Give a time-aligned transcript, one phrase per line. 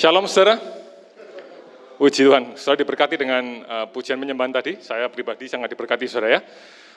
[0.00, 0.56] Shalom saudara.
[2.00, 4.80] Puji Tuhan, saudara diberkati dengan uh, pujian penyembahan tadi.
[4.80, 6.40] Saya pribadi sangat diberkati saudara ya.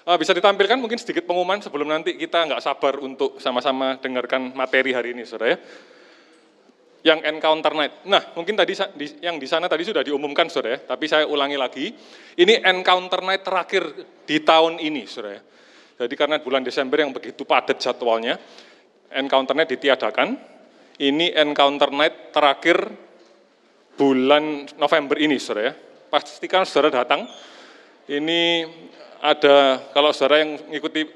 [0.07, 4.95] Uh, bisa ditampilkan mungkin sedikit pengumuman sebelum nanti kita nggak sabar untuk sama-sama dengarkan materi
[4.95, 5.57] hari ini saudara ya.
[7.11, 8.07] Yang encounter night.
[8.07, 8.71] Nah mungkin tadi
[9.19, 10.95] yang di sana tadi sudah diumumkan saudara ya.
[10.95, 11.91] Tapi saya ulangi lagi.
[12.39, 13.83] Ini encounter night terakhir
[14.23, 15.41] di tahun ini saudara ya.
[16.07, 18.39] Jadi karena bulan Desember yang begitu padat jadwalnya,
[19.11, 20.52] encounter night ditiadakan
[21.01, 22.77] ini encounter night terakhir
[23.97, 25.73] bulan November ini, saudara ya.
[26.09, 27.25] Pastikan saudara datang.
[28.05, 28.67] Ini
[29.23, 31.07] ada, kalau saudara yang mengikuti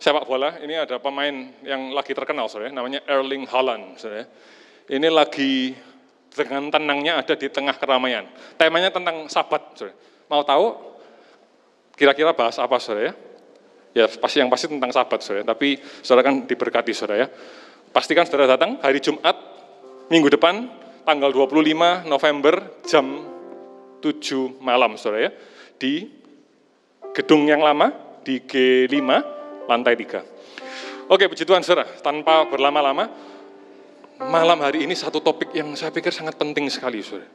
[0.00, 4.24] sepak bola, ini ada pemain yang lagi terkenal, saudara, ya, namanya Erling Haaland, saudara.
[4.24, 4.26] Ya.
[4.96, 5.76] Ini lagi
[6.30, 8.24] dengan tenangnya ada di tengah keramaian.
[8.56, 9.96] Temanya tentang sahabat, saudara.
[10.30, 10.66] Mau tahu?
[11.98, 13.14] Kira-kira bahas apa, saudara ya?
[13.90, 15.44] Ya pasti yang pasti tentang sahabat, saudara.
[15.44, 17.28] Tapi saudara kan diberkati, saudara ya.
[17.90, 19.34] Pastikan saudara datang hari Jumat,
[20.14, 20.62] minggu depan,
[21.02, 23.26] tanggal 25 November jam
[23.98, 25.30] 7 malam, saudara ya,
[25.74, 26.06] di
[27.10, 27.90] gedung yang lama,
[28.22, 29.10] di G5,
[29.66, 31.10] lantai 3.
[31.10, 33.10] Oke, puji Tuhan saudara, tanpa berlama-lama,
[34.22, 37.26] malam hari ini satu topik yang saya pikir sangat penting sekali, saudara.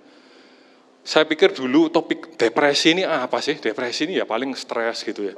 [1.03, 3.59] Saya pikir dulu topik depresi ini apa sih?
[3.59, 5.35] Depresi ini ya paling stres gitu ya.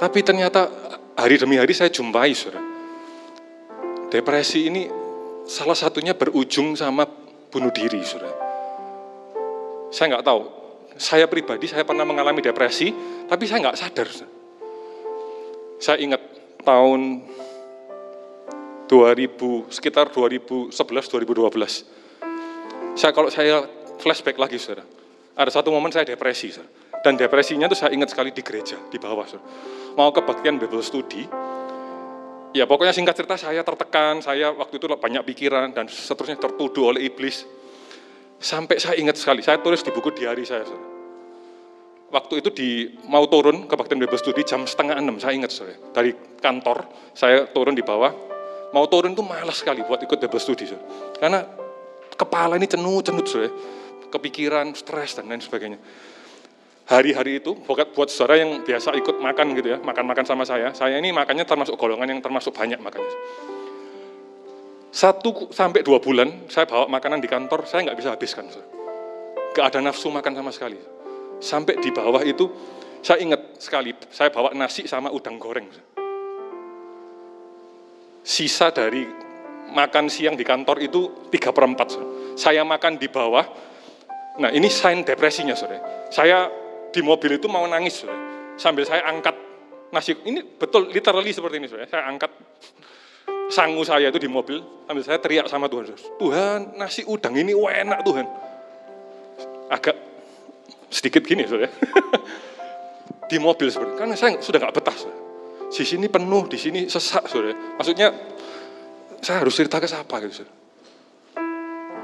[0.00, 0.72] Tapi ternyata
[1.20, 2.77] hari demi hari saya jumpai, saudara
[4.08, 4.88] Depresi ini
[5.44, 7.04] salah satunya berujung sama
[7.52, 8.32] bunuh diri, saudara.
[9.92, 10.42] Saya nggak tahu.
[10.98, 12.90] Saya pribadi saya pernah mengalami depresi,
[13.28, 14.08] tapi saya nggak sadar.
[15.78, 16.24] Saya ingat
[16.64, 17.22] tahun
[18.88, 22.96] 2000 sekitar 2011 2012.
[22.96, 23.68] Saya kalau saya
[24.00, 24.88] flashback lagi, saudara.
[25.38, 26.72] Ada satu momen saya depresi, saudara.
[27.04, 29.28] Dan depresinya itu saya ingat sekali di gereja, di bawah.
[29.28, 29.46] Saudara.
[29.94, 31.28] Mau kebaktian Bible Study,
[32.56, 37.04] Ya pokoknya singkat cerita saya tertekan, saya waktu itu banyak pikiran dan seterusnya tertuduh oleh
[37.04, 37.44] iblis.
[38.40, 40.64] Sampai saya ingat sekali, saya tulis di buku diari saya.
[42.08, 42.68] Waktu itu di
[43.04, 45.76] mau turun ke Baktian Bible Study jam setengah enam, saya ingat saudara.
[45.92, 48.14] Dari kantor, saya turun di bawah.
[48.72, 50.64] Mau turun itu malas sekali buat ikut Bible Study.
[50.72, 50.88] Saudara.
[51.20, 51.40] Karena
[52.16, 53.52] kepala ini cenut-cenut saudara.
[54.08, 55.76] Kepikiran, stres dan lain sebagainya
[56.88, 60.72] hari-hari itu buat buat saudara yang biasa ikut makan gitu ya, makan-makan sama saya.
[60.72, 63.12] Saya ini makannya termasuk golongan yang termasuk banyak makannya.
[64.88, 68.48] Satu sampai dua bulan saya bawa makanan di kantor, saya nggak bisa habiskan.
[69.52, 70.80] Gak ada nafsu makan sama sekali.
[71.38, 72.48] Sampai di bawah itu,
[73.04, 75.68] saya ingat sekali, saya bawa nasi sama udang goreng.
[78.24, 79.04] Sisa dari
[79.70, 82.34] makan siang di kantor itu tiga per 4.
[82.34, 83.44] Saya makan di bawah,
[84.40, 86.08] nah ini sign depresinya, sore.
[86.10, 86.48] Saya
[86.92, 88.20] di mobil itu mau nangis, saudara.
[88.58, 89.36] sambil saya angkat
[89.94, 91.88] nasi, ini betul literally seperti ini, saudara.
[91.88, 92.32] saya angkat
[93.48, 95.94] sangu saya itu di mobil, sambil saya teriak sama Tuhan.
[95.94, 98.26] Tuhan nasi udang ini enak Tuhan.
[99.68, 99.96] Agak
[100.88, 101.68] sedikit gini, saudara.
[103.30, 105.20] di mobil seperti karena saya sudah nggak betah, saudara.
[105.68, 107.56] Di sini penuh, di sini sesak, saudara.
[107.76, 108.08] Maksudnya
[109.20, 110.57] saya harus cerita ke siapa gitu, saudara.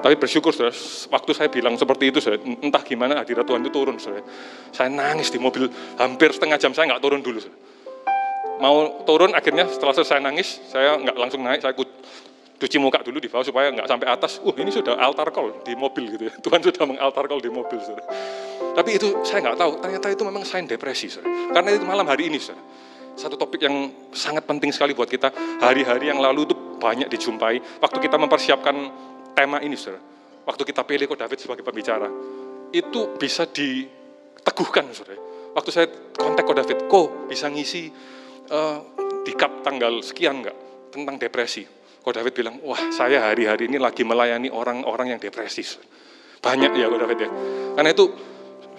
[0.05, 0.77] Tapi bersyukur saudara,
[1.09, 4.21] waktu saya bilang seperti itu saudara, entah gimana hadirat Tuhan itu turun saudara.
[4.69, 5.65] Saya nangis di mobil
[5.97, 7.57] hampir setengah jam saya nggak turun dulu saudara.
[8.61, 13.33] Mau turun akhirnya setelah selesai nangis, saya nggak langsung naik, saya cuci muka dulu di
[13.33, 14.45] bawah supaya nggak sampai atas.
[14.45, 16.37] Uh ini sudah altar call di mobil gitu ya.
[16.45, 18.05] Tuhan sudah mengaltar call di mobil saudara.
[18.77, 21.33] Tapi itu saya nggak tahu, ternyata itu memang sign depresi saudara.
[21.49, 22.61] Karena itu malam hari ini saudara.
[23.17, 25.33] Satu topik yang sangat penting sekali buat kita.
[25.63, 27.81] Hari-hari yang lalu itu banyak dijumpai.
[27.81, 28.75] Waktu kita mempersiapkan
[29.35, 30.01] tema ini, saudara.
[30.45, 32.09] Waktu kita pilih kok David sebagai pembicara,
[32.73, 35.21] itu bisa diteguhkan, saudara.
[35.55, 37.91] Waktu saya kontak kok David, kok bisa ngisi
[38.51, 38.79] uh,
[39.23, 40.57] di kap tanggal sekian enggak
[40.91, 41.63] tentang depresi.
[42.05, 45.65] Kok David bilang, wah saya hari-hari ini lagi melayani orang-orang yang depresi.
[46.45, 47.31] Banyak ya kok David ya.
[47.79, 48.05] Karena itu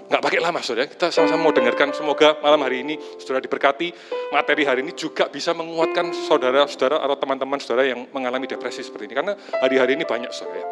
[0.06, 3.90] nggak pakai lama saudara, kita sama-sama mau dengarkan, semoga malam hari ini saudara diberkati,
[4.30, 9.16] materi hari ini juga bisa menguatkan saudara-saudara atau teman-teman saudara yang mengalami depresi seperti ini,
[9.18, 10.68] karena hari-hari ini banyak saudara ya.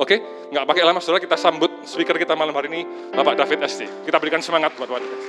[0.00, 0.20] Oke,
[0.52, 2.82] nggak pakai lama saudara, kita sambut speaker kita malam hari ini,
[3.12, 4.08] Bapak David ST.
[4.08, 5.20] Kita berikan semangat buat David.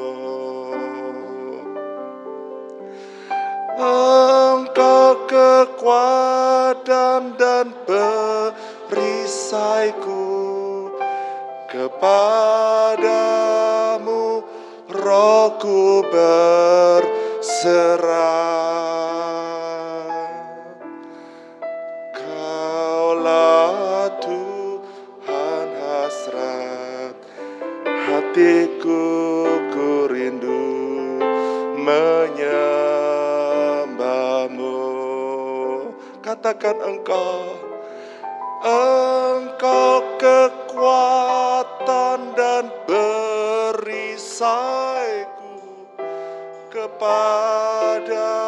[3.75, 8.95] Engkau kekuatan dan perisaiku.
[11.67, 13.03] Kepadamu
[14.87, 17.75] rohku berserah
[36.65, 37.61] katakan engkau
[38.65, 41.13] engkau kekuatan
[42.33, 44.25] dan perisaiku
[46.73, 48.44] kepadamu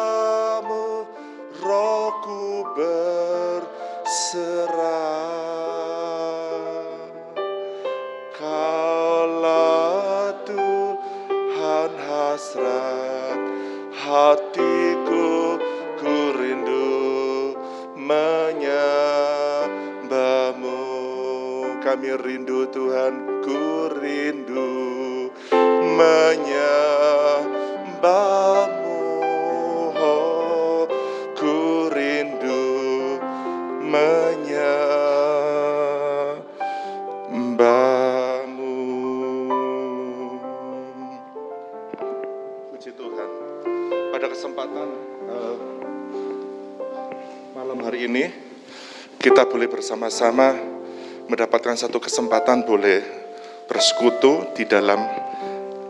[49.38, 50.50] kita boleh bersama-sama
[51.30, 52.98] mendapatkan satu kesempatan boleh
[53.70, 54.98] bersekutu di dalam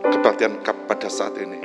[0.05, 1.57] kebaktian kap pada saat ini.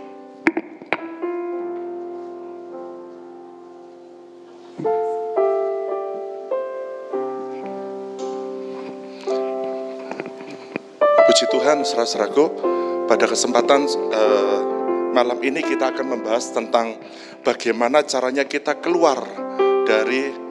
[11.29, 12.45] Puji Tuhan, saudara-saudaraku,
[13.05, 14.61] pada kesempatan eh,
[15.13, 16.97] malam ini kita akan membahas tentang
[17.45, 19.21] bagaimana caranya kita keluar
[19.85, 20.44] dari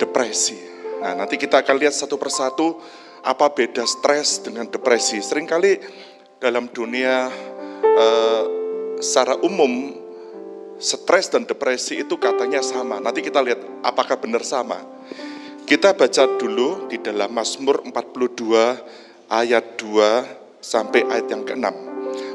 [0.00, 0.56] depresi.
[1.04, 2.80] Nah, nanti kita akan lihat satu persatu
[3.20, 5.20] apa beda stres dengan depresi.
[5.20, 5.72] Seringkali
[6.40, 7.28] dalam dunia
[7.84, 8.42] eh,
[9.00, 9.92] secara umum
[10.80, 12.96] stres dan depresi itu katanya sama.
[12.98, 14.80] Nanti kita lihat apakah benar sama.
[15.68, 21.66] Kita baca dulu di dalam Mazmur 42 ayat 2 sampai ayat yang ke-6.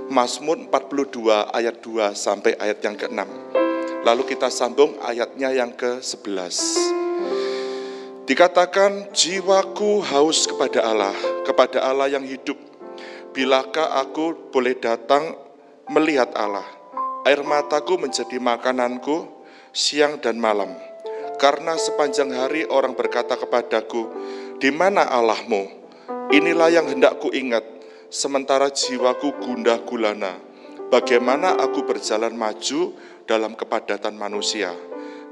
[0.07, 3.21] Mazmur 42 ayat 2 sampai ayat yang ke-6.
[4.05, 7.04] Lalu kita sambung ayatnya yang ke-11.
[8.25, 11.13] Dikatakan jiwaku haus kepada Allah,
[11.45, 12.57] kepada Allah yang hidup.
[13.37, 15.37] Bilakah aku boleh datang
[15.93, 16.65] melihat Allah?
[17.29, 19.29] Air mataku menjadi makananku
[19.69, 20.73] siang dan malam.
[21.37, 24.09] Karena sepanjang hari orang berkata kepadaku,
[24.57, 25.85] di mana Allahmu?
[26.33, 27.61] Inilah yang hendak ku ingat,
[28.09, 30.33] sementara jiwaku gundah gulana.
[30.89, 32.97] Bagaimana aku berjalan maju
[33.29, 34.73] dalam kepadatan manusia,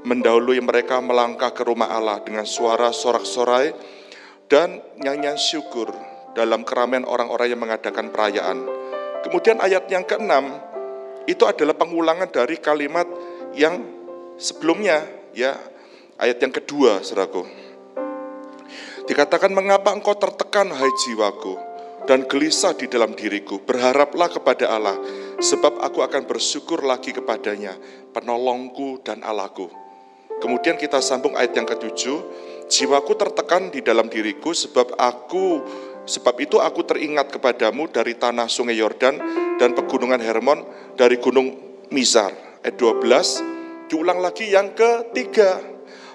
[0.04, 3.72] mendahului mereka melangkah ke rumah Allah dengan suara sorak-sorai
[4.46, 5.88] dan nyanyian syukur
[6.36, 8.68] dalam keramaian orang-orang yang mengadakan perayaan.
[9.24, 10.52] Kemudian ayat yang keenam
[11.24, 13.08] itu adalah pengulangan dari kalimat
[13.56, 13.80] yang
[14.36, 15.00] sebelumnya
[15.32, 15.56] ya
[16.20, 17.48] ayat yang kedua saudaraku.
[19.08, 21.56] Dikatakan mengapa engkau tertekan hai jiwaku
[22.04, 23.60] dan gelisah di dalam diriku.
[23.64, 24.96] Berharaplah kepada Allah
[25.40, 27.72] sebab aku akan bersyukur lagi kepadanya
[28.12, 29.83] penolongku dan Allahku.
[30.44, 32.20] Kemudian kita sambung ayat yang ketujuh.
[32.68, 35.64] Jiwaku tertekan di dalam diriku sebab aku
[36.04, 39.16] sebab itu aku teringat kepadamu dari tanah sungai Yordan
[39.56, 40.60] dan pegunungan Hermon
[41.00, 41.48] dari gunung
[41.88, 42.60] Mizar.
[42.60, 45.64] Ayat 12 diulang lagi yang ketiga.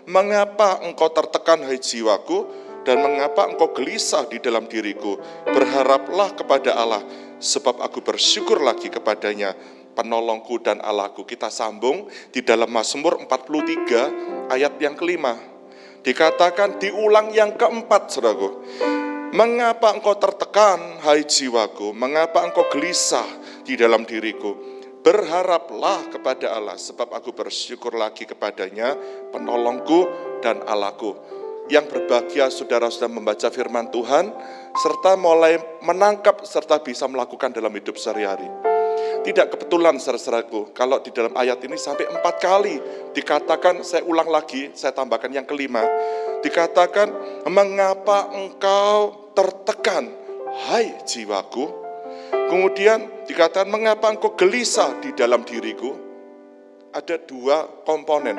[0.06, 2.46] Mengapa engkau tertekan hai jiwaku
[2.86, 5.18] dan mengapa engkau gelisah di dalam diriku?
[5.50, 7.02] Berharaplah kepada Allah
[7.42, 9.54] sebab aku bersyukur lagi kepadanya
[9.94, 11.26] penolongku dan Allahku.
[11.26, 15.38] Kita sambung di dalam Mazmur 43 ayat yang kelima.
[16.00, 18.64] Dikatakan diulang yang keempat, saudaraku.
[19.30, 21.94] Mengapa engkau tertekan, hai jiwaku?
[21.94, 23.28] Mengapa engkau gelisah
[23.62, 24.80] di dalam diriku?
[25.00, 28.96] berharaplah kepada Allah, sebab aku bersyukur lagi kepadanya,
[29.32, 30.06] penolongku
[30.44, 31.16] dan Allahku.
[31.70, 34.34] Yang berbahagia saudara sudah membaca firman Tuhan,
[34.74, 38.69] serta mulai menangkap serta bisa melakukan dalam hidup sehari-hari.
[39.20, 42.80] Tidak kebetulan saudara-saudaraku, kalau di dalam ayat ini sampai empat kali
[43.12, 45.84] dikatakan, saya ulang lagi, saya tambahkan yang kelima,
[46.40, 47.12] dikatakan,
[47.52, 50.08] mengapa engkau tertekan,
[50.72, 51.90] hai jiwaku,
[52.30, 55.94] Kemudian dikatakan mengapa engkau gelisah di dalam diriku?
[56.90, 58.38] Ada dua komponen.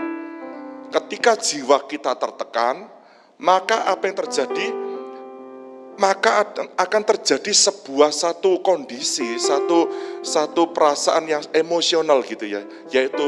[0.90, 2.90] Ketika jiwa kita tertekan,
[3.38, 4.89] maka apa yang terjadi?
[6.00, 6.48] Maka
[6.80, 9.84] akan terjadi sebuah satu kondisi, satu
[10.24, 13.26] satu perasaan yang emosional gitu ya, yaitu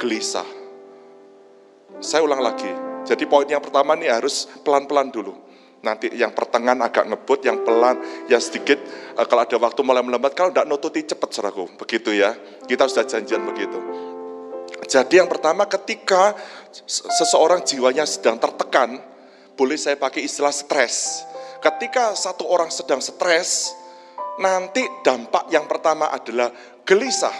[0.00, 0.48] gelisah.
[2.00, 2.72] Saya ulang lagi.
[3.04, 5.44] Jadi poin yang pertama ini harus pelan-pelan dulu
[5.84, 8.00] nanti yang pertengahan agak ngebut, yang pelan,
[8.32, 8.80] yang sedikit,
[9.20, 12.32] uh, kalau ada waktu mulai melambat, kalau tidak nututi cepat seraku, begitu ya.
[12.64, 13.76] Kita sudah janjian begitu.
[14.88, 16.32] Jadi yang pertama ketika
[16.88, 18.96] seseorang jiwanya sedang tertekan,
[19.54, 21.22] boleh saya pakai istilah stres.
[21.64, 23.72] Ketika satu orang sedang stres,
[24.36, 26.52] nanti dampak yang pertama adalah
[26.84, 27.32] gelisah.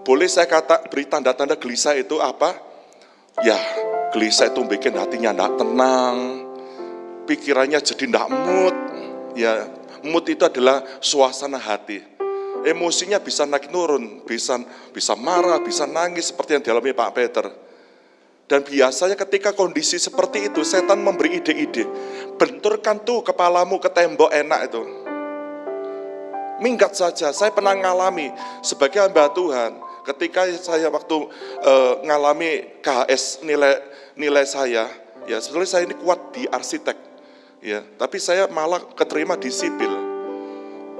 [0.00, 2.56] Boleh saya kata beri tanda-tanda gelisah itu apa?
[3.44, 3.60] Ya,
[4.16, 6.16] gelisah itu bikin hatinya tidak tenang,
[7.28, 8.76] pikirannya jadi tidak mood.
[9.36, 9.68] Ya,
[10.08, 12.00] mood itu adalah suasana hati.
[12.64, 14.56] Emosinya bisa naik turun, bisa
[14.96, 17.46] bisa marah, bisa nangis seperti yang dialami Pak Peter.
[18.52, 21.88] Dan biasanya ketika kondisi seperti itu, setan memberi ide-ide.
[22.36, 24.82] Benturkan tuh kepalamu ke tembok enak itu.
[26.62, 28.30] Minggat saja, saya pernah ngalami
[28.62, 29.78] sebagai hamba Tuhan.
[30.06, 31.14] Ketika saya waktu
[31.62, 33.78] uh, ngalami KHS nilai
[34.18, 34.86] nilai saya,
[35.26, 36.98] ya sebetulnya saya ini kuat di arsitek
[37.62, 39.92] ya tapi saya malah keterima di sipil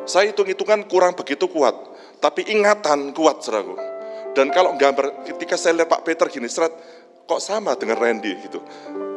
[0.07, 1.75] saya hitung-hitungan kurang begitu kuat
[2.23, 3.75] tapi ingatan kuat seragu
[4.33, 6.73] dan kalau gambar ketika saya lihat Pak Peter gini serat
[7.27, 8.63] kok sama dengan Randy gitu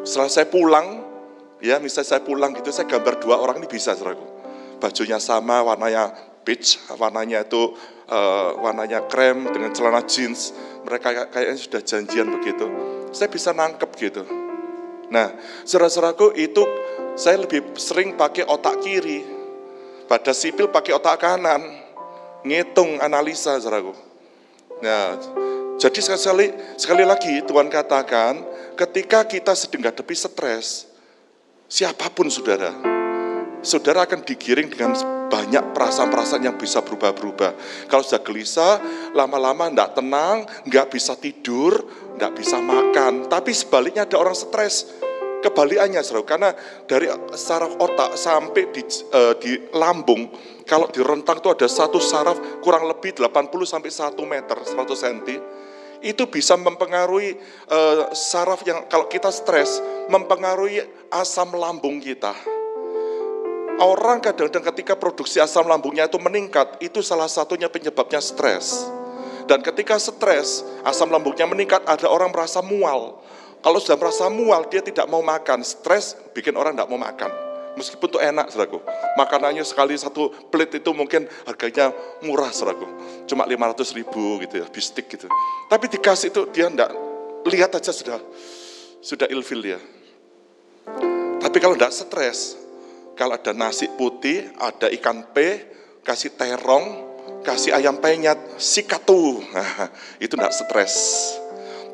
[0.02, 1.15] setelah saya pulang
[1.64, 4.24] ya misalnya saya pulang gitu saya gambar dua orang ini bisa seragu
[4.80, 6.12] bajunya sama warnanya
[6.44, 7.74] beige warnanya itu
[8.12, 10.52] uh, warnanya krem dengan celana jeans
[10.84, 12.68] mereka kayaknya sudah janjian begitu
[13.16, 14.24] saya bisa nangkep gitu
[15.10, 15.32] nah
[15.64, 16.64] saudara-saudaraku itu
[17.16, 19.24] saya lebih sering pakai otak kiri.
[20.06, 21.64] Pada sipil pakai otak kanan.
[22.46, 23.96] Ngitung, analisa, saudaraku.
[24.84, 25.18] Nah,
[25.82, 28.44] jadi sekali, sekali lagi Tuhan katakan,
[28.78, 30.86] ketika kita sedang hadapi stres,
[31.76, 32.72] siapa pun saudara,
[33.60, 34.96] saudara akan digiring dengan
[35.28, 37.52] banyak perasaan-perasaan yang bisa berubah-berubah.
[37.92, 38.80] Kalau sudah gelisah,
[39.12, 41.84] lama-lama tidak tenang, nggak bisa tidur,
[42.16, 43.28] nggak bisa makan.
[43.28, 45.04] Tapi sebaliknya ada orang stres,
[45.44, 46.50] Kebalikannya, saudara, karena
[46.90, 47.06] dari
[47.38, 48.82] saraf otak sampai di,
[49.14, 50.26] uh, di lambung,
[50.66, 55.38] kalau di rentang itu ada satu saraf kurang lebih 80 sampai 1 meter, 100 cm,
[56.04, 57.38] itu bisa mempengaruhi
[57.70, 59.80] uh, saraf yang kalau kita stres,
[60.12, 60.84] mempengaruhi
[61.14, 62.34] asam lambung kita.
[63.76, 68.88] Orang kadang-kadang ketika produksi asam lambungnya itu meningkat, itu salah satunya penyebabnya stres.
[69.46, 73.20] Dan ketika stres, asam lambungnya meningkat, ada orang merasa mual.
[73.60, 75.62] Kalau sudah merasa mual, dia tidak mau makan.
[75.62, 77.45] Stres bikin orang tidak mau makan.
[77.76, 78.80] Meskipun itu enak, saudaraku.
[79.20, 81.92] Makanannya sekali satu plate itu mungkin harganya
[82.24, 82.88] murah, saudaraku.
[83.28, 85.28] Cuma 500 ribu gitu ya, bistik gitu.
[85.68, 86.92] Tapi dikasih itu dia tidak,
[87.48, 88.20] lihat aja sudah,
[89.04, 89.80] sudah ilfil dia.
[91.44, 92.58] Tapi kalau tidak stres,
[93.14, 95.68] kalau ada nasi putih, ada ikan pe,
[96.04, 97.06] kasih terong,
[97.46, 99.40] kasih ayam penyet, sikat tuh.
[99.56, 99.90] Nah,
[100.20, 100.96] itu tidak stres.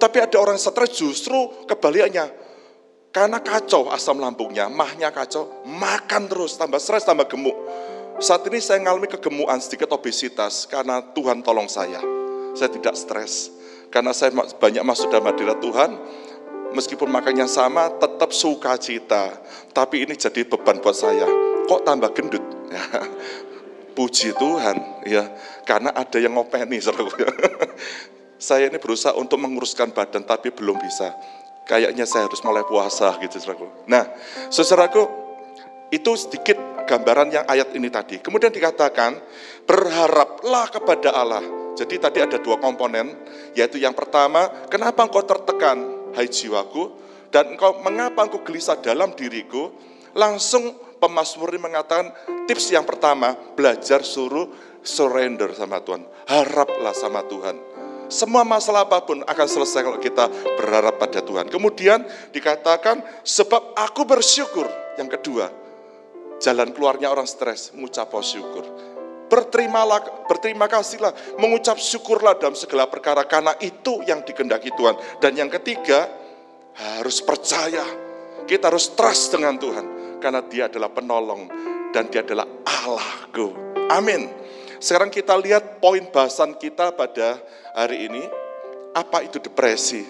[0.02, 2.41] Tapi ada orang stres justru kebalikannya.
[3.12, 7.56] Karena kacau asam lambungnya, mahnya kacau, makan terus, tambah stres, tambah gemuk.
[8.24, 12.00] Saat ini saya mengalami kegemukan, sedikit obesitas, karena Tuhan tolong saya.
[12.56, 13.52] Saya tidak stres.
[13.92, 15.92] Karena saya banyak masuk dalam hadirat Tuhan,
[16.72, 19.44] meskipun makannya sama, tetap sukacita.
[19.76, 21.28] Tapi ini jadi beban buat saya.
[21.68, 22.44] Kok tambah gendut?
[24.00, 25.28] Puji Tuhan, ya,
[25.68, 26.80] karena ada yang ngopeni,
[28.40, 31.12] saya ini berusaha untuk menguruskan badan tapi belum bisa.
[31.66, 33.68] Kayaknya saya harus mulai puasa gitu saudaraku.
[33.88, 34.04] Nah,
[34.50, 35.04] saudaraku,
[35.92, 38.20] itu sedikit gambaran yang ayat ini tadi.
[38.20, 39.20] Kemudian dikatakan,
[39.68, 41.44] berharaplah kepada Allah.
[41.80, 43.16] Jadi tadi ada dua komponen,
[43.56, 46.92] yaitu yang pertama, kenapa engkau tertekan, hai jiwaku,
[47.32, 49.72] dan engkau mengapa engkau gelisah dalam diriku,
[50.12, 52.12] langsung pemasmur ini mengatakan
[52.46, 54.52] tips yang pertama, belajar suruh
[54.84, 56.04] surrender sama Tuhan.
[56.28, 57.71] Haraplah sama Tuhan.
[58.12, 60.28] Semua masalah apa pun akan selesai kalau kita
[60.60, 61.48] berharap pada Tuhan.
[61.48, 62.04] Kemudian
[62.36, 64.68] dikatakan, sebab aku bersyukur.
[65.00, 65.48] Yang kedua,
[66.44, 68.68] jalan keluarnya orang stres, mengucap syukur.
[69.32, 75.24] berterimalah, berterima kasihlah, mengucap syukurlah dalam segala perkara karena itu yang dikendaki Tuhan.
[75.24, 76.12] Dan yang ketiga,
[76.76, 77.84] harus percaya.
[78.44, 81.48] Kita harus trust dengan Tuhan karena Dia adalah penolong
[81.96, 83.56] dan Dia adalah Allahku.
[83.88, 84.41] Amin.
[84.82, 87.38] Sekarang kita lihat poin bahasan kita pada
[87.78, 88.26] hari ini.
[88.98, 90.02] Apa itu depresi?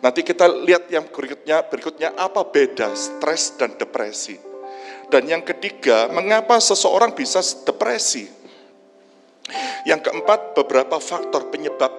[0.00, 4.40] Nanti kita lihat yang berikutnya, berikutnya apa beda stres dan depresi.
[5.12, 8.24] Dan yang ketiga, mengapa seseorang bisa depresi?
[9.84, 11.92] Yang keempat, beberapa faktor penyebab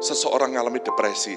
[0.00, 1.36] seseorang mengalami depresi.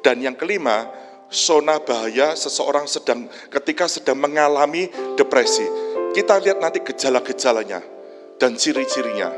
[0.00, 0.88] Dan yang kelima,
[1.28, 4.88] zona bahaya seseorang sedang ketika sedang mengalami
[5.20, 5.68] depresi.
[6.16, 8.01] Kita lihat nanti gejala-gejalanya
[8.42, 9.30] dan ciri-cirinya.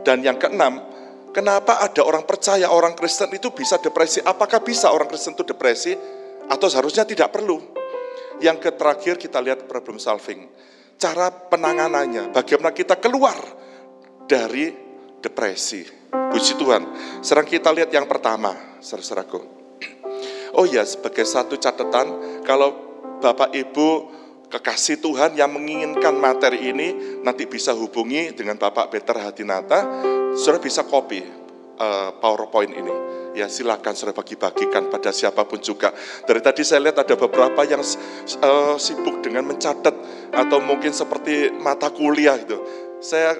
[0.00, 0.80] Dan yang keenam,
[1.36, 4.24] kenapa ada orang percaya orang Kristen itu bisa depresi?
[4.24, 5.92] Apakah bisa orang Kristen itu depresi
[6.48, 7.60] atau seharusnya tidak perlu?
[8.40, 10.48] Yang terakhir kita lihat problem solving.
[10.96, 13.36] Cara penanganannya, bagaimana kita keluar
[14.24, 14.72] dari
[15.20, 15.84] depresi.
[16.08, 16.82] Puji Tuhan.
[17.20, 19.44] Sekarang kita lihat yang pertama, saudaraku.
[20.56, 22.72] Oh ya, sebagai satu catatan, kalau
[23.20, 23.88] Bapak Ibu
[24.46, 29.84] kekasih Tuhan yang menginginkan materi ini, nanti bisa hubungi dengan Bapak Peter Hadinata,
[30.38, 31.20] sudah bisa copy
[31.78, 32.94] uh, PowerPoint ini
[33.36, 35.92] ya silakan sudah bagi-bagikan pada siapa pun juga.
[36.24, 39.92] Dari tadi saya lihat ada beberapa yang uh, sibuk dengan mencatat
[40.32, 42.56] atau mungkin seperti mata kuliah itu.
[43.04, 43.36] Saya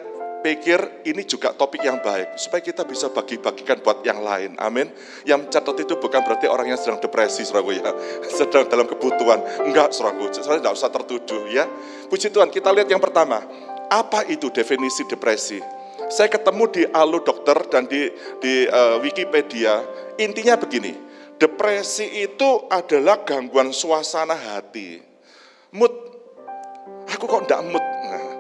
[0.47, 4.55] pikir ini juga topik yang baik supaya kita bisa bagi-bagikan buat yang lain.
[4.63, 4.87] Amin.
[5.27, 7.91] Yang mencatat itu bukan berarti orang yang sedang depresi, saudaraku ya,
[8.39, 9.43] sedang dalam kebutuhan.
[9.67, 10.31] Enggak, saudaraku.
[10.31, 11.67] Saya tidak usah tertuduh ya.
[12.07, 13.43] Puji Tuhan, kita lihat yang pertama.
[13.91, 15.59] Apa itu definisi depresi?
[16.07, 18.07] Saya ketemu di Alu Dokter dan di,
[18.39, 19.83] di uh, Wikipedia,
[20.23, 20.95] intinya begini,
[21.35, 25.03] depresi itu adalah gangguan suasana hati.
[25.75, 25.91] Mood,
[27.11, 27.83] aku kok enggak mood?
[27.83, 28.36] Nah,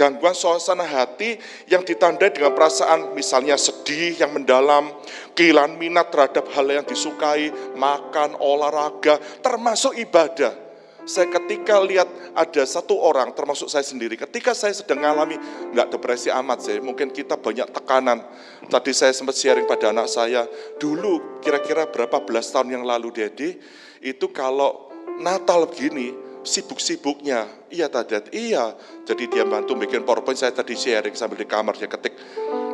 [0.00, 1.36] gangguan suasana hati
[1.68, 4.88] yang ditandai dengan perasaan misalnya sedih yang mendalam,
[5.36, 10.70] kehilangan minat terhadap hal yang disukai, makan, olahraga, termasuk ibadah
[11.10, 15.36] saya ketika lihat ada satu orang, termasuk saya sendiri, ketika saya sedang mengalami,
[15.74, 18.22] nggak depresi amat sih, mungkin kita banyak tekanan.
[18.70, 20.46] Tadi saya sempat sharing pada anak saya,
[20.78, 23.58] dulu kira-kira berapa belas tahun yang lalu, Dedi,
[24.04, 28.72] itu kalau Natal begini, sibuk-sibuknya, iya tadi, iya.
[29.04, 32.14] Jadi dia bantu bikin PowerPoint, saya tadi sharing sambil di kamar, dia ketik.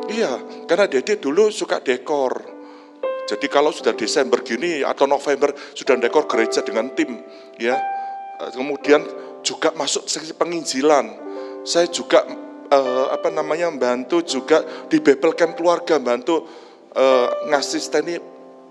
[0.07, 2.55] Iya, karena Dedi dulu suka dekor.
[3.27, 7.19] Jadi kalau sudah Desember gini atau November sudah dekor gereja dengan tim,
[7.59, 7.75] ya
[8.37, 9.01] Eh, kemudian
[9.41, 11.25] juga masuk sesi penginjilan.
[11.65, 12.23] Saya juga
[12.71, 16.45] uh, apa namanya membantu juga di Bible Camp keluarga, bantu
[16.95, 18.15] uh, ngasih steni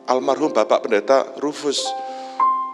[0.06, 1.82] almarhum Bapak Pendeta Rufus.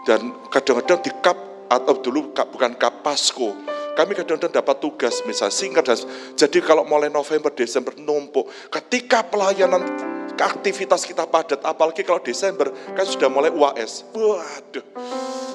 [0.07, 1.37] Dan kadang-kadang di kap
[1.73, 3.57] atau dulu bukan kap Pasko.
[3.93, 5.97] Kami kadang-kadang dapat tugas misalnya singkat dan
[6.33, 8.49] jadi kalau mulai November Desember numpuk.
[8.69, 9.85] Ketika pelayanan
[10.33, 14.05] aktivitas kita padat, apalagi kalau Desember kan sudah mulai UAS.
[14.17, 14.85] Waduh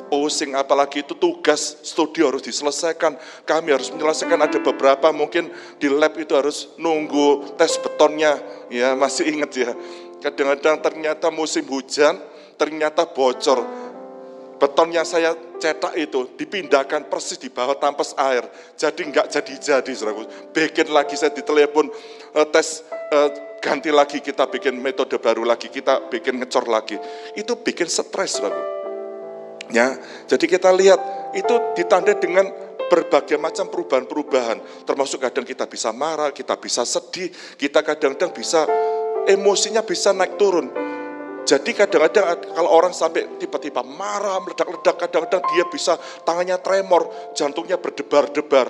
[0.08, 3.14] pusing apalagi itu tugas studio harus diselesaikan.
[3.44, 8.40] Kami harus menyelesaikan ada beberapa mungkin di lab itu harus nunggu tes betonnya.
[8.72, 9.70] Ya masih ingat ya.
[10.18, 12.18] Kadang-kadang ternyata musim hujan
[12.58, 13.62] ternyata bocor.
[14.58, 18.42] Beton yang saya cetak itu dipindahkan persis di bawah tampas air.
[18.74, 20.26] Jadi enggak jadi-jadi, saudaraku.
[20.50, 21.86] Bikin lagi saya ditelepon
[22.34, 22.82] uh, tes
[23.14, 23.30] uh,
[23.62, 26.98] ganti lagi kita bikin metode baru lagi, kita bikin ngecor lagi.
[27.38, 28.62] Itu bikin stres, saudaraku.
[29.70, 31.00] Ya, jadi kita lihat
[31.36, 32.48] itu ditandai dengan
[32.88, 34.88] berbagai macam perubahan-perubahan.
[34.88, 37.28] Termasuk kadang kita bisa marah, kita bisa sedih,
[37.60, 38.64] kita kadang-kadang bisa
[39.28, 40.72] emosinya bisa naik turun.
[41.48, 48.68] Jadi kadang-kadang kalau orang sampai tiba-tiba marah, meledak-ledak, kadang-kadang dia bisa tangannya tremor, jantungnya berdebar-debar.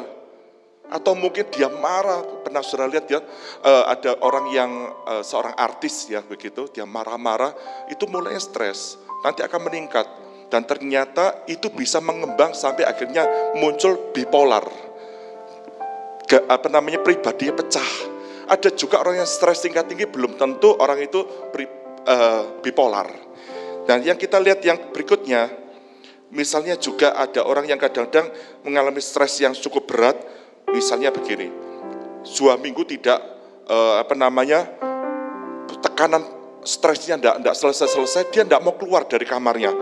[0.87, 3.19] Atau mungkin dia marah, pernah sudah lihat ya,
[3.67, 4.71] eh, ada orang yang
[5.11, 7.51] eh, seorang artis ya begitu, dia marah-marah,
[7.91, 8.95] itu mulai stres,
[9.27, 10.07] nanti akan meningkat
[10.49, 13.25] dan ternyata itu bisa mengembang sampai akhirnya
[13.57, 14.65] muncul bipolar.
[16.29, 17.91] Ke, apa namanya pribadinya pecah.
[18.49, 21.21] Ada juga orang yang stres tingkat tinggi belum tentu orang itu
[21.53, 21.69] pri,
[22.07, 23.09] uh, bipolar.
[23.89, 25.49] Dan yang kita lihat yang berikutnya,
[26.31, 28.29] misalnya juga ada orang yang kadang-kadang
[28.63, 30.17] mengalami stres yang cukup berat,
[30.69, 31.49] misalnya begini,
[32.37, 33.17] dua minggu tidak
[33.65, 34.69] uh, apa namanya
[35.81, 36.21] tekanan
[36.67, 39.73] stresnya tidak selesai-selesai, dia tidak mau keluar dari kamarnya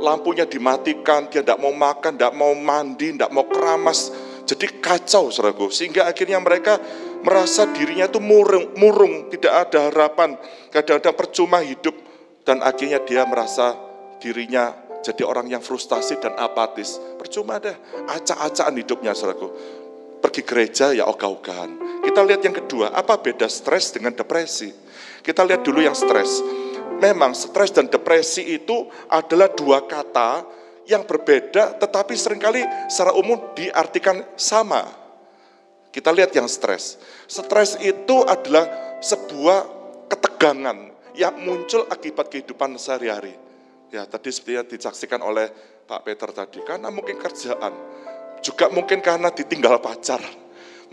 [0.00, 4.10] lampunya dimatikan, dia tidak mau makan, tidak mau mandi, tidak mau keramas.
[4.48, 5.30] Jadi kacau.
[5.70, 6.80] Sehingga akhirnya mereka
[7.20, 10.36] merasa dirinya itu murung, murung tidak ada harapan.
[10.72, 11.96] Kadang-kadang percuma hidup.
[12.40, 13.76] Dan akhirnya dia merasa
[14.18, 16.96] dirinya jadi orang yang frustasi dan apatis.
[17.20, 17.76] Percuma deh,
[18.08, 19.48] acak-acakan hidupnya, saudaraku.
[20.20, 22.02] Pergi gereja ya ogah-ogahan.
[22.04, 24.68] Kita lihat yang kedua, apa beda stres dengan depresi?
[25.24, 26.44] Kita lihat dulu yang stres.
[27.00, 30.44] Memang stres dan depresi itu adalah dua kata
[30.84, 32.60] yang berbeda tetapi sering kali
[32.92, 34.84] secara umum diartikan sama.
[35.90, 36.98] Kita lihat yang stres.
[37.26, 39.66] Stres itu adalah sebuah
[40.06, 40.78] ketegangan
[41.18, 43.34] yang muncul akibat kehidupan sehari-hari.
[43.90, 45.50] Ya, tadi seperti yang disaksikan oleh
[45.90, 47.74] Pak Peter tadi, karena mungkin kerjaan,
[48.38, 50.22] juga mungkin karena ditinggal pacar,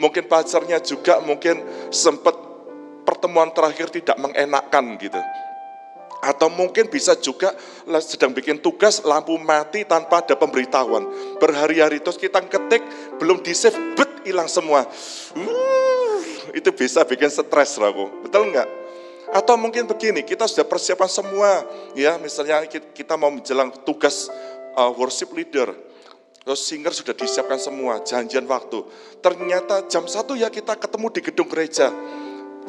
[0.01, 1.61] mungkin pacarnya juga mungkin
[1.93, 2.33] sempat
[3.05, 5.21] pertemuan terakhir tidak mengenakan gitu.
[6.25, 7.53] Atau mungkin bisa juga
[8.01, 11.05] sedang bikin tugas lampu mati tanpa ada pemberitahuan.
[11.37, 12.81] Berhari-hari terus kita ketik
[13.21, 13.77] belum di save,
[14.27, 14.83] hilang semua.
[15.33, 16.19] Uh,
[16.51, 18.27] itu bisa bikin stres aku.
[18.27, 18.67] Betul nggak?
[19.27, 24.31] Atau mungkin begini, kita sudah persiapan semua, ya misalnya kita mau menjelang tugas
[24.79, 25.75] uh, worship leader,
[26.47, 28.87] terus singer sudah disiapkan semua, janjian waktu.
[29.19, 31.91] Ternyata jam satu ya kita ketemu di gedung gereja,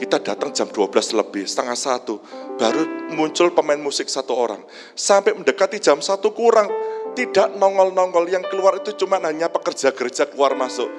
[0.03, 2.19] kita datang jam 12 lebih, setengah satu,
[2.59, 4.59] baru muncul pemain musik satu orang.
[4.99, 6.67] Sampai mendekati jam satu kurang,
[7.15, 10.91] tidak nongol-nongol, yang keluar itu cuma hanya pekerja gereja keluar masuk.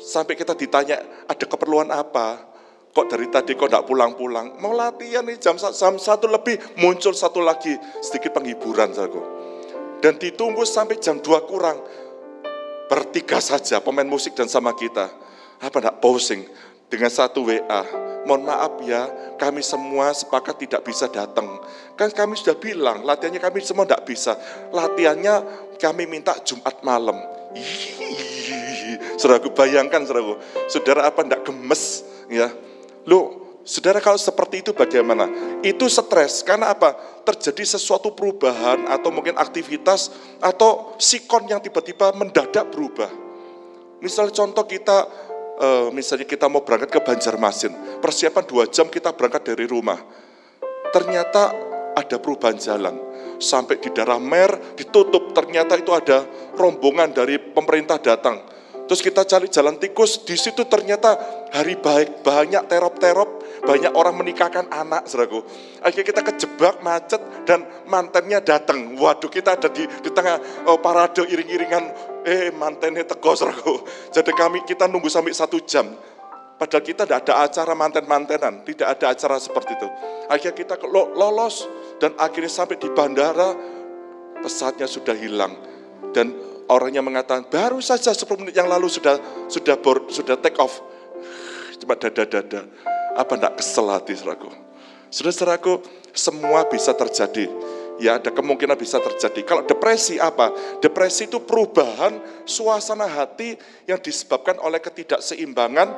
[0.00, 2.48] Sampai kita ditanya, ada keperluan apa?
[2.92, 4.58] Kok dari tadi kok tidak pulang-pulang?
[4.58, 8.90] Mau latihan nih jam, jam satu lebih, muncul satu lagi, sedikit penghiburan.
[8.96, 9.22] Saku.
[10.00, 11.78] Dan ditunggu sampai jam dua kurang,
[12.88, 15.10] bertiga saja pemain musik dan sama kita.
[15.58, 16.42] Apa enggak posing?
[16.88, 17.82] dengan satu WA,
[18.24, 19.04] mohon maaf ya,
[19.36, 21.60] kami semua sepakat tidak bisa datang.
[21.94, 24.32] Kan kami sudah bilang, latihannya kami semua tidak bisa.
[24.72, 25.34] Latihannya
[25.76, 27.16] kami minta Jumat malam.
[29.16, 32.52] Saudaraku bayangkan saudaraku, saudara apa tidak gemes ya.
[33.08, 35.28] Lu saudara kalau seperti itu bagaimana?
[35.60, 36.96] Itu stres, karena apa?
[37.24, 43.10] Terjadi sesuatu perubahan atau mungkin aktivitas atau sikon yang tiba-tiba mendadak berubah.
[43.98, 44.98] Misalnya contoh kita
[45.58, 49.98] uh, misalnya kita mau berangkat ke Banjarmasin, persiapan dua jam kita berangkat dari rumah.
[50.88, 51.52] Ternyata
[51.98, 52.96] ada perubahan jalan.
[53.38, 56.26] Sampai di daerah Mer ditutup, ternyata itu ada
[56.58, 58.42] rombongan dari pemerintah datang.
[58.88, 61.20] Terus kita cari jalan tikus, di situ ternyata
[61.52, 65.44] hari baik, banyak terop-terop, banyak orang menikahkan anak, saudaraku.
[65.84, 68.96] Akhirnya kita kejebak macet dan mantennya datang.
[68.96, 71.84] Waduh, kita ada di, di tengah oh, parade iring-iringan
[72.24, 73.84] eh mantennya teko seraku.
[74.08, 75.84] Jadi kami kita nunggu sampai satu jam.
[76.58, 79.88] Padahal kita tidak ada acara manten-mantenan, tidak ada acara seperti itu.
[80.26, 81.68] Akhirnya kita lolos
[82.02, 83.54] dan akhirnya sampai di bandara,
[84.42, 85.54] pesawatnya sudah hilang.
[86.10, 89.16] Dan orangnya mengatakan, baru saja 10 menit yang lalu sudah
[89.48, 90.80] sudah board, sudah take off.
[91.80, 92.68] Cuma dada-dada.
[93.18, 94.50] Apa tidak kesel hati, seraku?
[95.10, 95.82] Sudah seraku,
[96.14, 97.50] semua bisa terjadi
[97.98, 99.42] ya ada kemungkinan bisa terjadi.
[99.44, 100.54] Kalau depresi apa?
[100.78, 105.88] Depresi itu perubahan suasana hati yang disebabkan oleh ketidakseimbangan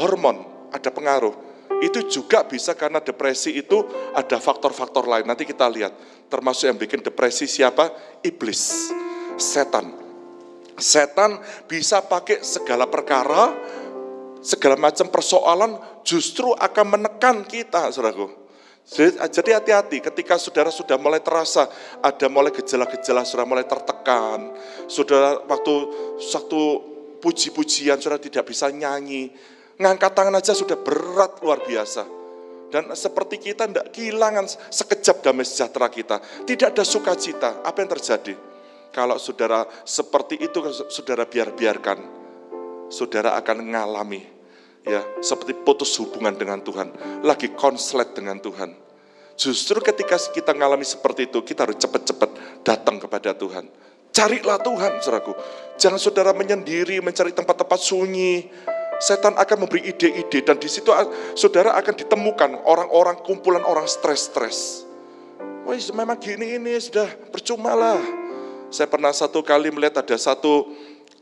[0.00, 0.40] hormon,
[0.72, 1.36] ada pengaruh.
[1.80, 5.24] Itu juga bisa karena depresi itu ada faktor-faktor lain.
[5.24, 5.96] Nanti kita lihat,
[6.28, 7.88] termasuk yang bikin depresi siapa?
[8.20, 8.92] Iblis,
[9.40, 9.99] setan.
[10.80, 11.38] Setan
[11.68, 13.52] bisa pakai segala perkara,
[14.40, 18.40] segala macam persoalan justru akan menekan kita, saudaraku
[19.30, 21.70] jadi hati-hati ketika saudara sudah mulai terasa
[22.02, 24.50] ada mulai gejala-gejala, sudah mulai tertekan,
[24.90, 25.74] saudara waktu
[26.18, 26.62] satu
[27.22, 29.30] puji-pujian saudara tidak bisa nyanyi,
[29.78, 32.18] ngangkat tangan aja sudah berat luar biasa.
[32.70, 36.16] Dan seperti kita tidak kehilangan sekejap damai sejahtera kita,
[36.46, 37.62] tidak ada sukacita.
[37.66, 38.49] Apa yang terjadi?
[38.90, 40.58] Kalau saudara seperti itu,
[40.90, 41.98] saudara biar-biarkan,
[42.90, 44.26] saudara akan mengalami
[44.82, 48.74] ya seperti putus hubungan dengan Tuhan, lagi konslet dengan Tuhan.
[49.40, 53.72] Justru ketika kita mengalami seperti itu, kita harus cepat-cepat datang kepada Tuhan.
[54.10, 55.32] Carilah Tuhan, saudaraku.
[55.78, 58.50] Jangan saudara menyendiri, mencari tempat-tempat sunyi.
[59.00, 60.92] Setan akan memberi ide-ide dan di situ
[61.32, 64.84] saudara akan ditemukan orang-orang kumpulan orang stres-stres.
[65.64, 67.96] Wah, memang gini ini sudah percuma lah.
[68.70, 70.70] Saya pernah satu kali melihat ada satu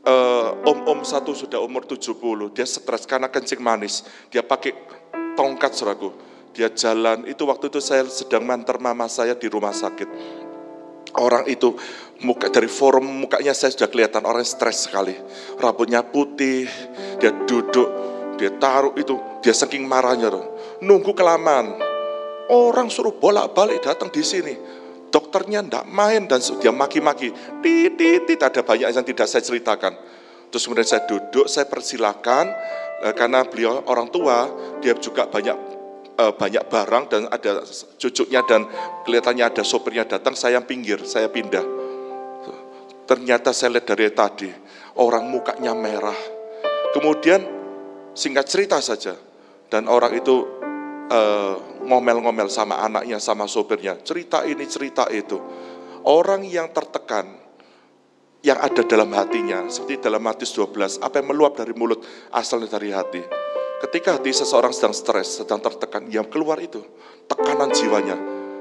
[0.05, 4.05] uh, om-om satu sudah umur 70, dia stres karena kencing manis.
[4.29, 4.77] Dia pakai
[5.33, 6.13] tongkat suraku.
[6.53, 10.09] Dia jalan, itu waktu itu saya sedang manter mama saya di rumah sakit.
[11.17, 11.73] Orang itu
[12.21, 15.17] muka dari forum mukanya saya sudah kelihatan orang stres sekali.
[15.57, 16.69] Rambutnya putih,
[17.17, 17.89] dia duduk,
[18.37, 20.29] dia taruh itu, dia saking marahnya.
[20.85, 21.81] Nunggu kelamaan.
[22.49, 24.78] Orang suruh bolak-balik datang di sini
[25.09, 27.33] Dokternya tidak main dan dia maki-maki.
[27.61, 29.93] Titit, ada banyak yang tidak saya ceritakan.
[30.49, 32.49] Terus kemudian saya duduk, saya persilakan
[33.05, 34.49] eh, karena beliau orang tua,
[34.81, 35.57] dia juga banyak
[36.17, 37.65] eh, banyak barang dan ada
[37.97, 38.65] cucunya dan
[39.05, 41.65] kelihatannya ada sopirnya datang, saya pinggir, saya pindah.
[43.09, 44.49] Ternyata saya lihat dari tadi,
[45.01, 46.17] orang mukanya merah.
[46.93, 47.41] Kemudian
[48.13, 49.17] singkat cerita saja.
[49.69, 50.45] Dan orang itu
[51.13, 53.99] uh, ngomel-ngomel sama anaknya, sama sopirnya.
[54.03, 55.39] Cerita ini, cerita itu.
[56.03, 57.27] Orang yang tertekan,
[58.39, 61.99] yang ada dalam hatinya, seperti dalam Matius 12, apa yang meluap dari mulut
[62.31, 63.19] asalnya dari hati.
[63.79, 66.83] Ketika hati seseorang sedang stres, sedang tertekan, yang keluar itu
[67.31, 68.15] tekanan jiwanya.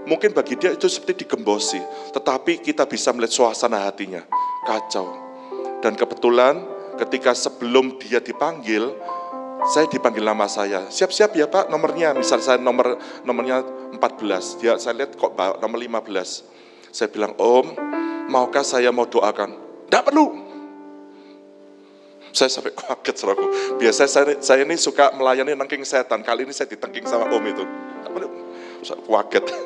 [0.07, 1.83] Mungkin bagi dia itu seperti digembosi,
[2.15, 4.25] tetapi kita bisa melihat suasana hatinya,
[4.65, 5.11] kacau.
[5.83, 6.65] Dan kebetulan
[6.99, 8.95] ketika sebelum dia dipanggil,
[9.67, 10.87] saya dipanggil nama saya.
[10.87, 12.95] Siap-siap ya Pak nomornya, misal saya nomor
[13.27, 13.67] nomornya
[13.97, 16.95] 14, dia saya lihat kok nomor 15.
[16.95, 17.75] Saya bilang, Om,
[18.31, 19.57] maukah saya mau doakan?
[19.89, 20.27] Tidak perlu.
[22.31, 23.47] Saya sampai kaget seraku.
[23.81, 26.23] Biasanya saya, saya ini suka melayani nengking setan.
[26.23, 27.65] Kali ini saya ditengking sama om itu.
[27.65, 28.29] Tidak perlu.
[28.85, 29.47] Saya kaget.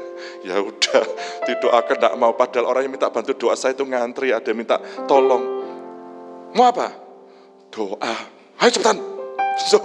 [0.42, 1.06] Ya udah,
[1.46, 2.34] didoakan tidak mau.
[2.34, 5.38] Padahal orang yang minta bantu doa saya itu ngantri, ada yang minta tolong.
[6.50, 6.90] Mau apa?
[7.70, 8.14] Doa.
[8.58, 9.11] Ayo cepetan.
[9.60, 9.78] So,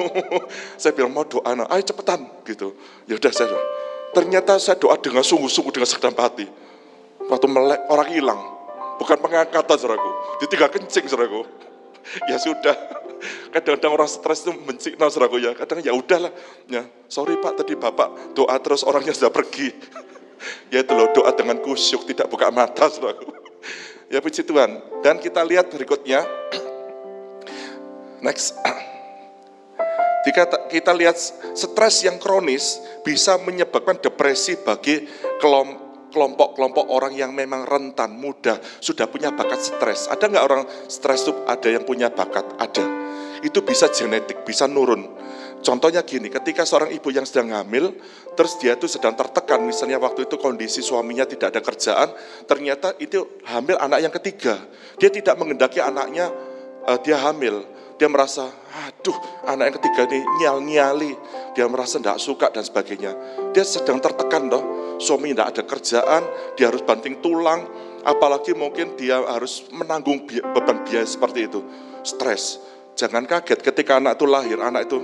[0.79, 2.75] saya bilang mau doa, nah, ayo cepetan gitu.
[3.09, 3.57] Ya udah saya.
[4.15, 6.47] Ternyata saya doa dengan sungguh-sungguh dengan segenap hati.
[7.27, 8.39] Waktu melek orang hilang,
[8.97, 10.11] bukan pengangkatan saudaraku,
[10.43, 11.43] ditinggal kencing saudaraku.
[12.31, 12.71] Ya sudah,
[13.51, 16.31] kadang-kadang orang stres itu benci nah saudaraku ya, kadang ya udahlah,
[16.71, 19.71] ya sorry pak tadi bapak doa terus orangnya sudah pergi.
[20.69, 23.27] Ya itu loh doa dengan kusyuk tidak buka mata saudaraku.
[24.13, 25.01] Ya puji Tuhan.
[25.03, 26.23] Dan kita lihat berikutnya,
[28.25, 28.55] next.
[30.27, 31.15] Jika kita lihat
[31.55, 35.07] stres yang kronis bisa menyebabkan depresi bagi
[35.39, 40.07] kelompok kelompok-kelompok orang yang memang rentan, muda, sudah punya bakat stres.
[40.07, 42.47] Ada nggak orang stres itu ada yang punya bakat?
[42.57, 42.85] Ada.
[43.45, 45.03] Itu bisa genetik, bisa nurun.
[45.61, 47.93] Contohnya gini, ketika seorang ibu yang sedang hamil,
[48.33, 52.09] terus dia itu sedang tertekan, misalnya waktu itu kondisi suaminya tidak ada kerjaan,
[52.49, 54.57] ternyata itu hamil anak yang ketiga.
[54.97, 56.33] Dia tidak mengendaki anaknya,
[56.87, 57.61] uh, dia hamil.
[57.97, 58.45] Dia merasa,
[58.85, 59.17] aduh
[59.49, 61.11] anak yang ketiga ini nyal-nyali.
[61.57, 63.17] Dia merasa tidak suka dan sebagainya.
[63.51, 66.23] Dia sedang tertekan dong suami tidak ada kerjaan,
[66.57, 67.65] dia harus banting tulang,
[68.05, 71.61] apalagi mungkin dia harus menanggung beban biaya seperti itu.
[72.01, 72.61] Stres.
[72.97, 74.97] Jangan kaget ketika anak itu lahir, anak itu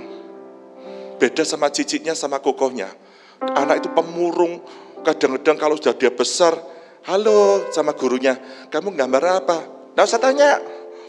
[1.14, 2.90] beda sama cicitnya sama kokohnya.
[3.38, 4.58] Anak itu pemurung,
[5.06, 6.58] kadang-kadang kalau sudah dia besar,
[7.06, 8.34] halo sama gurunya,
[8.66, 9.58] kamu gambar apa?
[9.94, 10.58] Nah saya tanya,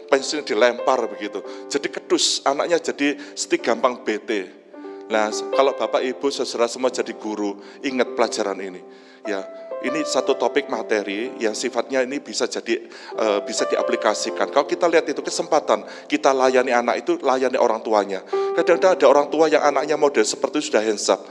[0.06, 1.42] pensiun dilempar begitu.
[1.70, 4.48] Jadi kedus, anaknya jadi setik gampang bete.
[5.06, 8.82] Nah, kalau Bapak Ibu saudara semua jadi guru, ingat pelajaran ini.
[9.26, 9.42] Ya,
[9.86, 12.86] ini satu topik materi yang sifatnya ini bisa jadi
[13.18, 14.50] uh, bisa diaplikasikan.
[14.50, 18.22] Kalau kita lihat itu kesempatan kita layani anak itu layani orang tuanya.
[18.58, 21.22] Kadang-kadang ada orang tua yang anaknya model seperti sudah hands up.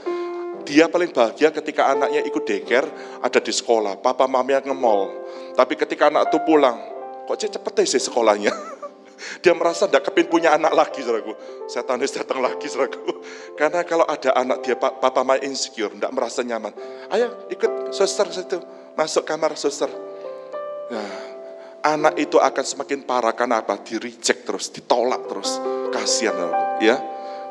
[0.66, 2.84] Dia paling bahagia ketika anaknya ikut deker,
[3.22, 5.14] ada di sekolah, papa mamanya ngemol.
[5.54, 6.95] Tapi ketika anak itu pulang,
[7.26, 8.54] kok cepet sih sekolahnya?
[9.42, 11.32] Dia merasa tidak kepin punya anak lagi, saudaraku.
[11.66, 13.24] Setan datang lagi, saudaraku.
[13.58, 16.72] Karena kalau ada anak dia, papa mama insecure, tidak merasa nyaman.
[17.08, 18.60] Ayo ikut suster situ,
[18.92, 19.88] masuk kamar suster.
[20.92, 21.12] Nah,
[21.80, 23.80] anak itu akan semakin parah karena apa?
[23.80, 25.56] Di reject terus, ditolak terus.
[25.90, 26.84] Kasihan, saudaraku.
[26.84, 26.96] Ya,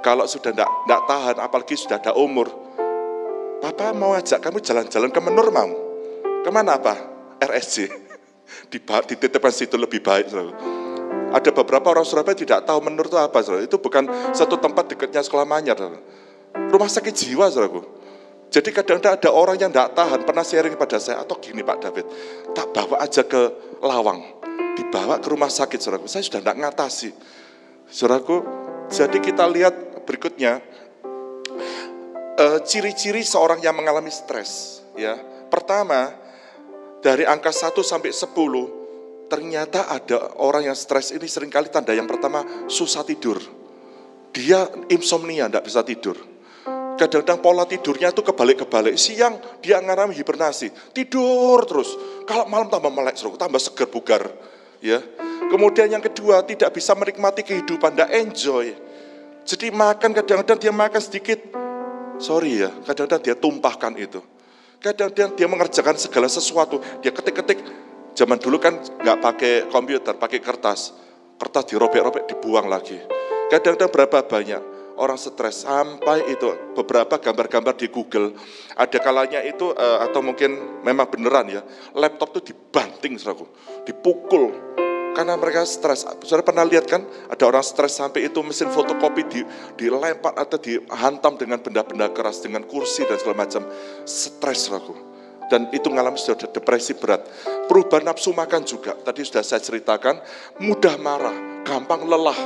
[0.06, 2.46] kalau sudah tidak tahan, apalagi sudah ada umur.
[3.58, 5.72] Papa mau ajak kamu jalan-jalan ke Menur mau.
[6.46, 6.94] Ke mana apa?
[7.42, 8.05] RSC.
[8.70, 10.30] Dititipkan situ lebih baik.
[10.30, 10.86] Saudaraku
[11.36, 13.68] ada beberapa orang Surabaya tidak tahu menurut itu apa, saudara.
[13.68, 16.00] Itu bukan satu tempat dekatnya sekolah Manyar, saudara.
[16.72, 17.84] Rumah sakit jiwa, saudaraku.
[18.48, 22.06] Jadi kadang-kadang ada orang yang tidak tahan, pernah sharing kepada saya, atau gini Pak David,
[22.56, 23.42] tak bawa aja ke
[23.84, 24.24] Lawang,
[24.80, 26.08] dibawa ke rumah sakit, saudaraku.
[26.08, 27.12] Saya sudah tidak ngatasi.
[27.92, 28.38] Saudaraku,
[28.88, 29.76] jadi kita lihat
[30.08, 30.64] berikutnya,
[32.40, 34.80] eh, ciri-ciri seorang yang mengalami stres.
[34.96, 35.20] ya
[35.52, 36.16] Pertama,
[37.06, 38.86] dari angka 1 sampai 10,
[39.26, 43.42] Ternyata ada orang yang stres ini sering kali tanda yang pertama susah tidur.
[44.30, 46.18] Dia insomnia, tidak bisa tidur.
[46.96, 48.96] Kadang-kadang pola tidurnya itu kebalik-kebalik.
[48.96, 51.98] Siang dia ngarami hibernasi, tidur terus.
[52.30, 54.24] Kalau malam tambah melek, tambah segar bugar.
[54.80, 55.02] Ya.
[55.50, 58.78] Kemudian yang kedua tidak bisa menikmati kehidupan, tidak enjoy.
[59.46, 61.38] Jadi makan kadang-kadang dia makan sedikit,
[62.18, 64.35] sorry ya, kadang-kadang dia tumpahkan itu.
[64.84, 67.60] Kadang-kadang dia mengerjakan segala sesuatu, dia ketik-ketik,
[68.16, 70.96] Zaman dulu kan nggak pakai komputer, pakai kertas.
[71.36, 72.96] Kertas dirobek-robek, dibuang lagi.
[73.52, 74.62] Kadang-kadang berapa banyak
[74.96, 75.68] orang stres.
[75.68, 76.48] Sampai itu
[76.80, 78.32] beberapa gambar-gambar di Google.
[78.80, 81.62] Ada kalanya itu uh, atau mungkin memang beneran ya
[81.92, 83.48] laptop tuh dibanting seragu
[83.84, 84.52] dipukul
[85.16, 86.04] karena mereka stres.
[86.28, 89.42] Saudara pernah lihat kan ada orang stres sampai itu mesin fotokopi di,
[89.80, 93.64] dilempar atau dihantam dengan benda-benda keras dengan kursi dan segala macam
[94.04, 95.16] stres seragu
[95.50, 97.22] dan itu mengalami sudah depresi berat.
[97.70, 100.18] Perubahan nafsu makan juga, tadi sudah saya ceritakan,
[100.62, 102.38] mudah marah, gampang lelah,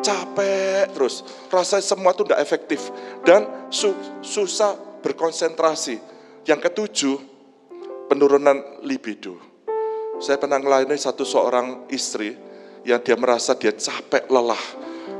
[0.00, 1.20] capek terus.
[1.52, 2.80] Rasanya semua itu tidak efektif.
[3.24, 3.92] Dan su
[4.24, 5.98] susah berkonsentrasi.
[6.46, 7.16] Yang ketujuh,
[8.06, 9.55] penurunan libido.
[10.16, 12.32] Saya pernah melayani satu seorang istri
[12.88, 14.60] yang dia merasa dia capek, lelah.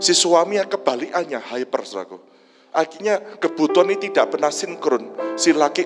[0.00, 2.16] Si suami yang kebalikannya hyper, saudaraku.
[2.72, 5.36] Akhirnya kebutuhan ini tidak pernah sinkron.
[5.36, 5.84] Si laki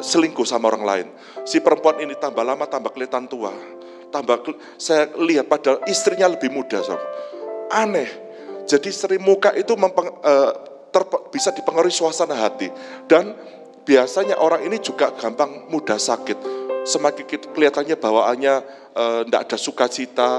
[0.00, 1.06] selingkuh sama orang lain.
[1.44, 3.52] Si perempuan ini tambah lama tambah kelihatan tua.
[4.12, 4.44] Tambah
[4.76, 6.80] saya lihat padahal istrinya lebih muda.
[7.72, 8.08] Aneh.
[8.62, 10.52] Jadi seri muka itu mempeng, uh,
[11.32, 12.70] bisa dipengaruhi suasana hati.
[13.08, 13.32] Dan
[13.82, 16.61] biasanya orang ini juga gampang mudah sakit.
[16.82, 18.54] Semakin kelihatannya bawaannya
[19.26, 20.30] tidak uh, ada sukacita.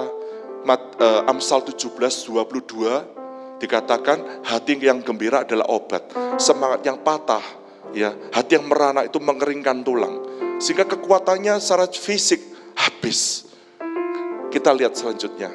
[0.64, 1.92] Mat, uh, Amsal 17,
[2.32, 6.08] 22 dikatakan hati yang gembira adalah obat.
[6.40, 7.44] Semangat yang patah,
[7.96, 10.24] ya hati yang merana itu mengeringkan tulang.
[10.60, 12.40] Sehingga kekuatannya secara fisik
[12.80, 13.48] habis.
[14.52, 15.52] Kita lihat selanjutnya.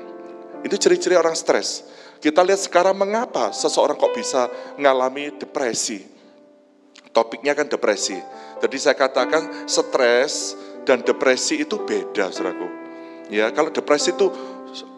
[0.64, 1.86] Itu ciri-ciri orang stres.
[2.18, 6.02] Kita lihat sekarang mengapa seseorang kok bisa mengalami depresi.
[7.14, 8.18] Topiknya kan depresi.
[8.58, 12.64] Jadi saya katakan stres dan depresi itu beda, saudaraku.
[13.28, 14.32] Ya, kalau depresi itu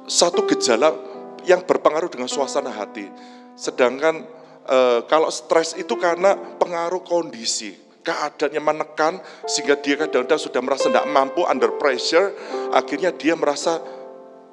[0.07, 0.95] satu gejala
[1.43, 3.11] yang berpengaruh dengan suasana hati.
[3.59, 4.23] Sedangkan
[4.71, 7.75] e, kalau stres itu karena pengaruh kondisi,
[8.07, 9.19] keadaannya menekan
[9.51, 12.39] sehingga dia kadang-kadang sudah merasa tidak mampu under pressure,
[12.71, 13.83] akhirnya dia merasa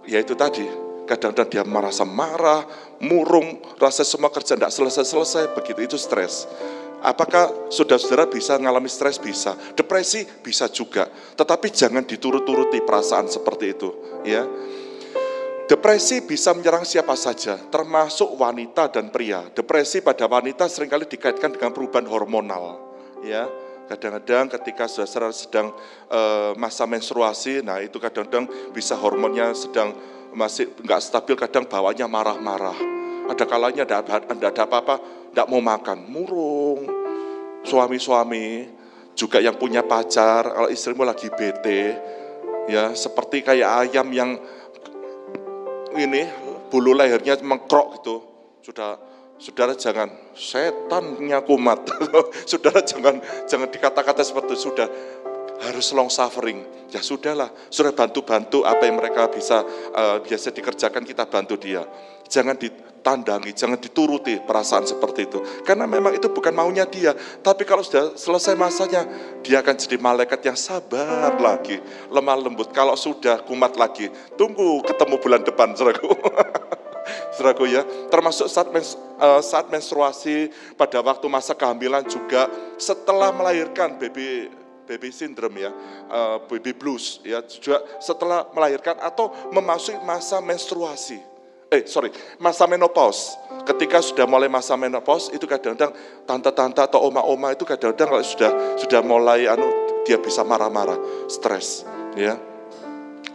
[0.09, 0.65] ya itu tadi,
[1.05, 2.65] kadang-kadang dia merasa marah,
[2.97, 6.49] murung, rasa semua kerja tidak selesai-selesai, begitu itu stres.
[7.05, 9.21] Apakah saudara-saudara bisa mengalami stres?
[9.21, 9.53] Bisa.
[9.77, 10.25] Depresi?
[10.41, 11.05] Bisa juga.
[11.09, 13.89] Tetapi jangan diturut-turuti perasaan seperti itu.
[14.25, 14.43] ya.
[15.67, 19.43] Depresi bisa menyerang siapa saja, termasuk wanita dan pria.
[19.51, 22.79] Depresi pada wanita sering kali dikaitkan dengan perubahan hormonal.
[23.19, 23.51] Ya,
[23.91, 25.75] kadang-kadang ketika saudara sedang
[26.07, 29.91] uh, masa menstruasi, nah itu kadang-kadang bisa hormonnya sedang
[30.31, 32.96] masih nggak stabil, kadang bawahnya marah-marah.
[33.27, 34.95] Ada kalanya tidak ada apa-apa,
[35.31, 36.87] tidak mau makan, murung.
[37.67, 38.67] Suami-suami
[39.17, 41.97] juga yang punya pacar, kalau istrimu lagi bete,
[42.69, 44.31] ya seperti kayak ayam yang
[45.97, 46.29] ini
[46.69, 48.15] bulu lehernya mengkrok gitu.
[48.61, 48.99] Sudah
[49.41, 51.87] saudara jangan setannya kumat.
[52.49, 53.17] saudara jangan
[53.49, 54.69] jangan dikata-kata seperti itu.
[54.69, 54.87] Sudah
[55.61, 56.77] harus long suffering.
[56.87, 59.59] Ya sudahlah, sudah bantu-bantu apa yang mereka bisa
[59.91, 61.83] uh, biasa dikerjakan kita bantu dia.
[62.31, 65.43] Jangan ditandangi, jangan dituruti perasaan seperti itu.
[65.67, 67.11] Karena memang itu bukan maunya dia.
[67.43, 69.03] Tapi kalau sudah selesai masanya,
[69.43, 71.83] dia akan jadi malaikat yang sabar lagi.
[72.07, 72.71] Lemah lembut.
[72.71, 74.07] Kalau sudah kumat lagi,
[74.39, 76.07] tunggu ketemu bulan depan, saudaraku.
[77.35, 82.47] saudaraku ya, termasuk saat, mens, uh, saat menstruasi, pada waktu masa kehamilan juga,
[82.79, 84.47] setelah melahirkan baby
[84.87, 85.71] baby syndrome ya,
[86.07, 91.19] uh, baby blues ya, juga setelah melahirkan atau memasuki masa menstruasi.
[91.67, 92.07] Eh, sorry,
[92.39, 93.35] masa menopause.
[93.67, 95.91] Ketika sudah mulai masa menopause itu kadang-kadang
[96.23, 99.67] tante-tante atau oma-oma itu kadang-kadang kalau sudah sudah mulai anu
[100.07, 101.83] dia bisa marah-marah, stres,
[102.15, 102.39] ya.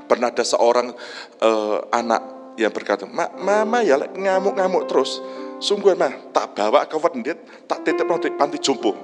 [0.09, 0.97] Pernah ada seorang
[1.45, 5.21] uh, anak yang berkata, Ma, "Mama ya ngamuk-ngamuk terus."
[5.63, 7.39] Sungguh mah tak bawa ke vendit,
[7.71, 8.97] tak titip nanti panti jompo.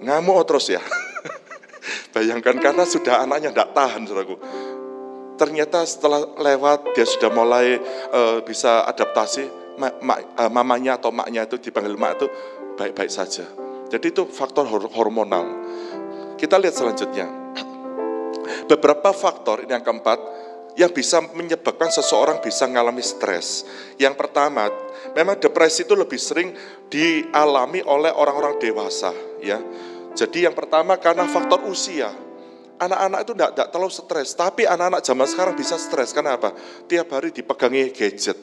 [0.00, 0.80] Ngamuk terus ya.
[2.12, 4.36] Bayangkan karena sudah anaknya tidak tahan, saudaraku.
[5.34, 7.76] Ternyata setelah lewat dia sudah mulai
[8.14, 12.26] uh, bisa adaptasi, ma ma uh, mamanya atau maknya itu dipanggil mak itu
[12.78, 13.44] baik-baik saja.
[13.90, 15.44] Jadi itu faktor hormonal.
[16.38, 17.26] Kita lihat selanjutnya.
[18.64, 20.18] Beberapa faktor ini yang keempat
[20.74, 23.62] yang bisa menyebabkan seseorang bisa mengalami stres.
[23.94, 24.66] Yang pertama,
[25.14, 26.50] memang depresi itu lebih sering
[26.90, 29.62] dialami oleh orang-orang dewasa, ya.
[30.14, 32.14] Jadi yang pertama karena faktor usia.
[32.74, 36.10] Anak-anak itu tidak, terlalu stres, tapi anak-anak zaman sekarang bisa stres.
[36.10, 36.50] Kenapa?
[36.90, 38.38] Tiap hari dipegangi gadget.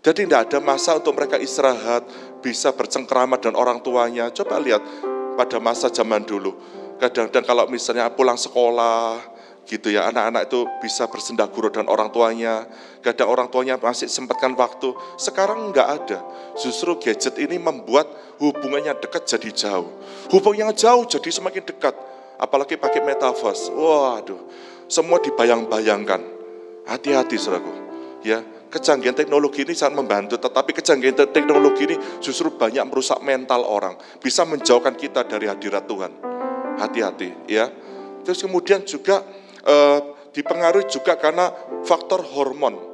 [0.00, 2.08] Jadi tidak ada masa untuk mereka istirahat,
[2.40, 4.32] bisa bercengkrama dan orang tuanya.
[4.32, 4.80] Coba lihat
[5.38, 6.56] pada masa zaman dulu.
[6.98, 9.20] Kadang-kadang kalau misalnya pulang sekolah,
[9.66, 10.08] gitu ya.
[10.08, 12.68] Anak-anak itu bisa bersenda guru dan orang tuanya.
[13.00, 14.92] Kadang orang tuanya masih sempatkan waktu.
[15.16, 16.18] Sekarang nggak ada.
[16.56, 18.08] Justru gadget ini membuat
[18.40, 19.90] hubungannya dekat jadi jauh.
[20.32, 21.94] Hubungannya jauh jadi semakin dekat.
[22.40, 23.68] Apalagi pakai metaverse.
[23.72, 24.40] Waduh
[24.90, 26.18] semua dibayang-bayangkan.
[26.90, 27.72] Hati-hati saudaraku.
[28.26, 33.98] Ya kecanggihan teknologi ini sangat membantu, tetapi kecanggihan teknologi ini justru banyak merusak mental orang,
[34.22, 36.12] bisa menjauhkan kita dari hadirat Tuhan.
[36.78, 37.66] Hati-hati, ya.
[38.22, 39.26] Terus kemudian juga
[39.66, 39.98] eh,
[40.30, 41.50] dipengaruhi juga karena
[41.84, 42.88] faktor hormon.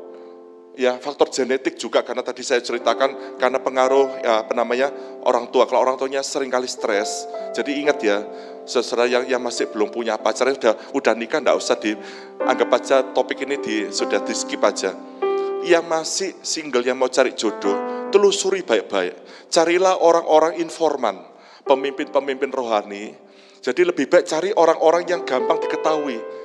[0.77, 4.93] Ya, faktor genetik juga karena tadi saya ceritakan karena pengaruh ya apa namanya
[5.25, 5.64] orang tua.
[5.64, 7.25] Kalau orang tuanya sering kali stres,
[7.57, 8.21] jadi ingat ya,
[8.69, 13.49] sesuatu yang, yang masih belum punya pacar udah udah nikah, enggak usah dianggap aja topik
[13.49, 14.93] ini di, sudah di skip aja.
[15.67, 19.19] yang masih single, yang mau cari jodoh, telusuri baik-baik.
[19.51, 21.19] Carilah orang-orang informan,
[21.67, 23.11] pemimpin-pemimpin rohani.
[23.67, 26.36] Jadi lebih baik cari orang-orang yang gampang diketahui.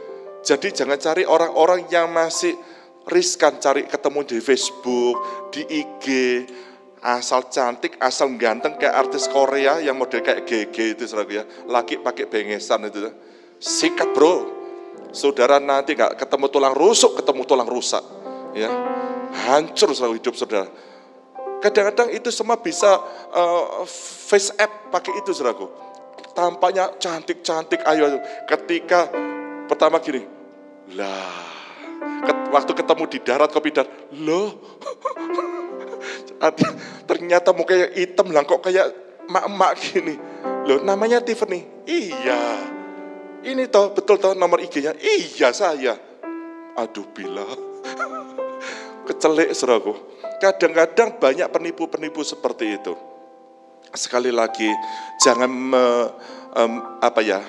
[0.42, 2.58] Jadi jangan cari orang-orang yang masih
[3.06, 5.16] riskan cari ketemu di Facebook,
[5.54, 6.06] di IG,
[7.02, 11.44] asal cantik, asal ganteng kayak artis Korea yang model kayak GG itu saudara ya.
[11.66, 13.10] Laki pakai bengesan itu.
[13.62, 14.50] Sikat bro,
[15.14, 18.02] saudara nanti nggak ketemu tulang rusuk, ketemu tulang rusak.
[18.58, 18.70] Ya,
[19.50, 20.70] hancur selalu hidup saudara.
[21.62, 22.98] Kadang-kadang itu semua bisa
[23.30, 25.70] uh, face app pakai itu saudaraku.
[26.34, 28.18] Tampaknya cantik-cantik, ayo.
[28.50, 29.14] Ketika
[29.72, 30.28] pertama gini,
[31.00, 31.32] lah,
[32.52, 33.88] waktu ketemu di darat kopi dar,
[34.20, 34.52] loh,
[37.10, 38.92] ternyata mukanya hitam lah kok kayak
[39.32, 40.20] mak-mak gini.
[40.68, 41.88] Loh namanya Tiffany.
[41.88, 42.42] Iya.
[43.42, 44.94] Ini toh betul toh nomor IG-nya.
[44.98, 45.98] Iya saya.
[46.78, 47.46] Aduh bila.
[49.10, 49.98] Kecelik seraku.
[50.42, 52.94] Kadang-kadang banyak penipu-penipu seperti itu.
[53.94, 54.70] Sekali lagi
[55.22, 55.86] jangan me,
[56.56, 57.42] um, apa ya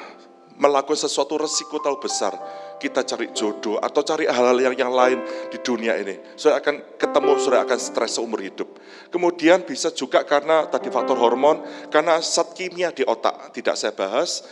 [0.61, 2.35] melakukan sesuatu resiko terlalu besar
[2.83, 5.23] kita cari jodoh atau cari hal-hal yang yang lain
[5.55, 6.19] di dunia ini.
[6.35, 8.75] Saya akan ketemu, saya akan stres seumur hidup.
[9.15, 11.63] Kemudian bisa juga karena tadi faktor hormon,
[11.95, 14.43] karena zat kimia di otak tidak saya bahas,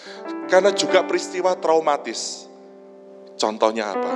[0.46, 2.46] karena juga peristiwa traumatis.
[3.34, 4.12] Contohnya apa?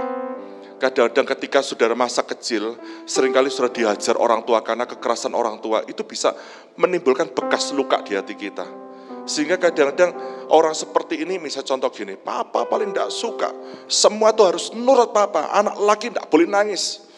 [0.78, 2.78] Kadang-kadang ketika saudara masa kecil,
[3.08, 6.36] sering kali sudah dihajar orang tua karena kekerasan orang tua, itu bisa
[6.78, 8.83] menimbulkan bekas luka di hati kita
[9.24, 10.12] sehingga kadang-kadang
[10.52, 13.48] orang seperti ini, misal contoh gini, papa paling tidak suka,
[13.88, 17.08] semua tuh harus nurut papa, anak laki tidak boleh nangis.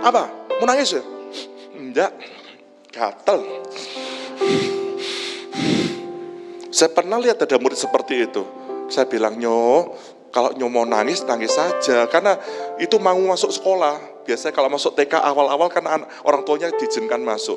[0.00, 0.48] Apa?
[0.58, 1.04] Mau nangis ya?
[1.76, 2.16] Enggak,
[2.88, 3.44] gatel.
[6.72, 8.42] Saya pernah lihat ada murid seperti itu.
[8.88, 9.92] Saya bilang, nyo,
[10.32, 12.08] kalau nyo mau nangis, nangis saja.
[12.08, 12.40] Karena
[12.80, 14.24] itu mau masuk sekolah.
[14.24, 15.84] Biasanya kalau masuk TK awal-awal kan
[16.24, 17.56] orang tuanya diizinkan masuk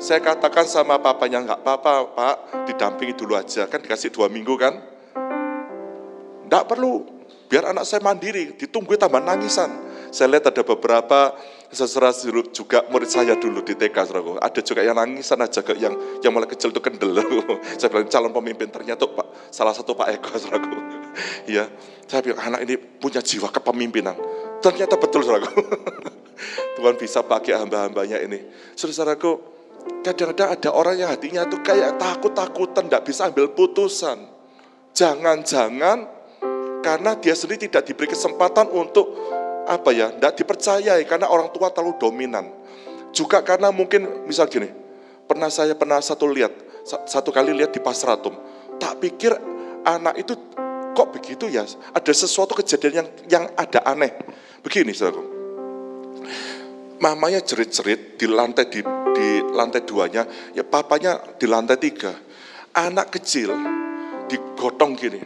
[0.00, 3.68] saya katakan sama papanya, enggak apa-apa pak, didampingi dulu aja.
[3.68, 4.80] Kan dikasih dua minggu kan.
[6.48, 7.04] Enggak perlu,
[7.52, 9.68] biar anak saya mandiri, ditunggu tambah nangisan.
[10.08, 11.36] Saya lihat ada beberapa
[11.70, 12.10] seserah
[12.50, 14.40] juga murid saya dulu di TK, saudara.
[14.42, 15.94] Ada juga yang nangisan aja, yang
[16.24, 17.14] yang mulai kecil itu kendel.
[17.78, 20.66] saya bilang calon pemimpin ternyata Pak, salah satu Pak Eko, saudara.
[21.44, 21.68] ya,
[22.08, 24.16] saya bilang anak ini punya jiwa kepemimpinan.
[24.64, 25.46] Ternyata betul, saudara.
[26.80, 28.40] Tuhan bisa pakai hamba-hambanya ini.
[28.74, 29.59] Saudaraku,
[30.00, 34.16] Kadang-kadang ada orang yang hatinya tuh kayak takut-takutan, tidak bisa ambil putusan.
[34.96, 36.08] Jangan-jangan
[36.80, 39.12] karena dia sendiri tidak diberi kesempatan untuk
[39.68, 42.48] apa ya, tidak dipercayai karena orang tua terlalu dominan.
[43.12, 44.70] Juga karena mungkin misal gini,
[45.28, 46.50] pernah saya pernah satu lihat,
[47.06, 48.34] satu kali lihat di Pasratum,
[48.80, 49.36] tak pikir
[49.84, 50.34] anak itu
[50.96, 51.62] kok begitu ya,
[51.94, 54.10] ada sesuatu kejadian yang yang ada aneh.
[54.64, 55.22] Begini, saudara.
[57.00, 58.84] Mamanya jerit-jerit di lantai di
[59.14, 62.12] di lantai duanya, ya papanya di lantai tiga.
[62.70, 63.50] Anak kecil
[64.30, 65.18] digotong gini,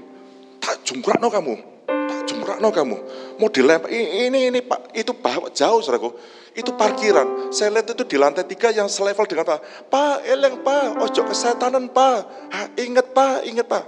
[0.56, 1.54] tak jungkrak no kamu,
[1.84, 2.96] tak jungkrak no kamu.
[3.36, 6.16] Mau dilempar, ini, ini pak, itu bawa jauh saudaraku.
[6.54, 9.90] Itu parkiran, saya lihat itu di lantai tiga yang selevel dengan pak.
[9.90, 12.18] Pak, eleng pak, ojo kesetanan pak,
[12.54, 13.84] ha, inget pak, inget pak.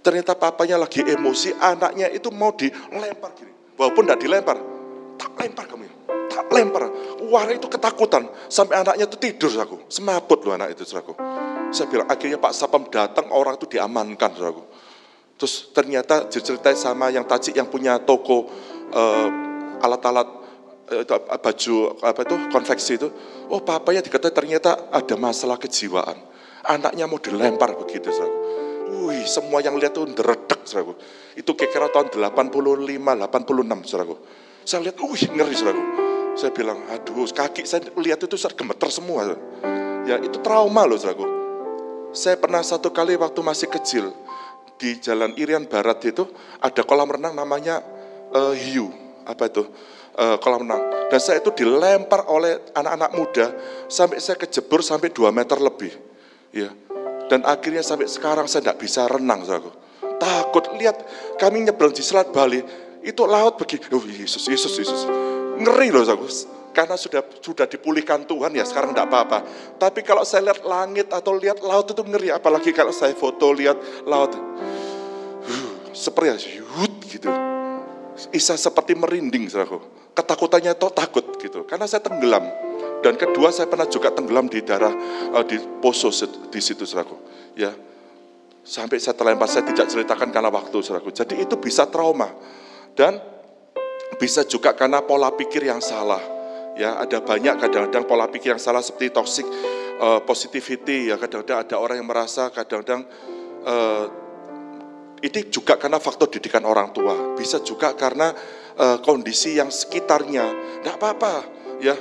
[0.00, 3.52] Ternyata papanya lagi emosi, anaknya itu mau dilempar gini.
[3.76, 4.56] Walaupun tidak dilempar,
[5.20, 5.99] tak lempar kamu
[6.30, 6.86] tak lempar.
[7.26, 8.30] Wah itu ketakutan.
[8.46, 9.76] Sampai anaknya itu tidur aku.
[9.90, 11.18] Semaput loh anak itu aku.
[11.74, 14.62] Saya bilang akhirnya Pak Sapam datang orang itu diamankan aku.
[15.34, 18.46] Terus ternyata diceritain sama yang tajik yang punya toko
[18.92, 19.28] uh,
[19.80, 20.28] alat-alat
[20.92, 21.74] uh, baju
[22.04, 23.08] apa itu konveksi itu.
[23.50, 26.16] Oh papanya dikatakan ternyata ada masalah kejiwaan.
[26.60, 28.36] Anaknya mau dilempar begitu saudara.
[28.90, 30.92] Wih, semua yang lihat tuh deredek saudara.
[31.32, 34.16] Itu kira-kira tahun 85, 86 saudara.
[34.68, 35.82] Saya lihat, wih ngeri saudara.
[36.40, 39.36] Saya bilang, aduh kaki saya lihat itu saya gemeter semua.
[40.08, 41.28] Ya itu trauma loh saudaraku.
[42.16, 44.08] Saya pernah satu kali waktu masih kecil
[44.80, 46.24] di Jalan Irian Barat itu
[46.56, 47.84] ada kolam renang namanya
[48.32, 48.88] uh, hiu.
[49.28, 49.68] Apa itu?
[50.16, 50.80] Uh, kolam renang.
[51.12, 53.46] Dan saya itu dilempar oleh anak-anak muda
[53.92, 55.92] sampai saya kejebur sampai 2 meter lebih.
[56.56, 56.72] Ya.
[57.28, 59.76] Dan akhirnya sampai sekarang saya tidak bisa renang, saudaraku.
[60.16, 61.04] Takut lihat
[61.36, 62.64] kami nyebrang di Selat Bali,
[63.04, 63.84] itu laut begini.
[63.92, 65.04] Oh Yesus, Yesus, Yesus.
[65.60, 66.26] Ngeri loh aku.
[66.70, 69.38] Karena sudah sudah dipulihkan Tuhan ya sekarang tidak apa-apa.
[69.76, 72.30] Tapi kalau saya lihat langit atau lihat laut itu ngeri.
[72.30, 74.32] Apalagi kalau saya foto lihat laut.
[74.32, 77.30] Uh, seperti yut gitu.
[78.30, 79.82] Isa seperti merinding saudaraku.
[80.14, 81.66] Ketakutannya itu takut gitu.
[81.66, 82.46] Karena saya tenggelam.
[83.00, 84.92] Dan kedua saya pernah juga tenggelam di darah
[85.34, 86.14] uh, di poso
[86.48, 87.16] di situ saudaraku.
[87.58, 87.74] Ya.
[88.60, 91.10] Sampai saya terlempar, saya tidak ceritakan karena waktu saudaraku.
[91.10, 92.30] Jadi itu bisa trauma.
[92.94, 93.29] Dan
[94.18, 96.22] bisa juga karena pola pikir yang salah.
[96.78, 99.44] Ya, ada banyak kadang-kadang pola pikir yang salah seperti toxic
[100.00, 103.04] uh, positivity ya kadang-kadang ada orang yang merasa kadang-kadang
[103.68, 104.06] uh,
[105.20, 108.32] ini juga karena faktor didikan orang tua, bisa juga karena
[108.80, 110.80] uh, kondisi yang sekitarnya.
[110.80, 111.44] Tidak apa-apa,
[111.84, 111.92] ya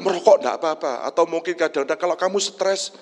[0.00, 1.06] merokok tidak apa-apa.
[1.06, 2.94] Atau mungkin kadang-kadang kalau kamu stres,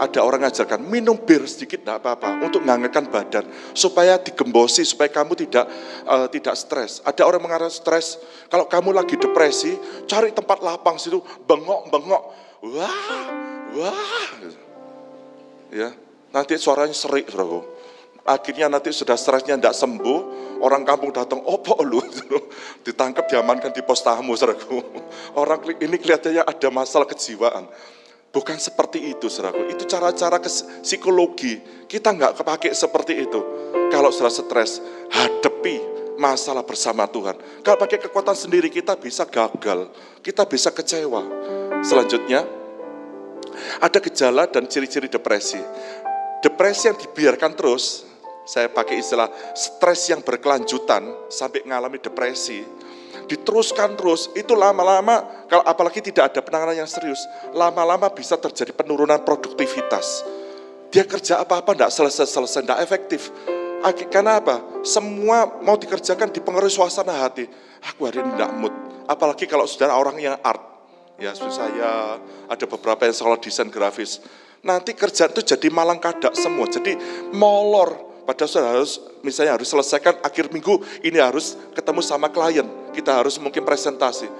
[0.00, 3.44] ada orang ngajarkan minum bir sedikit tidak apa-apa untuk menghangatkan badan
[3.76, 5.68] supaya digembosi supaya kamu tidak
[6.08, 7.04] uh, tidak stres.
[7.04, 8.16] Ada orang mengarah stres
[8.48, 9.76] kalau kamu lagi depresi
[10.08, 12.22] cari tempat lapang situ bengok bengok
[12.72, 12.98] wah
[13.76, 14.30] wah
[15.72, 15.92] ya
[16.32, 17.72] nanti suaranya serik saudaraku
[18.26, 20.18] akhirnya nanti sudah stresnya tidak sembuh,
[20.62, 21.98] orang kampung datang, opo lu,
[22.86, 24.78] ditangkap, diamankan di pos tamu, saudaraku.
[25.42, 27.66] Orang ini kelihatannya ada masalah kejiwaan.
[28.32, 29.68] Bukan seperti itu, saudaraku.
[29.74, 30.38] Itu cara-cara
[30.80, 31.60] psikologi.
[31.90, 33.40] Kita nggak kepake seperti itu.
[33.90, 34.80] Kalau sudah stres,
[35.12, 35.82] hadapi
[36.16, 37.36] masalah bersama Tuhan.
[37.60, 39.90] Kalau pakai kekuatan sendiri, kita bisa gagal.
[40.24, 41.20] Kita bisa kecewa.
[41.82, 42.46] Selanjutnya,
[43.82, 45.60] ada gejala dan ciri-ciri depresi.
[46.40, 48.11] Depresi yang dibiarkan terus,
[48.42, 52.62] saya pakai istilah stres yang berkelanjutan sampai mengalami depresi,
[53.30, 57.22] diteruskan terus, itu lama-lama, kalau apalagi tidak ada penanganan yang serius,
[57.54, 60.26] lama-lama bisa terjadi penurunan produktivitas.
[60.92, 63.32] Dia kerja apa-apa tidak selesai-selesai, tidak efektif.
[64.12, 64.84] Karena apa?
[64.84, 67.48] Semua mau dikerjakan dipengaruhi suasana hati.
[67.88, 68.74] Aku hari ini tidak mood.
[69.08, 70.60] Apalagi kalau saudara orang yang art.
[71.16, 74.20] Ya, saya ada beberapa yang sekolah desain grafis.
[74.62, 76.68] Nanti kerja itu jadi malang kadak semua.
[76.68, 76.94] Jadi
[77.32, 78.92] molor, Padahal sudah harus,
[79.26, 82.66] misalnya harus selesaikan akhir minggu, ini harus ketemu sama klien.
[82.94, 84.30] Kita harus mungkin presentasi.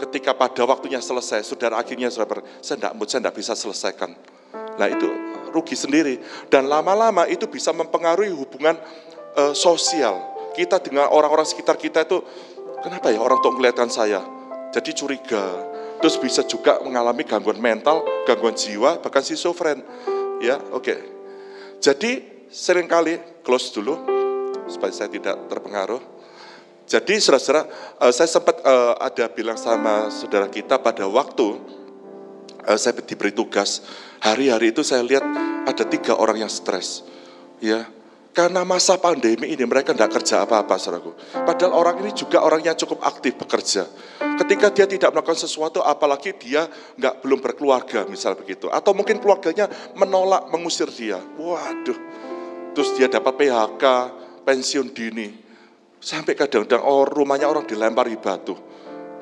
[0.00, 4.16] Ketika pada waktunya selesai, saudara akhirnya ber, saya tidak mood, saya tidak bisa selesaikan.
[4.80, 5.04] Nah itu
[5.52, 6.16] rugi sendiri.
[6.48, 8.80] Dan lama-lama itu bisa mempengaruhi hubungan
[9.36, 10.32] uh, sosial.
[10.56, 12.24] Kita dengan orang-orang sekitar kita itu,
[12.80, 14.24] kenapa ya orang tuh melihatkan saya?
[14.72, 15.44] Jadi curiga.
[16.00, 19.84] Terus bisa juga mengalami gangguan mental, gangguan jiwa, bahkan schizofren.
[20.42, 20.82] Ya, oke.
[20.82, 20.98] Okay.
[21.78, 23.96] Jadi sering kali close dulu
[24.68, 25.98] supaya saya tidak terpengaruh.
[26.84, 27.64] Jadi saudara-saudara,
[28.04, 31.56] uh, saya sempat uh, ada bilang sama saudara kita pada waktu
[32.68, 33.80] uh, saya diberi tugas
[34.20, 35.24] hari-hari itu saya lihat
[35.64, 37.06] ada tiga orang yang stres,
[37.62, 37.88] ya
[38.32, 41.12] karena masa pandemi ini mereka tidak kerja apa-apa, saudaraku.
[41.44, 43.84] Padahal orang ini juga orang yang cukup aktif bekerja.
[44.40, 46.64] Ketika dia tidak melakukan sesuatu, apalagi dia
[46.96, 49.68] nggak belum berkeluarga, misal begitu, atau mungkin keluarganya
[50.00, 51.20] menolak mengusir dia.
[51.20, 51.98] Waduh,
[52.72, 53.84] terus dia dapat PHK,
[54.44, 55.28] pensiun dini.
[56.02, 58.58] Sampai kadang-kadang oh, rumahnya orang dilempari batu.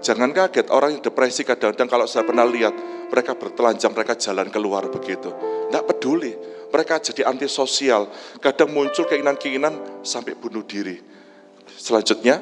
[0.00, 2.72] Jangan kaget, orang yang depresi kadang-kadang kalau saya pernah lihat,
[3.12, 5.28] mereka bertelanjang, mereka jalan keluar begitu.
[5.68, 6.32] Tidak peduli,
[6.72, 8.08] mereka jadi antisosial.
[8.40, 10.96] Kadang muncul keinginan-keinginan sampai bunuh diri.
[11.68, 12.40] Selanjutnya,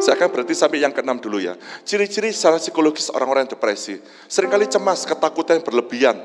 [0.00, 1.52] saya akan berarti sampai yang keenam dulu ya.
[1.84, 4.00] Ciri-ciri secara psikologis orang-orang yang depresi.
[4.24, 6.16] Seringkali cemas, ketakutan yang berlebihan,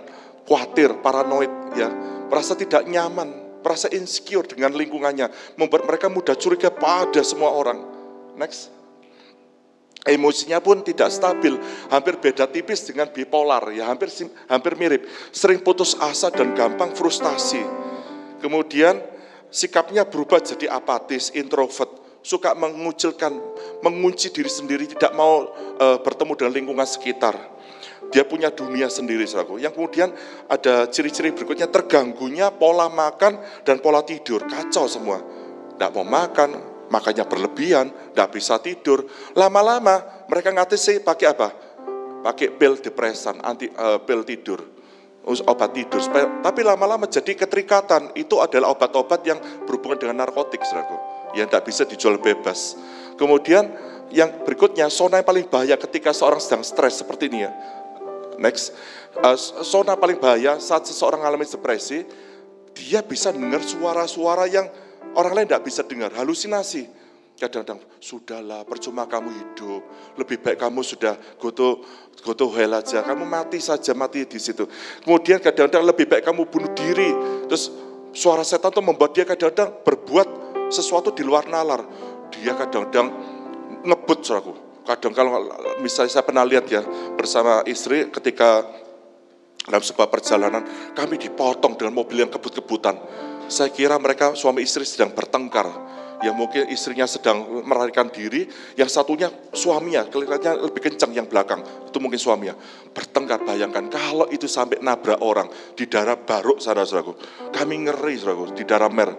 [0.47, 1.91] khawatir, paranoid, ya,
[2.31, 7.81] merasa tidak nyaman, merasa insecure dengan lingkungannya, membuat mereka mudah curiga pada semua orang.
[8.37, 8.69] Next.
[10.05, 11.57] Emosinya pun tidak stabil,
[11.89, 14.13] hampir beda tipis dengan bipolar, ya hampir
[14.45, 15.09] hampir mirip.
[15.33, 17.65] Sering putus asa dan gampang frustasi.
[18.37, 19.01] Kemudian
[19.49, 23.33] sikapnya berubah jadi apatis, introvert, suka mengucilkan,
[23.81, 25.49] mengunci diri sendiri, tidak mau
[25.81, 27.55] uh, bertemu dengan lingkungan sekitar
[28.13, 29.59] dia punya dunia sendiri, saudaraku.
[29.59, 30.09] Yang kemudian
[30.47, 34.45] ada ciri-ciri berikutnya, terganggunya pola makan dan pola tidur.
[34.45, 35.19] Kacau semua.
[35.75, 36.55] Tidak mau makan,
[36.87, 39.03] makannya berlebihan, tidak bisa tidur.
[39.35, 41.49] Lama-lama mereka ngatasi pakai apa?
[42.23, 44.57] Pakai pil depresan, anti uh, pil tidur,
[45.25, 46.01] obat tidur.
[46.41, 48.17] Tapi lama-lama jadi keterikatan.
[48.17, 49.37] Itu adalah obat-obat yang
[49.67, 50.97] berhubungan dengan narkotik, saudaraku.
[51.37, 52.79] Yang tidak bisa dijual bebas.
[53.19, 53.67] Kemudian
[54.09, 57.51] yang berikutnya, zona yang paling bahaya ketika seorang sedang stres seperti ini ya.
[58.39, 58.75] Next,
[59.19, 62.03] uh, paling bahaya saat seseorang mengalami depresi,
[62.75, 64.67] dia bisa dengar suara-suara yang
[65.15, 66.91] orang lain tidak bisa dengar, halusinasi.
[67.35, 69.81] Kadang-kadang, sudahlah percuma kamu hidup,
[70.15, 71.83] lebih baik kamu sudah goto,
[72.23, 74.63] goto hell aja, kamu mati saja, mati di situ.
[75.03, 77.11] Kemudian kadang-kadang lebih baik kamu bunuh diri,
[77.51, 77.75] terus
[78.15, 80.27] suara setan itu membuat dia kadang-kadang berbuat
[80.71, 81.83] sesuatu di luar nalar.
[82.31, 83.11] Dia kadang-kadang
[83.83, 85.49] ngebut, suraku kadang kalau
[85.81, 86.85] misalnya saya pernah lihat ya
[87.17, 88.63] bersama istri ketika
[89.65, 90.61] dalam sebuah perjalanan
[90.93, 92.95] kami dipotong dengan mobil yang kebut-kebutan.
[93.45, 95.67] Saya kira mereka suami istri sedang bertengkar.
[96.23, 98.47] Ya mungkin istrinya sedang melarikan diri,
[98.79, 101.59] yang satunya suaminya, kelihatannya lebih kencang yang belakang.
[101.91, 102.55] Itu mungkin suaminya.
[102.95, 107.13] Bertengkar, bayangkan kalau itu sampai nabrak orang di daerah Baruk, saudara-saudaraku.
[107.51, 109.11] Kami ngeri, saudaraku, di daerah Mer.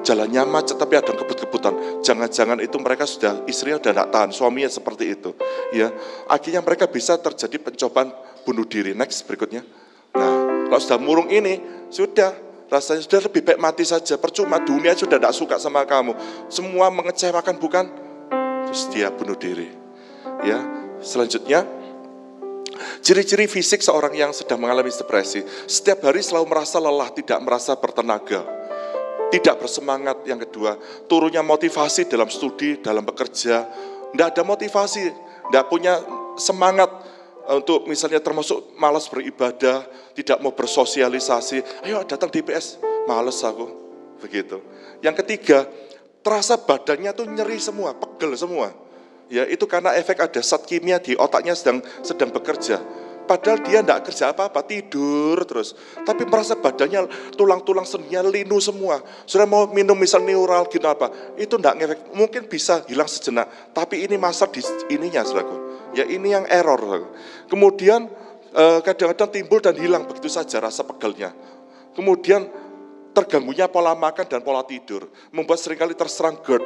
[0.00, 2.02] Jalannya macet tapi ada kebut-kebutan.
[2.04, 5.30] Jangan-jangan itu mereka sudah istrinya sudah tidak tahan, suaminya seperti itu.
[5.72, 5.92] Ya,
[6.26, 8.12] akhirnya mereka bisa terjadi pencobaan
[8.44, 8.96] bunuh diri.
[8.96, 9.64] Next berikutnya.
[10.16, 11.60] Nah, kalau sudah murung ini
[11.92, 12.34] sudah
[12.70, 14.16] rasanya sudah lebih baik mati saja.
[14.16, 16.16] Percuma dunia sudah tidak suka sama kamu.
[16.50, 17.84] Semua mengecewakan bukan?
[18.70, 19.68] Terus dia bunuh diri.
[20.40, 20.56] Ya,
[21.04, 21.80] selanjutnya
[23.00, 28.44] Ciri-ciri fisik seorang yang sedang mengalami depresi, setiap hari selalu merasa lelah, tidak merasa bertenaga,
[29.32, 30.26] tidak bersemangat.
[30.26, 30.76] Yang kedua,
[31.06, 33.66] turunnya motivasi dalam studi, dalam bekerja,
[34.12, 35.10] tidak ada motivasi,
[35.48, 35.98] tidak punya
[36.36, 36.90] semangat
[37.50, 41.86] untuk misalnya termasuk malas beribadah, tidak mau bersosialisasi.
[41.86, 43.66] Ayo datang di PS, malas aku,
[44.20, 44.60] begitu.
[45.00, 45.64] Yang ketiga,
[46.20, 48.90] terasa badannya tuh nyeri semua, pegel semua
[49.30, 52.82] Ya itu karena efek ada zat kimia di otaknya sedang sedang bekerja.
[53.30, 55.78] Padahal dia tidak kerja apa-apa, tidur terus.
[56.02, 57.06] Tapi merasa badannya
[57.38, 58.98] tulang-tulang sendinya linu semua.
[59.22, 62.00] Sudah mau minum misal neural gitu apa, itu tidak ngefek.
[62.10, 64.58] Mungkin bisa hilang sejenak, tapi ini masa di
[64.90, 65.54] ininya, saudaraku.
[65.94, 67.06] Ya ini yang error.
[67.46, 68.10] Kemudian
[68.50, 71.30] eh, kadang-kadang timbul dan hilang begitu saja rasa pegelnya.
[71.94, 72.50] Kemudian
[73.14, 76.62] terganggunya pola makan dan pola tidur, membuat sering kali terserang GERD,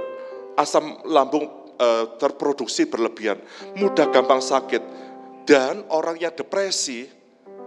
[0.56, 1.44] asam lambung
[1.80, 3.40] uh, terproduksi berlebihan,
[3.80, 5.03] mudah gampang sakit.
[5.44, 7.04] Dan orang yang depresi,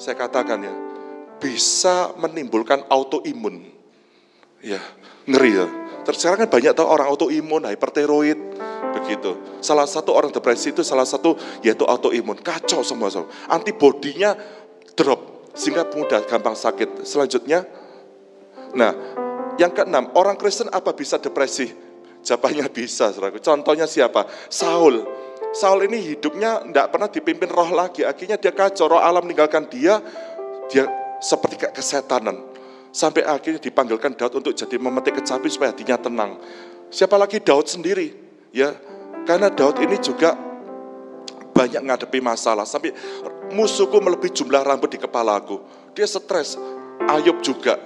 [0.01, 0.73] saya katakan ya,
[1.37, 3.69] bisa menimbulkan autoimun.
[4.65, 4.81] Ya,
[5.29, 5.67] ngeri ya.
[6.07, 8.39] Sekarang kan banyak tahu orang autoimun, hipertiroid,
[8.97, 9.37] begitu.
[9.61, 13.29] Salah satu orang depresi itu salah satu yaitu autoimun, kacau semua semua.
[13.51, 14.33] Antibodinya
[14.97, 17.05] drop sehingga mudah gampang sakit.
[17.05, 17.67] Selanjutnya,
[18.73, 18.95] nah
[19.61, 21.69] yang keenam orang Kristen apa bisa depresi?
[22.25, 23.39] Jawabannya bisa, saudaraku.
[23.39, 24.25] Contohnya siapa?
[24.49, 25.05] Saul.
[25.55, 28.03] Saul ini hidupnya tidak pernah dipimpin roh lagi.
[28.03, 29.99] Akhirnya dia kacau, roh alam meninggalkan dia.
[30.67, 30.87] Dia
[31.23, 32.43] seperti kayak kesetanan.
[32.91, 36.31] Sampai akhirnya dipanggilkan Daud untuk jadi memetik kecapi supaya hatinya tenang.
[36.89, 38.09] Siapa lagi Daud sendiri?
[38.55, 38.73] Ya,
[39.27, 40.33] karena Daud ini juga
[41.53, 42.65] banyak ngadepi masalah.
[42.65, 42.95] Sampai
[43.53, 45.61] musuhku melebihi jumlah rambut di kepalaku.
[45.93, 46.57] Dia stres.
[46.97, 47.77] Ayub juga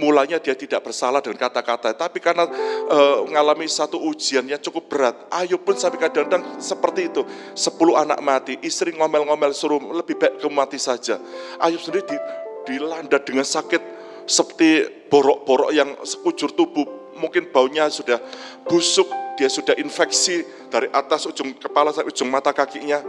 [0.00, 2.48] mulanya dia tidak bersalah dengan kata-kata, tapi karena
[2.88, 2.98] e,
[3.28, 7.20] mengalami satu ujian yang cukup berat, Ayub pun sampai kadang-kadang seperti itu,
[7.52, 11.20] sepuluh anak mati, istri ngomel-ngomel suruh lebih baik kamu mati saja.
[11.60, 12.16] Ayub sendiri di,
[12.64, 13.82] dilanda dengan sakit
[14.24, 18.16] seperti borok-borok yang sekujur tubuh, mungkin baunya sudah
[18.64, 20.40] busuk, dia sudah infeksi
[20.72, 23.04] dari atas ujung kepala sampai ujung mata kakinya,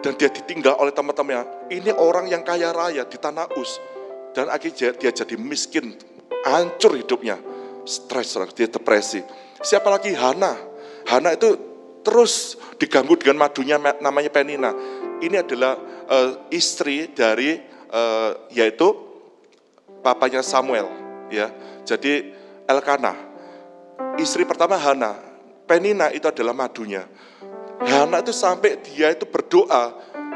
[0.00, 1.72] dan dia ditinggal oleh teman-temannya.
[1.74, 3.80] Ini orang yang kaya raya di tanah Us,
[4.36, 5.96] dan akhirnya dia jadi miskin
[6.46, 7.38] hancur hidupnya,
[7.84, 9.20] stres, dia depresi.
[9.60, 10.12] Siapa lagi?
[10.16, 10.56] Hana.
[11.08, 11.56] Hana itu
[12.00, 14.72] terus diganggu dengan madunya namanya Penina.
[15.20, 15.76] Ini adalah
[16.08, 17.60] uh, istri dari
[17.92, 18.88] uh, yaitu
[20.00, 20.88] papanya Samuel,
[21.28, 21.52] ya.
[21.84, 22.32] Jadi
[22.64, 23.16] Elkanah.
[24.16, 25.16] Istri pertama Hana.
[25.68, 27.06] Penina itu adalah madunya.
[27.80, 29.94] Hana itu sampai dia itu berdoa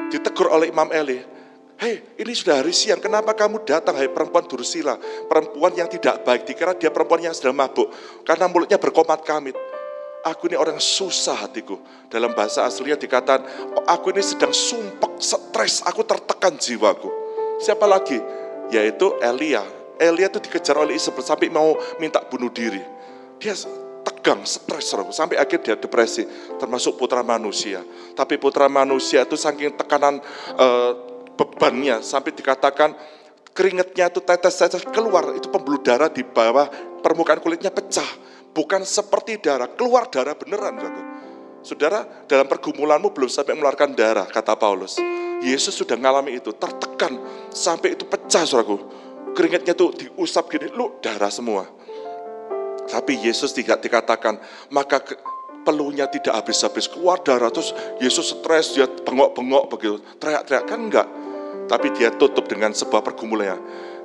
[0.09, 1.34] ditegur oleh Imam Eli
[1.75, 4.95] Hei, ini sudah hari siang, kenapa kamu datang, hai perempuan dursila,
[5.27, 7.91] perempuan yang tidak baik, dikira dia perempuan yang sedang mabuk,
[8.23, 9.59] karena mulutnya berkomat kamit.
[10.25, 11.77] Aku ini orang susah hatiku.
[12.09, 13.45] Dalam bahasa aslinya dikatakan,
[13.75, 17.11] oh, aku ini sedang sumpek, stres, aku tertekan jiwaku.
[17.61, 18.17] Siapa lagi?
[18.73, 19.67] Yaitu Elia.
[20.01, 22.81] Elia itu dikejar oleh Isabel sampai mau minta bunuh diri.
[23.37, 23.53] Dia
[24.01, 26.25] tegang, stres, sampai akhir dia depresi,
[26.57, 27.85] termasuk putra manusia.
[28.17, 30.25] Tapi putra manusia itu saking tekanan
[30.57, 31.14] uh,
[32.03, 32.93] sampai dikatakan
[33.55, 36.67] keringatnya itu tetes-tetes keluar, itu pembuluh darah di bawah
[37.01, 38.07] permukaan kulitnya pecah.
[38.55, 40.79] Bukan seperti darah, keluar darah beneran.
[41.65, 45.01] Saudara, dalam pergumulanmu belum sampai mengeluarkan darah, kata Paulus.
[45.43, 47.19] Yesus sudah mengalami itu, tertekan
[47.51, 48.79] sampai itu pecah, saudaraku.
[49.35, 51.67] Keringatnya tuh diusap gini, lu darah semua.
[52.87, 54.39] Tapi Yesus tidak dikatakan,
[54.71, 55.03] maka
[55.65, 61.09] peluhnya tidak habis-habis keluar darah terus Yesus stres dia bengok-bengok begitu teriak-teriak kan enggak
[61.67, 63.59] tapi dia tutup dengan sebuah pergumulannya.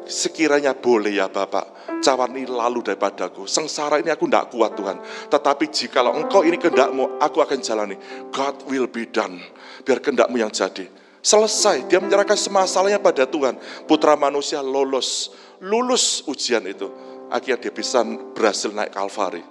[0.09, 3.45] Sekiranya boleh ya Bapak, cawan ini lalu daripadaku.
[3.45, 4.97] Sengsara ini aku tidak kuat Tuhan.
[5.29, 7.93] Tetapi jikalau engkau ini kehendakmu, aku akan jalani.
[8.33, 9.37] God will be done.
[9.85, 10.89] Biar kehendakmu yang jadi.
[11.19, 13.59] Selesai, dia menyerahkan semasalahnya pada Tuhan.
[13.85, 16.89] Putra manusia lolos, lulus ujian itu.
[17.29, 18.01] Akhirnya dia bisa
[18.33, 19.43] berhasil naik Kalvari.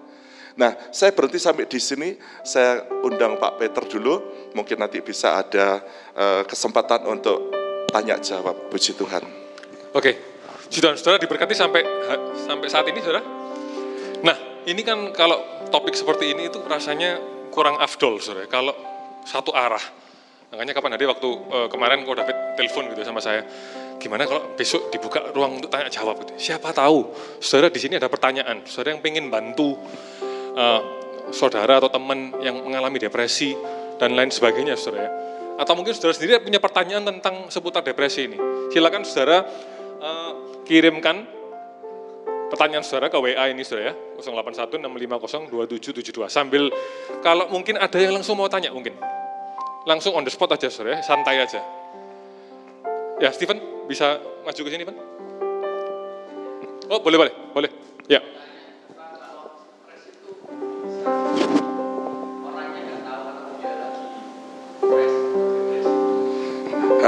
[0.59, 2.19] Nah, saya berhenti sampai di sini.
[2.43, 4.19] Saya undang Pak Peter dulu.
[4.59, 5.87] Mungkin nanti bisa ada
[6.19, 7.58] uh, kesempatan untuk
[7.89, 8.69] tanya jawab.
[8.69, 9.25] Puji Tuhan.
[9.97, 10.13] Oke,
[10.69, 11.83] saudara saudara diberkati sampai
[12.45, 13.25] sampai saat ini, saudara.
[14.23, 14.37] Nah,
[14.69, 17.19] ini kan kalau topik seperti ini itu rasanya
[17.51, 18.47] kurang afdol, saudara.
[18.47, 18.75] Kalau
[19.25, 19.83] satu arah,
[20.49, 23.45] Makanya kapan hari waktu uh, kemarin kok David telepon gitu sama saya,
[24.01, 26.33] gimana kalau besok dibuka ruang untuk tanya jawab gitu.
[26.41, 29.77] Siapa tahu, saudara di sini ada pertanyaan, saudara yang pengen bantu
[30.57, 30.81] uh,
[31.37, 33.53] saudara atau teman yang mengalami depresi
[34.01, 35.11] dan lain sebagainya saudara ya.
[35.59, 38.39] Atau mungkin saudara sendiri punya pertanyaan tentang seputar depresi ini.
[38.71, 39.43] Silakan saudara
[39.99, 41.27] uh, kirimkan
[42.49, 46.71] pertanyaan saudara ke WA ini saudara ya, 0816502772 sambil
[47.21, 48.95] kalau mungkin ada yang langsung mau tanya mungkin.
[49.83, 51.59] Langsung on the spot aja saudara ya, santai aja.
[53.19, 53.59] Ya, Steven
[53.91, 54.97] bisa maju ke sini, Pak?
[56.89, 57.71] Oh, boleh, boleh, boleh.
[58.07, 58.23] Ya.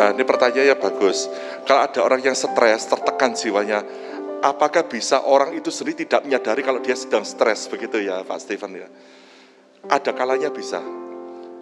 [0.00, 1.28] Nah, ini pertanyaannya bagus.
[1.68, 3.84] Kalau ada orang yang stres, tertekan jiwanya,
[4.40, 8.80] apakah bisa orang itu sendiri tidak menyadari kalau dia sedang stres begitu ya Pak Stephen
[8.80, 8.88] ya?
[9.92, 10.80] Ada kalanya bisa.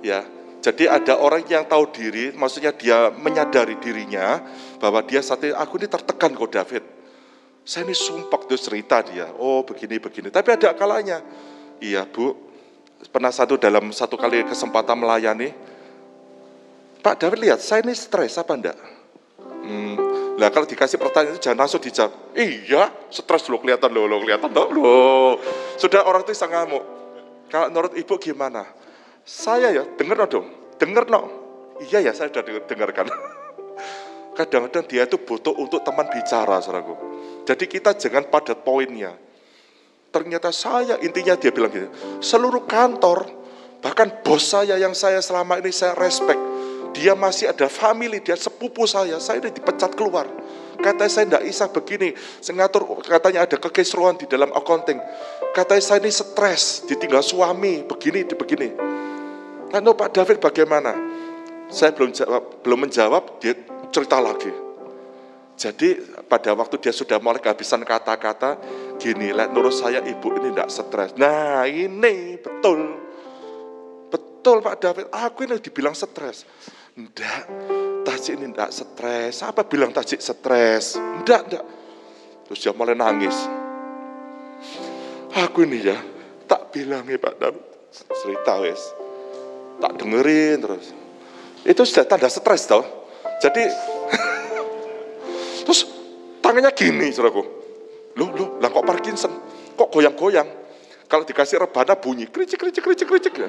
[0.07, 0.23] Ya.
[0.63, 4.39] Jadi ada orang yang tahu diri, maksudnya dia menyadari dirinya
[4.79, 6.85] bahwa dia saat ini, aku ini tertekan kok David.
[7.67, 10.31] Saya ini sumpah tuh cerita dia, oh begini begini.
[10.31, 11.27] Tapi ada kalanya,
[11.83, 12.39] iya Bu,
[13.11, 15.51] pernah satu dalam satu kali kesempatan melayani,
[16.99, 18.79] Pak David lihat, saya ini stres apa enggak?
[19.63, 19.95] Hmm,
[20.41, 22.13] nah kalau dikasih pertanyaan itu jangan langsung dijawab.
[22.35, 24.99] Iya, stres lo kelihatan lo, lo kelihatan lo, lo.
[25.79, 26.85] Sudah orang itu sangat ngamuk.
[27.49, 28.67] Kalau menurut ibu gimana?
[29.23, 30.47] Saya ya, denger dong,
[30.81, 31.23] denger no.
[31.79, 33.07] Iya ya, saya sudah dengarkan.
[34.39, 36.95] Kadang-kadang dia itu butuh untuk teman bicara, saudaraku.
[37.43, 39.17] Jadi kita jangan padat poinnya.
[40.09, 41.89] Ternyata saya, intinya dia bilang gitu,
[42.25, 43.29] seluruh kantor,
[43.85, 46.41] bahkan bos saya yang saya selama ini saya respect,
[46.99, 50.27] dia masih ada family, dia sepupu saya, saya udah dipecat keluar.
[50.79, 52.09] Katanya saya tidak bisa begini,
[52.43, 54.99] saya ngatur, katanya ada kekisruan di dalam accounting.
[55.55, 58.69] Katanya saya ini stres, ditinggal suami, begini, begini.
[59.75, 60.95] Lalu Pak David bagaimana?
[61.71, 63.55] Saya belum jawab, belum menjawab, dia
[63.95, 64.51] cerita lagi.
[65.59, 65.99] Jadi
[66.31, 68.59] pada waktu dia sudah mulai kehabisan kata-kata,
[69.03, 71.11] gini, lihat menurut saya ibu ini tidak stres.
[71.19, 72.95] Nah ini betul,
[74.07, 76.47] betul Pak David, aku ini dibilang stres.
[76.99, 77.47] Enggak,
[78.03, 79.47] Tajik ini enggak stres.
[79.47, 80.99] Apa bilang Tajik stres?
[80.99, 81.65] Enggak, enggak.
[82.51, 83.39] Terus dia mulai nangis.
[85.31, 85.95] Aku ini ya,
[86.51, 87.65] tak bilang ya Pak David.
[87.95, 88.83] Cerita wes.
[89.79, 90.91] Tak dengerin terus.
[91.63, 92.83] Itu sudah tanda stres tau.
[93.39, 93.63] Jadi,
[95.63, 95.87] terus
[96.43, 97.47] tangannya gini, saudaraku.
[98.19, 99.33] Loh, loh, lah kok Parkinson?
[99.79, 100.51] Kok goyang-goyang?
[101.07, 103.35] Kalau dikasih rebana bunyi, kericik, kericik, kericik, kericik.
[103.39, 103.49] Ya.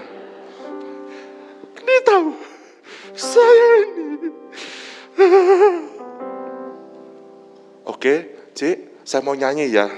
[1.81, 2.27] Ini tahu,
[3.13, 4.29] saya ini.
[7.89, 8.15] Oke,
[8.55, 9.89] Cik, saya mau nyanyi ya.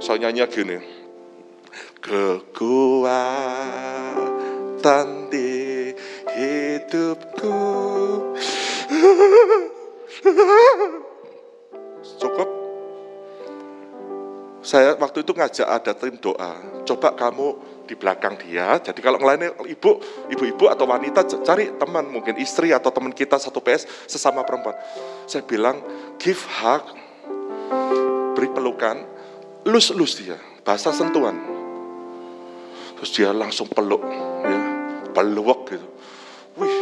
[0.00, 0.78] Saya nyanyi gini.
[2.00, 2.66] Kekuatan
[5.28, 5.90] di
[6.36, 7.58] hidupku.
[12.16, 12.45] Cukup?
[14.66, 16.58] Saya waktu itu ngajak ada tim doa.
[16.82, 17.54] Coba kamu
[17.86, 18.82] di belakang dia.
[18.82, 23.62] Jadi kalau ngelainnya ibu, ibu-ibu atau wanita cari teman, mungkin istri atau teman kita satu
[23.62, 24.74] PS sesama perempuan.
[25.30, 25.78] Saya bilang
[26.18, 26.82] give hug,
[28.34, 29.06] beri pelukan,
[29.62, 30.34] lus-lus dia,
[30.66, 31.38] bahasa sentuhan.
[32.98, 34.02] Terus dia langsung peluk,
[34.42, 34.58] ya,
[35.14, 35.86] peluk gitu.
[36.58, 36.78] Wih,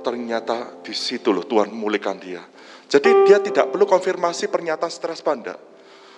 [0.00, 2.40] ternyata di situ loh Tuhan mulihkan dia.
[2.88, 5.73] Jadi dia tidak perlu konfirmasi pernyataan stres panda.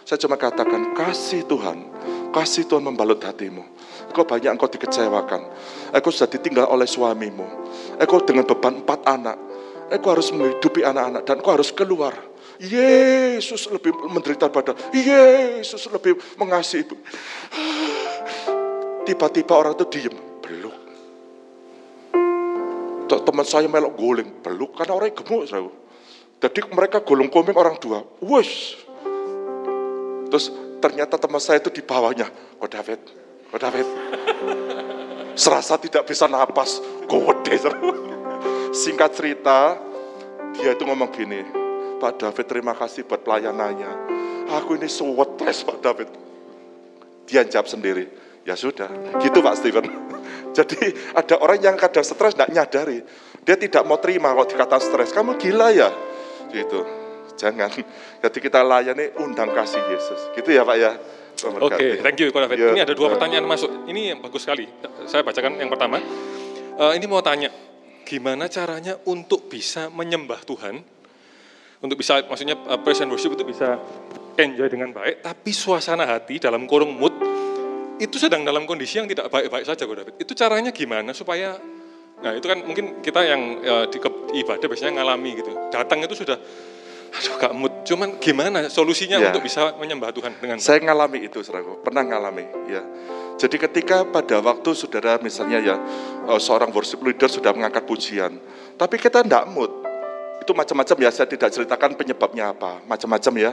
[0.07, 1.83] Saya cuma katakan, kasih Tuhan,
[2.31, 3.67] kasih Tuhan membalut hatimu.
[4.07, 5.51] Engkau banyak engkau dikecewakan.
[5.91, 7.43] Engkau sudah ditinggal oleh suamimu.
[7.99, 9.35] Engkau dengan beban empat anak.
[9.91, 12.15] Engkau harus menghidupi anak-anak dan engkau harus keluar.
[12.63, 16.97] Yesus lebih menderita pada Yesus lebih mengasihi ibu.
[19.05, 20.77] Tiba-tiba orang itu diem, beluk.
[23.11, 25.51] Teman saya melok guling, beluk karena orang gemuk.
[26.41, 28.07] Jadi mereka gulung komeng orang dua.
[28.25, 28.86] Wush,
[30.31, 30.51] Terus
[30.83, 33.01] ternyata teman saya itu di bawahnya, kok David,
[33.53, 33.87] kok David.
[35.37, 37.57] Serasa tidak bisa napas, gede.
[38.73, 39.77] Singkat cerita,
[40.57, 41.41] dia itu ngomong gini,
[42.01, 44.17] Pak David terima kasih buat pelayanannya.
[44.47, 46.09] Aku ini stres Pak David.
[47.27, 48.07] Dia jawab sendiri,
[48.47, 48.89] ya sudah,
[49.21, 49.87] gitu Pak Steven.
[50.57, 50.79] Jadi
[51.13, 53.05] ada orang yang kadang stres tidak nyadari.
[53.45, 55.13] Dia tidak mau terima kalau dikata stres.
[55.13, 55.91] Kamu gila ya?
[56.49, 57.06] Gitu.
[57.37, 57.71] Jangan.
[58.25, 60.33] Jadi kita layani undang kasih Yesus.
[60.33, 60.93] Gitu ya Pak ya.
[61.37, 62.57] Oke, okay, thank you David.
[62.57, 63.21] Ya, ini ada dua ya.
[63.21, 63.69] pertanyaan masuk.
[63.85, 64.65] Ini yang bagus sekali.
[65.05, 66.01] Saya bacakan yang pertama.
[66.81, 67.53] Uh, ini mau tanya,
[68.09, 70.81] gimana caranya untuk bisa menyembah Tuhan?
[71.85, 73.77] Untuk bisa, maksudnya uh, praise and worship itu bisa
[74.41, 77.13] enjoy dengan baik, tapi suasana hati dalam kurung mood
[77.97, 80.21] itu sedang dalam kondisi yang tidak baik-baik saja, David.
[80.21, 81.57] Itu caranya gimana supaya
[82.17, 84.01] Nah itu kan mungkin kita yang uh, di
[84.41, 85.53] ibadah biasanya ngalami gitu.
[85.69, 86.41] Datang itu sudah,
[87.17, 87.73] aduh gak mood.
[87.89, 89.33] Cuman gimana solusinya ya.
[89.33, 91.81] untuk bisa menyembah Tuhan dengan Saya ngalami itu, saudaraku.
[91.81, 92.83] Pernah ngalami, ya.
[93.37, 95.77] Jadi ketika pada waktu saudara misalnya ya
[96.25, 98.41] uh, seorang worship leader sudah mengangkat pujian,
[98.81, 99.69] tapi kita tidak mood.
[100.41, 103.53] Itu macam-macam ya, saya tidak ceritakan penyebabnya apa, macam-macam ya.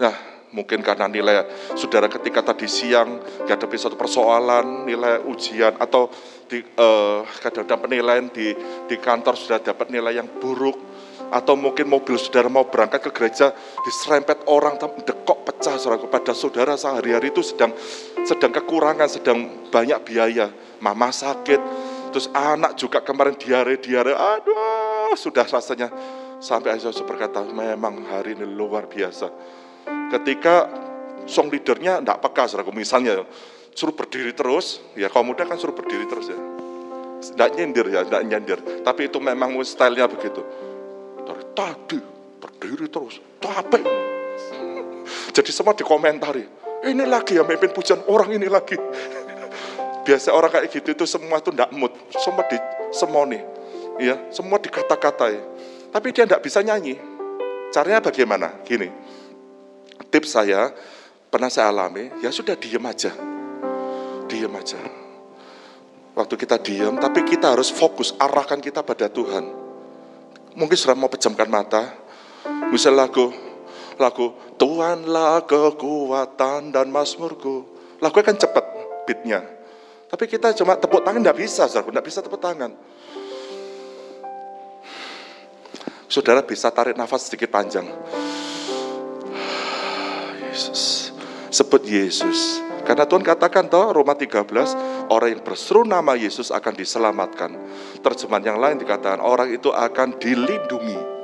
[0.00, 0.14] Nah,
[0.54, 1.44] mungkin karena nilai
[1.76, 6.08] saudara ketika tadi siang dihadapi suatu persoalan, nilai ujian atau
[6.48, 8.54] di uh, kadang-kadang penilaian di
[8.86, 10.95] di kantor sudah dapat nilai yang buruk
[11.30, 13.50] atau mungkin mobil saudara mau berangkat ke gereja
[13.82, 16.02] diserempet orang dekok pecah saudara.
[16.02, 17.74] Kepada saudara sehari-hari itu sedang
[18.22, 20.50] sedang kekurangan sedang banyak biaya.
[20.78, 21.60] Mama sakit
[22.12, 24.12] terus anak juga kemarin diare diare.
[24.14, 25.90] Aduh sudah rasanya.
[26.36, 29.32] Sampai Aisyah berkata memang hari ini luar biasa.
[30.12, 30.68] Ketika
[31.24, 33.24] song leadernya tidak peka saudara misalnya
[33.76, 36.38] suruh berdiri terus, ya kaum muda kan suruh berdiri terus ya.
[37.16, 38.58] Tidak nyindir ya, tidak nyindir.
[38.84, 40.40] Tapi itu memang stylenya begitu.
[41.26, 41.98] Dari tadi
[42.38, 43.82] berdiri terus, capek.
[45.34, 46.46] Jadi semua dikomentari.
[46.86, 48.78] Ini lagi ya memimpin pujian orang ini lagi.
[50.06, 52.54] Biasa orang kayak gitu itu semua itu tidak mood, semua di
[52.94, 53.42] semoni,
[53.98, 55.34] ya, semua dikata-katai.
[55.90, 56.94] Tapi dia tidak bisa nyanyi.
[57.74, 58.54] Caranya bagaimana?
[58.62, 58.86] Gini,
[60.06, 60.70] tips saya
[61.26, 63.10] pernah saya alami, ya sudah diem aja
[64.26, 64.78] diam aja.
[66.16, 69.65] Waktu kita diam, tapi kita harus fokus, arahkan kita pada Tuhan.
[70.56, 71.92] Mungkin sudah mau pejamkan mata,
[72.72, 73.28] misal lagu,
[74.00, 77.68] lagu Tuhanlah kekuatan dan masmurku.
[78.00, 78.64] Lagu kan cepat
[79.04, 79.44] beatnya.
[80.08, 82.72] Tapi kita cuma tepuk tangan tidak bisa, saudara, tidak bisa tepuk tangan.
[86.08, 87.84] Saudara bisa tarik nafas sedikit panjang.
[90.48, 91.12] Yesus.
[91.52, 92.65] Sebut Yesus.
[92.86, 97.50] Karena Tuhan katakan toh Roma 13, orang yang berseru nama Yesus akan diselamatkan.
[97.98, 101.18] Terjemahan yang lain dikatakan orang itu akan dilindungi.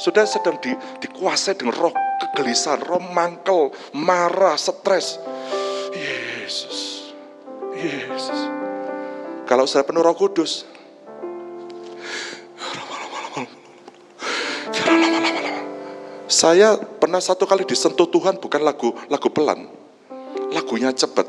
[0.00, 0.72] Sudah sedang di,
[1.04, 1.92] dikuasai dengan roh
[2.24, 5.20] kegelisahan, roh mangkel, marah, stres.
[5.92, 7.12] Yesus,
[7.76, 8.40] Yesus.
[9.44, 10.64] Kalau saya penuh roh kudus,
[16.32, 19.87] saya pernah satu kali disentuh Tuhan bukan lagu lagu pelan
[20.52, 21.26] lagunya cepat.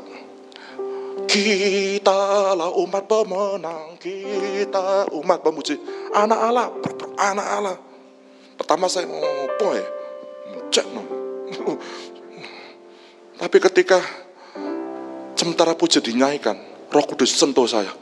[1.30, 5.78] Kita lah umat pemenang, kita umat pemuji.
[6.10, 6.66] Anak Allah,
[7.14, 7.76] anak Allah.
[8.58, 9.86] Pertama saya ngopo ya,
[10.74, 11.02] cek no.
[13.40, 14.02] Tapi ketika
[15.38, 16.58] sementara puji dinyanyikan,
[16.90, 17.94] roh kudus sentuh saya.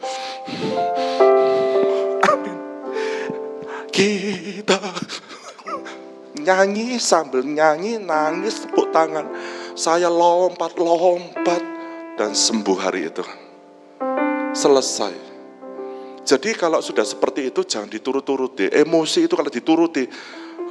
[2.32, 2.56] Amin.
[3.92, 4.80] Kita
[6.40, 9.28] nyanyi sambil nyanyi, nangis, tepuk tangan
[9.78, 11.62] saya lompat-lompat
[12.18, 13.22] dan sembuh hari itu.
[14.50, 15.14] Selesai.
[16.26, 18.74] Jadi kalau sudah seperti itu jangan diturut-turuti.
[18.74, 20.02] Emosi itu kalau dituruti,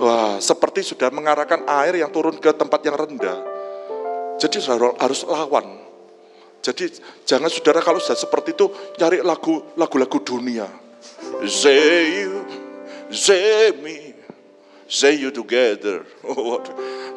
[0.03, 3.39] wah seperti sudah mengarahkan air yang turun ke tempat yang rendah.
[4.37, 4.59] Jadi
[4.99, 5.87] harus lawan.
[6.59, 6.91] Jadi
[7.23, 8.67] jangan saudara kalau sudah seperti itu
[8.99, 10.67] nyari lagu lagu-lagu dunia.
[11.47, 12.43] Say you,
[14.87, 16.07] say you together.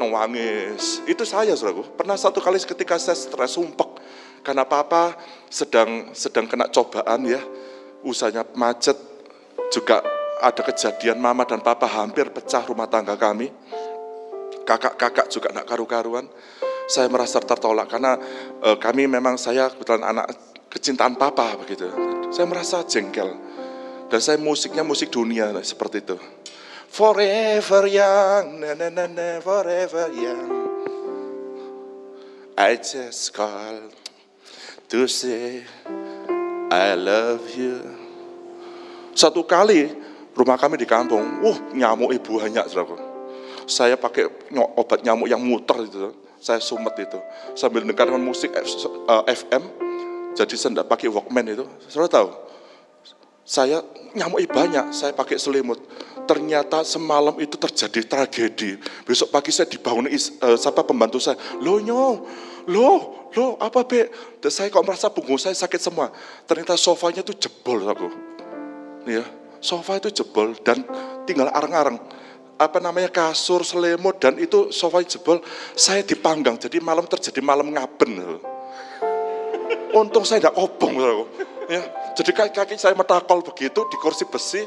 [0.00, 1.04] Oh, nangis.
[1.04, 1.92] Itu saya, saudaraku.
[1.92, 4.00] Pernah satu kali ketika saya stres, sumpek.
[4.40, 5.12] Karena papa
[5.52, 7.36] sedang sedang kena cobaan ya.
[8.00, 8.96] Usahanya macet.
[9.68, 10.00] Juga
[10.40, 13.52] ada kejadian mama dan papa hampir pecah rumah tangga kami.
[14.64, 16.24] Kakak-kakak juga nak karu-karuan.
[16.88, 18.16] Saya merasa tertolak karena
[18.64, 20.32] e, kami memang saya kebetulan anak
[20.72, 21.92] kecintaan papa begitu.
[22.32, 23.36] Saya merasa jengkel.
[24.08, 26.16] Dan saya musiknya musik dunia seperti itu
[26.90, 30.50] forever young, na na na na, forever young.
[32.58, 33.88] I just call
[34.90, 35.62] to say
[36.68, 37.78] I love you.
[39.14, 39.94] Satu kali
[40.34, 42.98] rumah kami di kampung, uh nyamuk ibu banyak saudara.
[43.70, 44.26] Saya pakai
[44.74, 46.10] obat nyamuk yang muter itu,
[46.42, 47.16] saya sumet itu.
[47.54, 49.62] Sambil dengarkan musik FM, eh,
[50.34, 51.64] jadi saya tidak pakai Walkman itu.
[51.86, 52.28] Saudara tahu,
[53.50, 53.82] saya
[54.14, 55.82] nyamuk banyak, saya pakai selimut
[56.30, 58.78] ternyata semalam itu terjadi tragedi.
[59.02, 62.22] Besok pagi saya dibangun uh, siapa pembantu saya, lo nyo,
[62.70, 62.88] lo,
[63.34, 64.06] lo apa be?
[64.38, 66.14] Dan saya kok merasa punggung saya sakit semua.
[66.46, 68.06] Ternyata sofanya itu jebol aku.
[69.10, 69.26] Ya,
[69.58, 70.86] sofa itu jebol dan
[71.26, 71.98] tinggal arang-arang.
[72.54, 75.42] Apa namanya kasur, selimut dan itu sofa jebol.
[75.74, 78.38] Saya dipanggang, jadi malam terjadi malam ngaben.
[79.98, 80.94] Untung saya tidak obong.
[81.70, 81.86] Ya,
[82.18, 84.66] jadi kaki, kaki saya metakol begitu di kursi besi,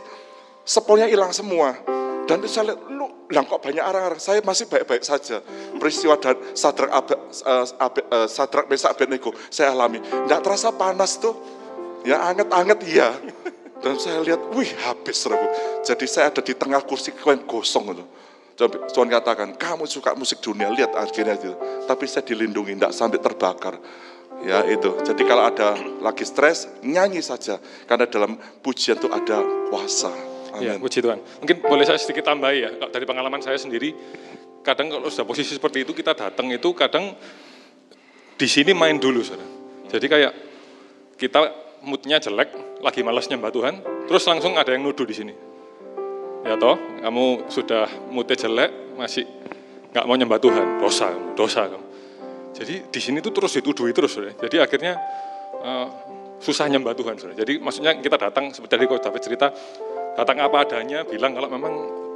[0.63, 1.75] sepolnya hilang semua.
[2.23, 5.43] Dan saya lihat, lu yang kok banyak orang-orang, saya masih baik-baik saja.
[5.75, 8.95] Peristiwa dan sadrak, abe, uh, abe, uh, sadrak Mesak
[9.51, 9.99] saya alami.
[9.99, 11.35] Tidak terasa panas tuh,
[12.07, 13.11] ya anget-anget iya.
[13.83, 15.47] Dan saya lihat, wih habis saudaraku.
[15.83, 18.05] Jadi saya ada di tengah kursi yang gosong gitu.
[18.95, 21.51] Tuhan katakan, kamu suka musik dunia, lihat akhirnya itu.
[21.83, 23.75] Tapi saya dilindungi, tidak sampai terbakar.
[24.43, 27.55] Ya itu, jadi kalau ada lagi stres, nyanyi saja.
[27.87, 29.39] Karena dalam pujian itu ada
[29.71, 30.11] kuasa.
[30.59, 31.17] Ya, puji Tuhan.
[31.41, 33.95] Mungkin boleh saya sedikit tambahi ya, dari pengalaman saya sendiri,
[34.61, 37.17] kadang kalau sudah posisi seperti itu, kita datang itu kadang
[38.37, 39.47] di sini main dulu, saudara.
[39.89, 40.33] Jadi kayak
[41.17, 41.39] kita
[41.81, 43.75] moodnya jelek, lagi malas nyembah Tuhan,
[44.05, 45.33] terus langsung ada yang nuduh di sini.
[46.43, 49.25] Ya toh, kamu sudah moodnya jelek, masih
[49.89, 51.82] nggak mau nyembah Tuhan, dosa, dosa kamu.
[52.53, 54.37] Jadi di sini tuh terus dituduhi terus, saudara.
[54.37, 54.93] Jadi akhirnya
[55.59, 55.87] uh,
[56.37, 57.35] susah nyembah Tuhan, saudara.
[57.37, 59.47] Jadi maksudnya kita datang, seperti tadi kau David cerita,
[60.13, 61.73] datang apa adanya, bilang kalau memang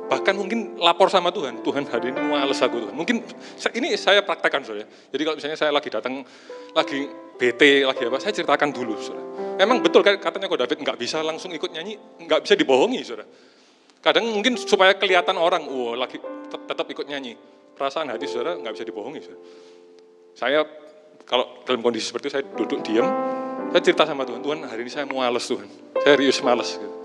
[0.08, 2.96] bahkan mungkin lapor sama Tuhan, Tuhan hari ini males aku Tuhan.
[2.96, 3.16] Mungkin
[3.76, 4.88] ini saya praktekkan saudara.
[4.88, 6.24] Jadi kalau misalnya saya lagi datang,
[6.72, 7.00] lagi
[7.36, 9.26] BT, lagi apa, saya ceritakan dulu saudara.
[9.60, 13.28] Emang betul katanya kok David nggak bisa langsung ikut nyanyi, nggak bisa dibohongi saudara.
[14.00, 17.36] Kadang mungkin supaya kelihatan orang, wah lagi tetap ikut nyanyi.
[17.78, 19.42] Perasaan hati saudara nggak bisa dibohongi saudara.
[20.38, 20.62] Saya
[21.26, 23.10] kalau dalam kondisi seperti itu saya duduk diam,
[23.74, 25.66] saya cerita sama Tuhan, Tuhan hari ini saya males Tuhan,
[25.98, 26.78] saya rius males.
[26.78, 26.96] Gitu.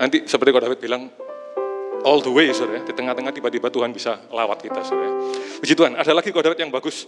[0.00, 1.12] Nanti seperti kok David bilang,
[2.08, 2.80] all the way, saudara.
[2.80, 5.12] Di tengah-tengah tiba-tiba Tuhan bisa lawat kita, saudara.
[5.60, 7.04] Puji Tuhan, ada lagi kodrat yang bagus.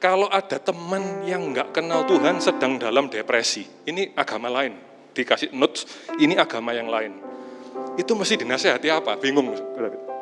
[0.00, 4.74] Kalau ada teman yang nggak kenal Tuhan sedang dalam depresi, ini agama lain.
[5.12, 5.84] Dikasih notes,
[6.18, 7.20] ini agama yang lain.
[8.00, 9.20] Itu mesti dinasehati apa?
[9.20, 9.52] Bingung.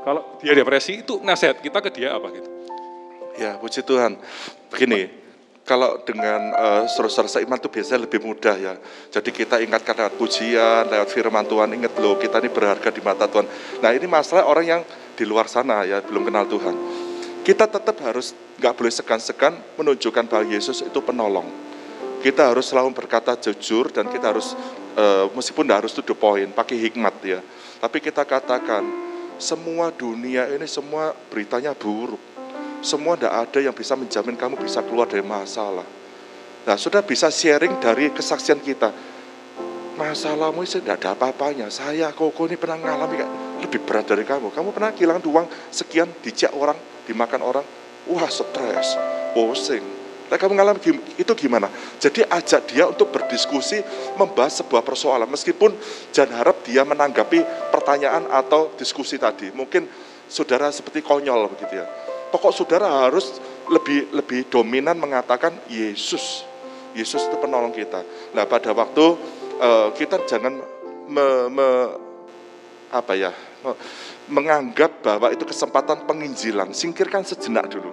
[0.02, 2.59] Kalau dia depresi, itu nasihat kita ke dia apa gitu?
[3.38, 4.18] Ya, puji Tuhan.
[4.72, 5.20] Begini,
[5.70, 8.74] kalau dengan uh, saudara-saudara seiman itu biasanya lebih mudah ya.
[9.14, 13.30] Jadi kita ingatkan lewat pujian, lewat firman Tuhan, ingat loh kita ini berharga di mata
[13.30, 13.46] Tuhan.
[13.78, 14.82] Nah ini masalah orang yang
[15.14, 16.74] di luar sana ya, belum kenal Tuhan.
[17.46, 21.46] Kita tetap harus nggak boleh segan-segan menunjukkan bahwa Yesus itu penolong.
[22.20, 24.52] Kita harus selalu berkata jujur dan kita harus
[24.98, 26.12] uh, meskipun tidak harus to the
[26.52, 27.40] pakai hikmat ya.
[27.80, 28.84] Tapi kita katakan
[29.40, 32.29] semua dunia ini semua beritanya buruk
[32.80, 35.84] semua tidak ada yang bisa menjamin kamu bisa keluar dari masalah.
[36.64, 38.92] Nah, sudah bisa sharing dari kesaksian kita.
[39.96, 41.68] Masalahmu itu tidak ada apa-apanya.
[41.68, 43.20] Saya, koko ini pernah mengalami
[43.60, 44.48] lebih berat dari kamu.
[44.52, 47.66] Kamu pernah kehilangan uang sekian, dicek orang, dimakan orang.
[48.08, 48.96] Wah, stres,
[49.36, 49.84] pusing.
[50.32, 50.80] Nah, kamu mengalami
[51.20, 51.68] itu gimana?
[52.00, 53.84] Jadi ajak dia untuk berdiskusi,
[54.16, 55.28] membahas sebuah persoalan.
[55.28, 55.76] Meskipun
[56.16, 59.52] jangan harap dia menanggapi pertanyaan atau diskusi tadi.
[59.52, 59.84] Mungkin
[60.30, 61.88] saudara seperti konyol begitu ya
[62.30, 66.46] Pokok saudara harus lebih lebih dominan mengatakan Yesus.
[66.94, 68.02] Yesus itu penolong kita.
[68.34, 69.04] Nah pada waktu
[69.58, 70.58] uh, kita jangan
[71.06, 71.68] me, me,
[72.90, 73.30] apa ya
[73.62, 73.74] me,
[74.30, 76.70] menganggap bahwa itu kesempatan penginjilan.
[76.70, 77.90] Singkirkan sejenak dulu.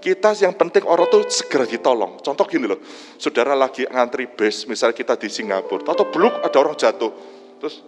[0.00, 2.24] Kita yang penting orang tuh segera ditolong.
[2.24, 2.80] Contoh gini loh,
[3.20, 7.12] saudara lagi ngantri bus, misalnya kita di Singapura, atau belum ada orang jatuh,
[7.60, 7.84] terus,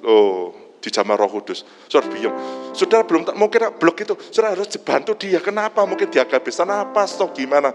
[0.00, 1.62] oh di zaman Roh Kudus.
[1.86, 2.34] Saudara biung.
[2.74, 5.38] Saudara belum mungkin blok itu, saudara harus dibantu dia.
[5.38, 5.86] Kenapa?
[5.86, 7.70] Mungkin dia kehabisan napas atau gimana?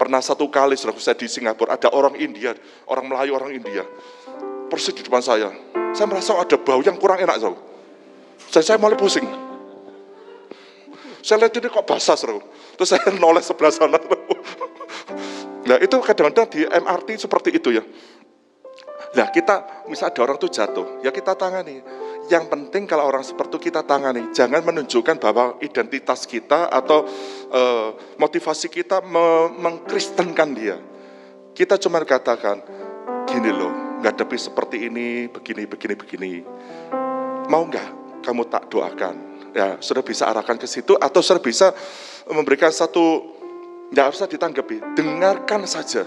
[0.00, 2.56] Pernah satu kali saudara saya di Singapura ada orang India,
[2.88, 3.84] orang Melayu, orang India.
[4.72, 5.52] Persis di depan saya.
[5.92, 7.60] Saya merasa ada bau yang kurang enak, saudara.
[8.48, 9.28] Saya, saya mulai pusing.
[11.20, 12.40] Saya lihat ini kok basah, saudara.
[12.80, 14.00] Terus saya noleh sebelah sana.
[15.68, 17.84] Nah itu kadang-kadang di MRT seperti itu ya.
[19.16, 21.80] Nah kita, misal ada orang tuh jatuh, ya kita tangani
[22.28, 24.30] yang penting kalau orang seperti itu kita tangani.
[24.36, 27.08] Jangan menunjukkan bahwa identitas kita atau
[27.50, 30.76] uh, motivasi kita me mengkristenkan dia.
[31.56, 32.62] Kita cuma katakan,
[33.26, 36.32] gini loh, nggak tapi seperti ini, begini, begini, begini.
[37.48, 39.16] Mau nggak kamu tak doakan?
[39.56, 41.72] Ya, sudah bisa arahkan ke situ atau sudah bisa
[42.28, 43.24] memberikan satu,
[43.90, 46.04] nggak usah ditanggapi, dengarkan saja.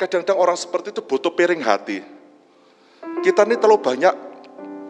[0.00, 2.17] Kadang-kadang orang seperti itu butuh piring hati.
[3.18, 4.14] Kita ini terlalu banyak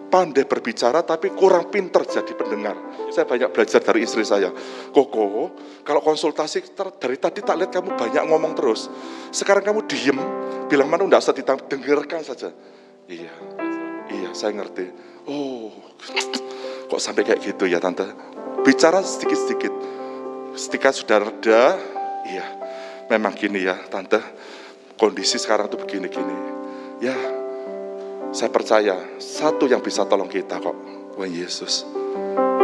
[0.08, 2.76] pandai berbicara tapi kurang pinter jadi pendengar.
[3.12, 4.50] Saya banyak belajar dari istri saya.
[4.90, 5.52] Koko,
[5.84, 6.64] kalau konsultasi
[6.96, 8.88] dari tadi tak lihat kamu banyak ngomong terus.
[9.30, 10.18] Sekarang kamu diem,
[10.66, 11.36] bilang mana enggak usah
[11.68, 12.50] dengarkan saja.
[13.08, 13.32] Iya,
[14.12, 14.84] iya saya ngerti.
[15.28, 15.72] Oh,
[16.88, 18.04] kok sampai kayak gitu ya tante?
[18.64, 19.72] Bicara sedikit-sedikit.
[20.58, 21.78] Ketika sudah reda,
[22.26, 22.44] iya,
[23.12, 24.20] memang gini ya tante.
[24.98, 26.36] Kondisi sekarang tuh begini-gini.
[26.98, 27.14] Ya,
[28.28, 30.76] saya percaya satu yang bisa tolong kita kok,
[31.16, 31.88] Tuhan Yesus.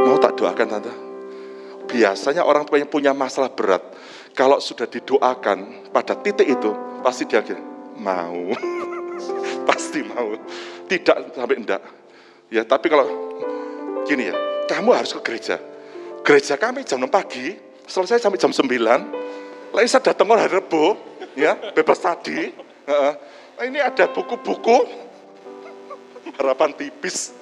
[0.04, 0.92] Mau tak doakan tante?
[1.88, 3.80] Biasanya orang yang punya masalah berat,
[4.36, 7.40] kalau sudah didoakan pada titik itu, pasti dia
[7.96, 8.52] mau.
[9.68, 10.36] pasti mau.
[10.84, 11.82] Tidak sampai enggak.
[12.52, 13.06] Ya, tapi kalau
[14.04, 14.36] gini ya,
[14.68, 15.56] kamu harus ke gereja.
[16.24, 17.56] Gereja kami jam 6 pagi,
[17.88, 18.68] selesai sampai jam 9.
[19.74, 20.96] Lain saya datang hari Rebo,
[21.36, 22.52] ya, bebas tadi.
[22.84, 23.12] Uh,
[23.64, 25.03] ini ada buku-buku
[26.38, 27.32] harapan tipis.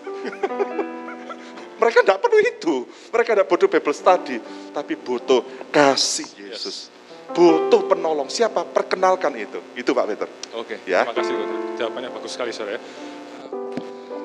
[1.81, 2.75] mereka tidak perlu itu.
[3.11, 4.37] Mereka tidak butuh Bible study,
[4.71, 5.43] tapi butuh
[5.75, 6.93] kasih Yesus.
[7.33, 8.29] Butuh penolong.
[8.29, 8.63] Siapa?
[8.69, 9.59] Perkenalkan itu.
[9.75, 10.29] Itu Pak Peter.
[10.55, 11.03] Oke, Ya.
[11.09, 11.33] terima kasih.
[11.33, 11.59] Dokter.
[11.81, 12.77] Jawabannya bagus sekali, saudara.
[12.77, 12.81] ya.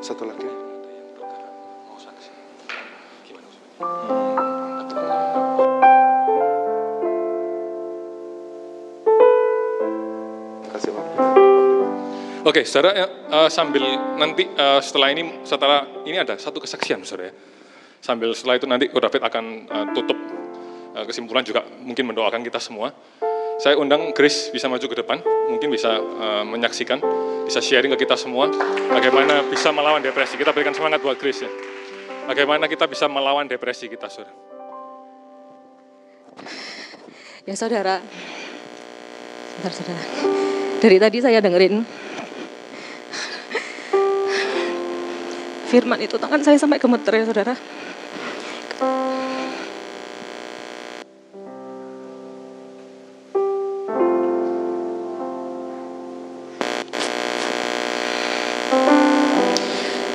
[0.03, 0.45] Satu lagi.
[10.61, 11.46] Terima kasih Pak.
[12.47, 13.83] Oke, saudara, ya, eh, sambil
[14.15, 17.27] nanti eh, setelah ini, setelah ini ada satu kesaksian, saudara.
[17.27, 17.33] ya.
[17.99, 20.15] Sambil setelah itu nanti Ko David akan eh, tutup
[20.95, 22.95] eh, kesimpulan juga mungkin mendoakan kita semua.
[23.59, 25.19] Saya undang Grace bisa maju ke depan,
[25.51, 27.03] mungkin bisa eh, menyaksikan,
[27.43, 28.47] bisa sharing ke kita semua
[28.95, 30.39] bagaimana bisa melawan depresi.
[30.39, 31.51] Kita berikan semangat buat Grace ya.
[32.31, 34.31] Bagaimana kita bisa melawan depresi kita, saudara.
[37.43, 37.99] Ya saudara,
[39.59, 40.03] sebentar saudara.
[40.79, 42.07] Dari tadi saya dengerin
[45.68, 47.55] firman itu tangan saya sampai gemeter ya saudara.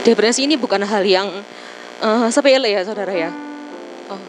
[0.03, 1.29] Depresi ini bukan hal yang
[2.03, 3.31] eh, sepele ya saudara ya.
[4.11, 4.21] Oh.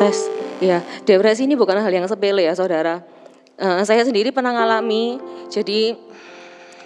[0.00, 0.16] tes
[0.60, 3.00] ya depresi ini bukan hal yang sepele ya saudara
[3.60, 5.20] Eh, saya sendiri pernah ngalami
[5.52, 5.92] jadi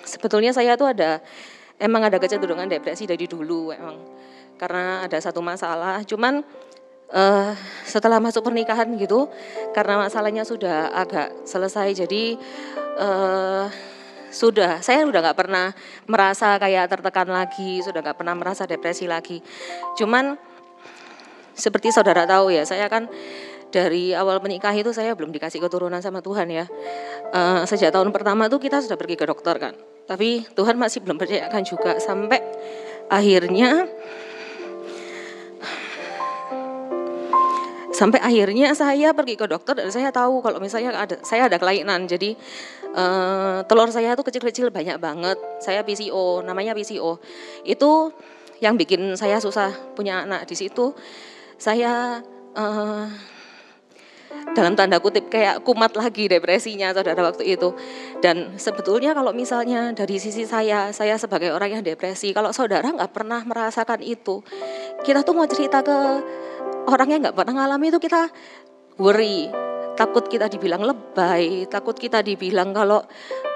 [0.04, 1.20] sebetulnya saya tuh ada
[1.80, 3.96] emang ada kecenderungan depresi dari dulu emang.
[4.54, 6.44] Karena ada satu masalah cuman
[7.10, 7.52] eh,
[7.84, 9.26] setelah masuk pernikahan gitu
[9.74, 12.38] karena masalahnya sudah agak selesai jadi
[13.00, 13.66] eh,
[14.34, 15.70] sudah saya udah nggak pernah
[16.10, 19.38] merasa kayak tertekan lagi sudah nggak pernah merasa depresi lagi.
[19.94, 20.34] Cuman
[21.54, 23.06] seperti saudara tahu ya, saya kan
[23.74, 26.70] dari awal menikah itu saya belum dikasih keturunan sama Tuhan ya.
[27.34, 29.74] Eh, sejak tahun pertama tuh kita sudah pergi ke dokter kan.
[30.06, 32.38] Tapi Tuhan masih belum percayakan juga sampai
[33.10, 33.90] akhirnya
[37.94, 42.10] sampai akhirnya saya pergi ke dokter dan saya tahu kalau misalnya ada saya ada kelainan
[42.10, 42.34] jadi
[42.90, 47.22] eh, telur saya tuh kecil-kecil banyak banget saya PCO namanya PCO
[47.62, 48.10] itu
[48.58, 50.90] yang bikin saya susah punya anak di situ
[51.54, 52.18] saya
[52.58, 53.06] eh,
[54.54, 57.74] dalam tanda kutip kayak kumat lagi depresinya saudara waktu itu.
[58.22, 63.10] Dan sebetulnya kalau misalnya dari sisi saya saya sebagai orang yang depresi kalau saudara nggak
[63.10, 64.40] pernah merasakan itu
[65.02, 65.96] kita tuh mau cerita ke
[66.86, 68.30] orang yang nggak pernah ngalami itu kita
[69.00, 69.50] worry.
[69.94, 73.06] Takut kita dibilang lebay takut kita dibilang kalau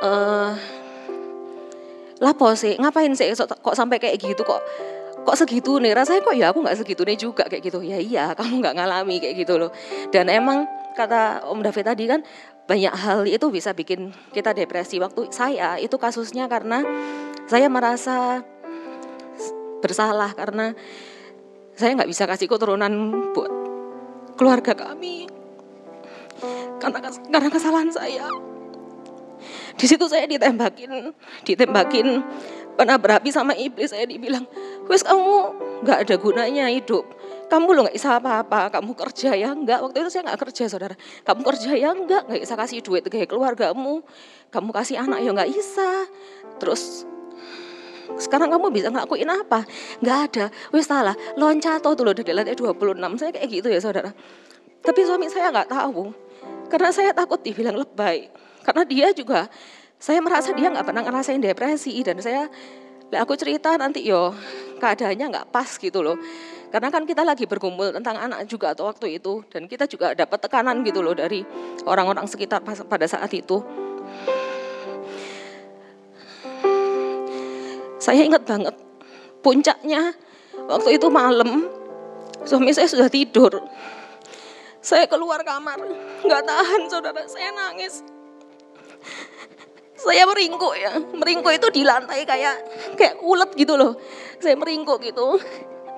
[0.06, 0.54] eh
[2.18, 4.62] lapo sih ngapain sih kok sampai kayak gitu kok
[5.28, 5.92] kok segitu nih?
[5.92, 7.84] Rasanya kok ya aku nggak segitu nih juga kayak gitu.
[7.84, 9.70] Ya iya kamu nggak ngalami kayak gitu loh.
[10.08, 10.64] Dan emang
[10.96, 12.24] kata Om David tadi kan
[12.64, 14.96] banyak hal itu bisa bikin kita depresi.
[14.96, 16.80] Waktu saya itu kasusnya karena
[17.44, 18.40] saya merasa
[19.84, 20.72] bersalah karena
[21.76, 22.90] saya nggak bisa kasih keturunan
[23.36, 23.52] buat
[24.40, 25.28] keluarga kami.
[26.80, 28.47] Karena karena kesalahan saya
[29.78, 31.14] di situ saya ditembakin
[31.46, 32.06] ditembakin
[32.78, 33.94] pernah berapi sama iblis.
[33.94, 34.46] Saya dibilang
[34.90, 35.54] wes kamu
[35.86, 37.06] nggak ada gunanya hidup.
[37.50, 38.74] Kamu lo nggak bisa apa-apa.
[38.74, 40.94] Kamu kerja ya enggak waktu itu saya nggak kerja saudara.
[41.26, 44.02] Kamu kerja ya enggak nggak bisa kasih duit ke keluargamu.
[44.50, 46.06] Kamu kasih anak ya nggak bisa.
[46.58, 47.06] Terus
[48.18, 49.62] sekarang kamu bisa ngelakuin apa?
[50.02, 50.44] Nggak ada.
[50.70, 51.14] Wes salah.
[51.38, 54.10] Loncat tuh loh dari lantai 26 saya kayak gitu ya saudara.
[54.82, 56.10] Tapi suami saya nggak tahu.
[56.68, 59.48] Karena saya takut dibilang lebay karena dia juga
[59.96, 62.04] saya merasa dia nggak pernah ngerasain depresi.
[62.04, 62.52] Dan saya
[63.16, 64.36] aku cerita nanti yo
[64.76, 66.20] keadaannya nggak pas gitu loh.
[66.68, 69.40] Karena kan kita lagi berkumpul tentang anak juga atau waktu itu.
[69.48, 71.40] Dan kita juga dapat tekanan gitu loh dari
[71.88, 73.64] orang-orang sekitar pada saat itu.
[77.96, 78.76] Saya ingat banget
[79.40, 80.12] puncaknya
[80.68, 81.72] waktu itu malam
[82.44, 83.64] suami saya sudah tidur.
[84.84, 85.80] Saya keluar kamar
[86.20, 87.24] nggak tahan saudara.
[87.24, 88.04] Saya nangis
[90.04, 90.92] saya meringkuk ya.
[91.14, 92.56] Meringkuk itu di lantai kayak
[92.94, 93.98] kayak ulet gitu loh.
[94.38, 95.38] Saya meringkuk gitu.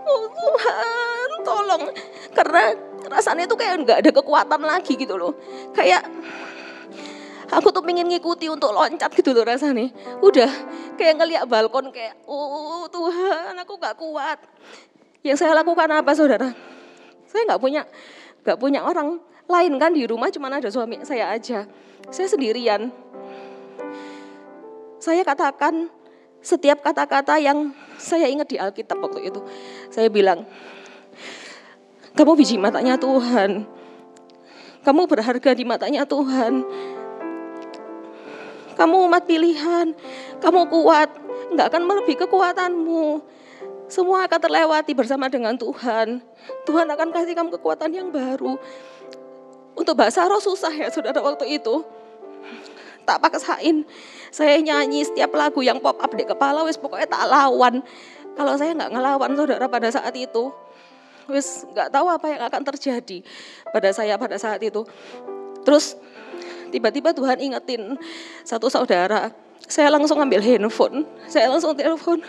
[0.00, 1.82] Oh Tuhan tolong.
[2.32, 2.74] Karena
[3.06, 5.36] rasanya itu kayak nggak ada kekuatan lagi gitu loh.
[5.76, 6.06] Kayak
[7.52, 9.92] aku tuh pengen ngikuti untuk loncat gitu loh rasanya.
[10.24, 10.50] Udah
[10.96, 14.38] kayak ngeliat balkon kayak oh Tuhan aku nggak kuat.
[15.20, 16.48] Yang saya lakukan apa saudara?
[17.28, 17.84] Saya nggak punya
[18.40, 19.20] nggak punya orang
[19.50, 21.66] lain kan di rumah cuma ada suami saya aja
[22.10, 22.90] saya sendirian
[25.00, 25.88] saya katakan
[26.40, 29.40] setiap kata-kata yang saya ingat di Alkitab waktu itu.
[29.92, 30.48] Saya bilang,
[32.16, 33.64] kamu biji matanya Tuhan.
[34.80, 36.64] Kamu berharga di matanya Tuhan.
[38.76, 39.92] Kamu umat pilihan,
[40.40, 41.12] kamu kuat,
[41.52, 43.20] nggak akan melebihi kekuatanmu.
[43.92, 46.24] Semua akan terlewati bersama dengan Tuhan.
[46.64, 48.56] Tuhan akan kasih kamu kekuatan yang baru.
[49.76, 51.84] Untuk bahasa roh susah ya saudara waktu itu.
[53.08, 53.82] Tak paksain.
[54.30, 57.82] Saya nyanyi setiap lagu yang pop up di kepala, wis pokoknya tak lawan.
[58.38, 60.54] Kalau saya nggak ngelawan saudara pada saat itu,
[61.26, 63.18] wis nggak tahu apa yang akan terjadi
[63.74, 64.86] pada saya pada saat itu.
[65.66, 65.98] Terus
[66.70, 67.98] tiba-tiba Tuhan ingetin
[68.46, 69.34] satu saudara,
[69.66, 72.22] saya langsung ambil handphone, saya langsung telepon,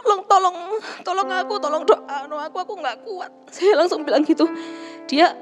[0.00, 0.56] tolong tolong
[1.02, 3.32] tolong aku, tolong doa, aku aku nggak kuat.
[3.48, 4.44] Saya langsung bilang gitu.
[5.08, 5.34] Dia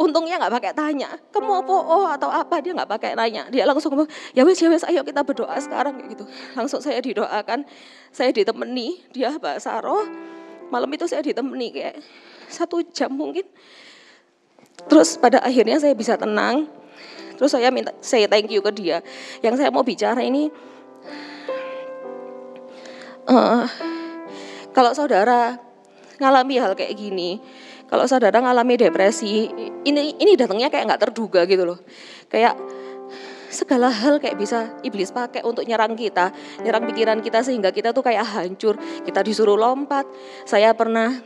[0.00, 3.92] untungnya nggak pakai tanya, kamu apa oh atau apa dia nggak pakai nanya, dia langsung
[3.92, 6.24] ngomong, ya wes ya wes ayo kita berdoa sekarang kayak gitu.
[6.56, 7.68] Langsung saya didoakan,
[8.10, 10.04] saya ditemani, dia bahasa roh.
[10.72, 11.96] Malam itu saya ditemani kayak
[12.48, 13.44] satu jam mungkin.
[14.88, 16.66] Terus pada akhirnya saya bisa tenang.
[17.36, 19.04] Terus saya minta saya thank you ke dia.
[19.44, 20.48] Yang saya mau bicara ini
[23.28, 23.66] uh,
[24.72, 25.60] kalau saudara
[26.22, 27.42] ngalami hal kayak gini,
[27.90, 29.50] kalau saudara ngalami depresi,
[29.84, 31.78] ini ini datangnya kayak nggak terduga gitu loh.
[32.30, 32.56] Kayak
[33.52, 36.32] segala hal kayak bisa iblis pakai untuk nyerang kita,
[36.64, 38.80] nyerang pikiran kita sehingga kita tuh kayak hancur.
[39.04, 40.08] Kita disuruh lompat.
[40.48, 41.20] Saya pernah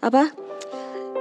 [0.00, 0.48] apa?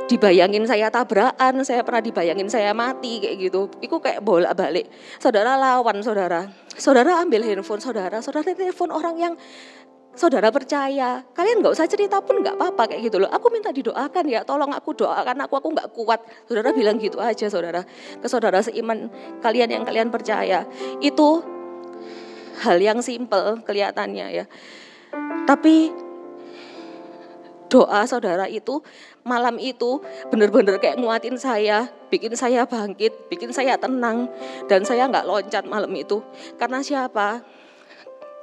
[0.08, 3.68] dibayangin saya tabrakan, saya pernah dibayangin saya mati kayak gitu.
[3.84, 4.88] Itu kayak bolak-balik.
[5.20, 6.48] Saudara lawan saudara.
[6.78, 9.34] Saudara ambil handphone saudara, saudara telepon orang yang
[10.18, 13.30] saudara percaya, kalian nggak usah cerita pun nggak apa-apa kayak gitu loh.
[13.30, 16.20] Aku minta didoakan ya, tolong aku doakan aku, aku nggak kuat.
[16.50, 17.86] Saudara bilang gitu aja saudara,
[18.18, 19.14] ke saudara seiman
[19.46, 20.66] kalian yang kalian percaya.
[20.98, 21.46] Itu
[22.66, 24.46] hal yang simple kelihatannya ya.
[25.46, 25.94] Tapi
[27.70, 28.82] doa saudara itu
[29.28, 30.02] malam itu
[30.34, 34.32] benar-benar kayak nguatin saya, bikin saya bangkit, bikin saya tenang,
[34.66, 36.24] dan saya nggak loncat malam itu.
[36.58, 37.44] Karena siapa?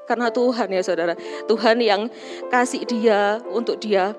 [0.05, 1.17] Karena Tuhan ya saudara,
[1.49, 2.13] Tuhan yang
[2.53, 4.13] kasih dia untuk dia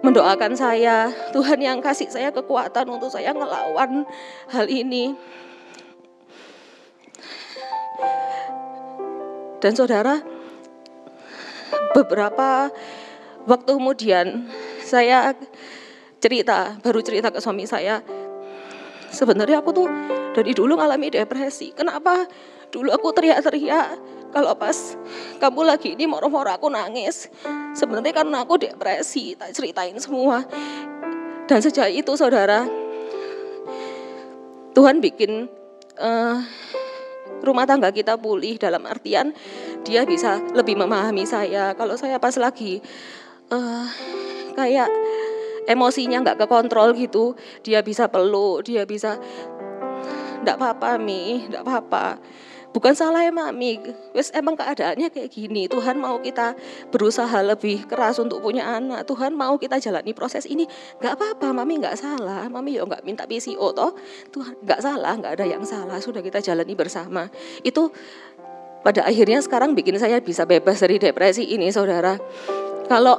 [0.00, 4.06] mendoakan saya, Tuhan yang kasih saya kekuatan untuk saya ngelawan
[4.48, 5.12] hal ini.
[9.58, 10.22] Dan saudara,
[11.90, 12.70] beberapa
[13.44, 14.46] waktu kemudian
[14.86, 15.34] saya
[16.22, 17.98] cerita, baru cerita ke suami saya,
[19.10, 19.90] sebenarnya aku tuh
[20.30, 21.74] dari dulu ngalami depresi.
[21.74, 22.22] Kenapa?
[22.70, 23.98] Dulu aku teriak-teriak,
[24.28, 24.76] kalau pas
[25.40, 27.32] kamu lagi ini moro-moro aku nangis.
[27.72, 30.44] Sebenarnya karena aku depresi, tak ceritain semua.
[31.48, 32.68] Dan sejak itu saudara,
[34.76, 35.48] Tuhan bikin
[35.96, 36.36] uh,
[37.40, 39.32] rumah tangga kita pulih dalam artian
[39.86, 41.72] dia bisa lebih memahami saya.
[41.72, 42.84] Kalau saya pas lagi
[43.48, 43.86] uh,
[44.52, 44.90] kayak
[45.64, 47.32] emosinya nggak kekontrol gitu,
[47.64, 49.16] dia bisa peluk, dia bisa,
[50.44, 52.06] nggak apa-apa mi, nggak apa-apa
[52.78, 53.82] bukan salah ya mami
[54.14, 55.66] wes emang keadaannya kayak gini.
[55.66, 56.54] Tuhan mau kita
[56.94, 59.02] berusaha lebih keras untuk punya anak.
[59.02, 60.62] Tuhan mau kita jalani proses ini.
[61.02, 62.46] Nggak apa-apa mami nggak salah.
[62.46, 63.98] Mami yo nggak minta PCO toh.
[64.30, 65.98] Tuhan nggak salah nggak ada yang salah.
[65.98, 67.26] Sudah kita jalani bersama.
[67.66, 67.90] Itu
[68.86, 72.14] pada akhirnya sekarang bikin saya bisa bebas dari depresi ini saudara.
[72.86, 73.18] Kalau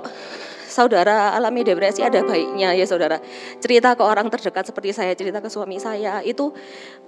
[0.69, 3.17] saudara alami depresi ada baiknya ya saudara.
[3.59, 6.53] Cerita ke orang terdekat seperti saya, cerita ke suami saya itu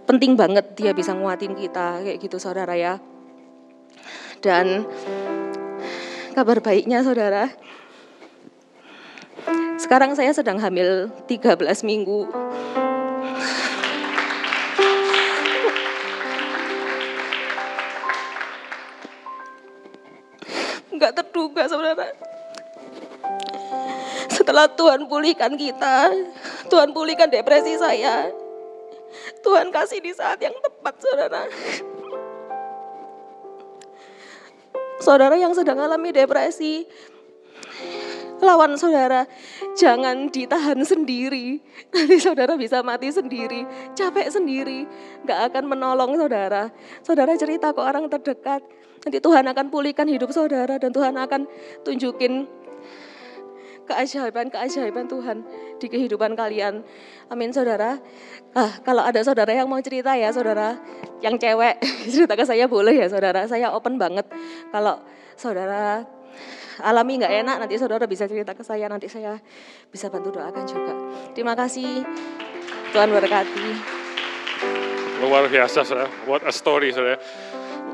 [0.06, 2.98] penting banget dia bisa nguatin kita kayak gitu saudara ya.
[4.42, 4.90] Dan
[6.34, 7.54] kabar baiknya saudara,
[9.78, 12.26] sekarang saya sedang hamil 13 minggu.
[20.90, 22.10] Enggak terduga saudara
[24.42, 26.10] setelah Tuhan pulihkan kita,
[26.66, 28.34] Tuhan pulihkan depresi saya.
[29.42, 31.44] Tuhan kasih di saat yang tepat, saudara.
[35.02, 36.86] Saudara yang sedang alami depresi,
[38.42, 39.26] lawan saudara,
[39.74, 41.58] jangan ditahan sendiri.
[41.90, 43.66] Nanti saudara bisa mati sendiri,
[43.98, 44.86] capek sendiri,
[45.26, 46.70] gak akan menolong saudara.
[47.02, 48.62] Saudara cerita ke orang terdekat,
[49.02, 51.50] nanti Tuhan akan pulihkan hidup saudara dan Tuhan akan
[51.82, 52.46] tunjukin
[53.92, 55.44] keajaiban-keajaiban Tuhan
[55.78, 56.82] di kehidupan kalian.
[57.28, 58.00] Amin saudara.
[58.56, 60.80] Ah, kalau ada saudara yang mau cerita ya saudara,
[61.20, 61.78] yang cewek
[62.14, 63.44] cerita ke saya boleh ya saudara.
[63.46, 64.26] Saya open banget.
[64.72, 65.04] Kalau
[65.36, 66.08] saudara
[66.82, 69.38] alami nggak enak, nanti saudara bisa cerita ke saya, nanti saya
[69.92, 70.94] bisa bantu doakan juga.
[71.36, 72.02] Terima kasih.
[72.92, 73.70] Tuhan berkati.
[75.22, 77.20] Luar biasa saudara, what a story saudara.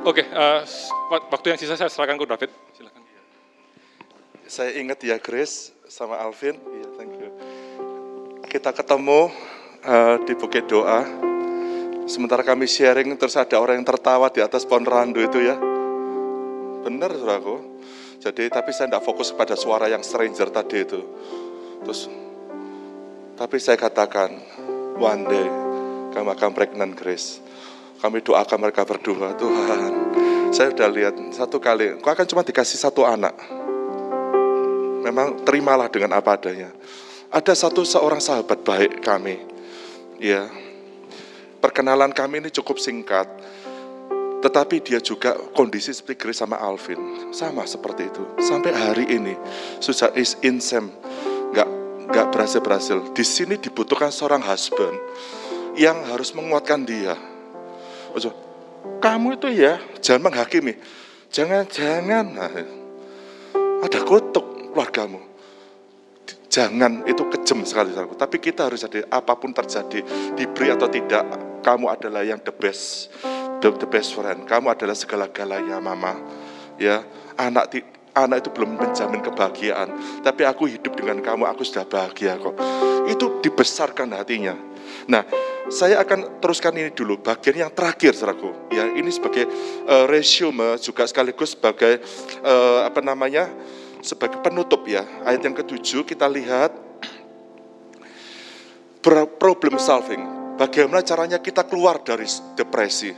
[0.07, 0.63] Oke, uh,
[1.11, 2.51] waktu yang sisa saya serahkan ke David.
[2.73, 3.03] Silakan.
[4.47, 6.55] Saya ingat ya Grace, sama Alvin.
[6.55, 7.29] Iya, thank you.
[8.47, 9.31] Kita ketemu
[9.83, 11.27] uh, di Bukit Doa
[12.07, 15.59] Sementara kami sharing terus ada orang yang tertawa di atas pohon randu itu ya.
[16.87, 17.83] Benar saudaraku.
[18.23, 21.03] Jadi tapi saya tidak fokus pada suara yang stranger tadi itu.
[21.83, 22.07] Terus
[23.35, 24.31] tapi saya katakan
[24.95, 25.47] one day
[26.15, 27.43] kamu akan pregnant Grace.
[27.99, 29.91] Kami doakan mereka berdua, Tuhan.
[30.55, 33.35] Saya sudah lihat satu kali, kau akan cuma dikasih satu anak.
[35.07, 36.67] Memang terimalah dengan apa adanya.
[37.31, 39.39] Ada satu seorang sahabat baik kami,
[40.19, 40.51] ya.
[41.63, 43.27] Perkenalan kami ini cukup singkat,
[44.43, 48.23] tetapi dia juga kondisi seperti Grace sama Alvin, sama seperti itu.
[48.43, 49.33] Sampai hari ini,
[49.79, 50.91] susah is insem,
[51.55, 51.67] nggak
[52.11, 52.97] nggak berhasil berhasil.
[53.15, 54.95] Di sini dibutuhkan seorang husband
[55.75, 57.17] yang harus menguatkan dia
[58.97, 60.73] kamu itu ya jangan menghakimi.
[61.29, 62.49] Jangan-jangan nah,
[63.83, 65.17] ada kutuk keluargamu.
[66.53, 68.13] Jangan itu kejam sekali saudaraku.
[68.13, 70.05] Tapi kita harus jadi apa pun terjadi,
[70.37, 71.25] diberi atau tidak,
[71.65, 73.09] kamu adalah yang the best,
[73.57, 74.45] the, the best friend.
[74.45, 76.13] Kamu adalah segala-galanya mama.
[76.77, 77.01] Ya,
[77.41, 77.73] anak
[78.13, 82.53] anak itu belum menjamin kebahagiaan, tapi aku hidup dengan kamu, aku sudah bahagia kok.
[83.09, 84.57] Itu dibesarkan hatinya.
[85.05, 85.21] Nah,
[85.69, 88.73] saya akan teruskan ini dulu, bagian yang terakhir, saudaraku.
[88.73, 89.45] Ya, ini sebagai
[89.85, 92.01] uh, resume juga sekaligus sebagai
[92.41, 93.53] uh, apa namanya,
[94.01, 95.05] sebagai penutup ya.
[95.23, 96.73] Ayat yang ketujuh kita lihat
[99.39, 100.21] problem solving.
[100.57, 102.25] Bagaimana caranya kita keluar dari
[102.57, 103.13] depresi.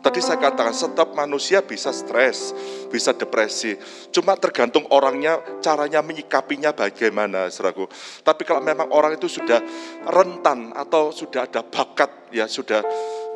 [0.00, 2.56] Tadi saya katakan setiap manusia bisa stres,
[2.88, 3.76] bisa depresi.
[4.08, 7.84] Cuma tergantung orangnya, caranya menyikapinya bagaimana, saudaraku.
[8.24, 9.60] Tapi kalau memang orang itu sudah
[10.08, 12.80] rentan atau sudah ada bakat, ya sudah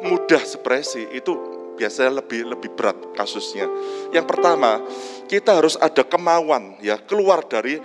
[0.08, 1.36] mudah depresi, itu
[1.74, 3.66] biasanya lebih lebih berat kasusnya.
[4.14, 4.82] Yang pertama,
[5.26, 7.78] kita harus ada kemauan ya keluar dari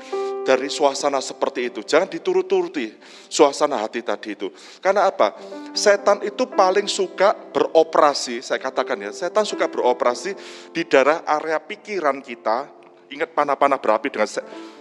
[0.49, 1.85] dari suasana seperti itu.
[1.85, 2.89] Jangan diturut-turuti
[3.29, 4.49] suasana hati tadi itu.
[4.81, 5.37] Karena apa?
[5.77, 10.33] Setan itu paling suka beroperasi, saya katakan ya, setan suka beroperasi
[10.73, 12.65] di daerah area pikiran kita.
[13.09, 14.29] Ingat panah-panah berapi dengan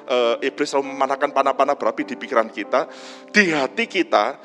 [0.09, 2.85] uh, iblis selalu memanahkan panah-panah berapi di pikiran kita,
[3.33, 4.37] di hati kita.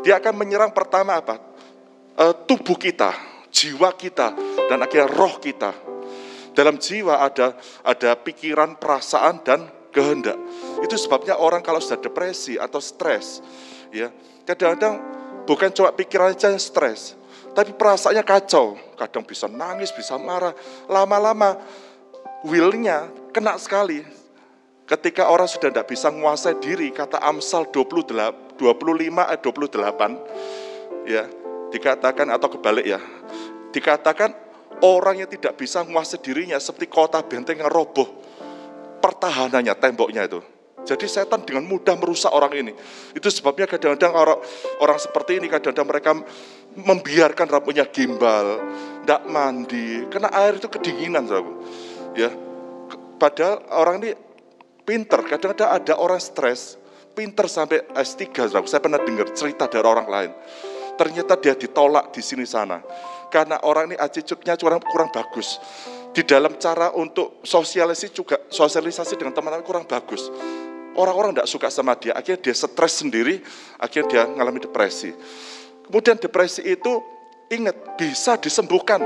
[0.00, 1.36] Dia akan menyerang pertama apa?
[2.16, 3.12] Uh, tubuh kita,
[3.52, 4.32] jiwa kita,
[4.66, 5.70] dan akhirnya roh kita.
[6.56, 10.36] Dalam jiwa ada ada pikiran, perasaan, dan kehendak.
[10.80, 13.44] Itu sebabnya orang kalau sudah depresi atau stres,
[13.92, 14.08] ya
[14.48, 14.98] kadang-kadang
[15.44, 17.14] bukan cuma pikirannya yang stres,
[17.52, 18.80] tapi perasaannya kacau.
[18.96, 20.56] Kadang bisa nangis, bisa marah.
[20.88, 21.60] Lama-lama
[22.48, 24.02] willnya kena sekali.
[24.82, 31.24] Ketika orang sudah tidak bisa menguasai diri, kata Amsal 28, 25 ayat 28, ya
[31.72, 33.00] dikatakan atau kebalik ya,
[33.72, 34.36] dikatakan
[34.84, 38.22] orang yang tidak bisa menguasai dirinya seperti kota benteng yang roboh
[39.02, 40.38] pertahanannya, temboknya itu.
[40.82, 42.72] Jadi setan dengan mudah merusak orang ini.
[43.14, 44.38] Itu sebabnya kadang-kadang orang
[44.82, 46.10] orang seperti ini kadang-kadang mereka
[46.74, 48.58] membiarkan rambutnya gimbal,
[49.02, 51.54] tidak mandi, karena air itu kedinginan, saudara.
[52.18, 52.30] Ya,
[53.14, 54.10] padahal orang ini
[54.82, 55.22] pinter.
[55.22, 56.74] Kadang-kadang ada orang stres,
[57.14, 58.66] pinter sampai S3, saudara.
[58.66, 60.30] Saya pernah dengar cerita dari orang lain.
[61.02, 62.78] Ternyata dia ditolak di sini sana
[63.26, 65.58] karena orang ini attitude-nya kurang kurang bagus
[66.14, 70.30] di dalam cara untuk sosialisasi juga sosialisasi dengan teman-teman kurang bagus.
[70.94, 73.42] Orang-orang tidak suka sama dia, akhirnya dia stres sendiri,
[73.82, 75.10] akhirnya dia mengalami depresi.
[75.90, 77.02] Kemudian depresi itu
[77.50, 79.02] ingat bisa disembuhkan.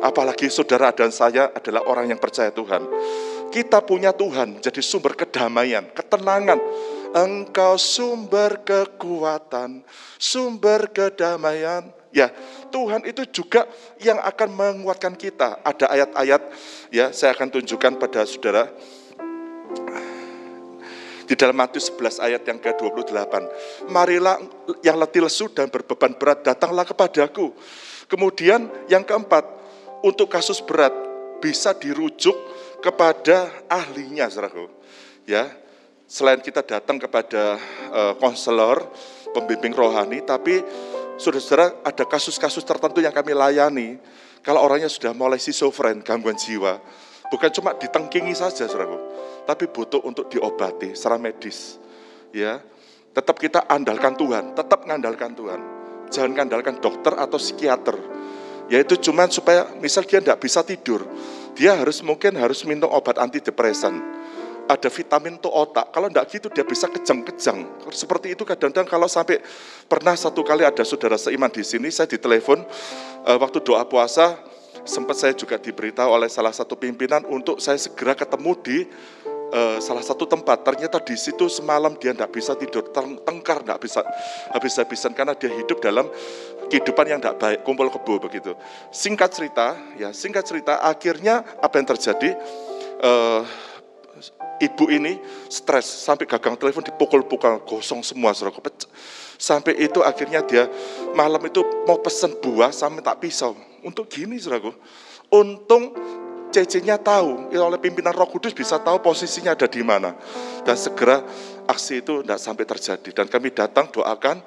[0.00, 2.88] Apalagi saudara dan saya adalah orang yang percaya Tuhan.
[3.52, 6.56] Kita punya Tuhan jadi sumber kedamaian, ketenangan.
[7.16, 9.80] Engkau sumber kekuatan,
[10.20, 12.32] sumber kedamaian, Ya,
[12.72, 13.68] Tuhan itu juga
[14.00, 15.60] yang akan menguatkan kita.
[15.60, 16.42] Ada ayat-ayat
[16.88, 18.72] ya, saya akan tunjukkan pada saudara
[21.28, 23.34] di dalam Matius 11 ayat yang ke-28.
[23.92, 24.40] Marilah
[24.80, 27.52] yang letih lesu dan berbeban berat datanglah kepadaku.
[28.08, 29.44] Kemudian yang keempat,
[30.00, 30.94] untuk kasus berat
[31.42, 32.32] bisa dirujuk
[32.80, 34.70] kepada ahlinya, saudaraku.
[35.26, 35.50] Ya,
[36.06, 37.58] selain kita datang kepada
[37.90, 40.62] eh, konselor, uh, pembimbing rohani, tapi
[41.16, 43.96] Saudara-saudara, ada kasus-kasus tertentu yang kami layani.
[44.44, 46.76] Kalau orangnya sudah mulai schizofren, gangguan jiwa,
[47.32, 49.00] bukan cuma ditengkingi saja, saudaraku,
[49.48, 51.80] tapi butuh untuk diobati secara medis.
[52.36, 52.60] Ya,
[53.16, 55.60] tetap kita andalkan Tuhan, tetap mengandalkan Tuhan.
[56.12, 57.96] Jangan mengandalkan dokter atau psikiater.
[58.68, 61.06] Yaitu cuma supaya misal dia tidak bisa tidur,
[61.56, 63.98] dia harus mungkin harus minum obat antidepresan
[64.66, 65.94] ada vitamin untuk otak.
[65.94, 67.86] Kalau tidak gitu dia bisa kejang-kejang.
[67.90, 69.38] Seperti itu kadang-kadang kalau sampai
[69.86, 72.62] pernah satu kali ada saudara seiman di sini, saya ditelepon
[73.26, 74.36] uh, waktu doa puasa,
[74.82, 78.78] sempat saya juga diberitahu oleh salah satu pimpinan untuk saya segera ketemu di
[79.54, 80.66] uh, salah satu tempat.
[80.66, 82.90] Ternyata di situ semalam dia tidak bisa tidur,
[83.22, 84.02] tengkar tidak bisa
[84.50, 86.10] habis-habisan karena dia hidup dalam
[86.66, 88.58] kehidupan yang tidak baik, kumpul kebo begitu.
[88.90, 92.34] Singkat cerita, ya singkat cerita, akhirnya apa yang terjadi?
[92.96, 93.44] Uh,
[94.62, 98.56] ibu ini stres sampai gagang telepon dipukul-pukul gosong semua saudara
[99.36, 100.64] sampai itu akhirnya dia
[101.12, 103.52] malam itu mau pesen buah sampai tak pisau
[103.84, 104.72] untuk gini saudara
[105.28, 105.92] untung
[106.56, 110.16] CC-nya tahu, ya oleh pimpinan Roh Kudus bisa tahu posisinya ada di mana.
[110.64, 111.20] Dan segera
[111.68, 113.10] aksi itu tidak sampai terjadi.
[113.12, 114.40] Dan kami datang doakan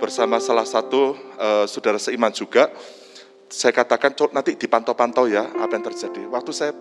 [0.00, 2.72] bersama salah satu uh, saudara seiman juga.
[3.52, 6.24] Saya katakan nanti dipantau-pantau ya apa yang terjadi.
[6.32, 6.72] Waktu saya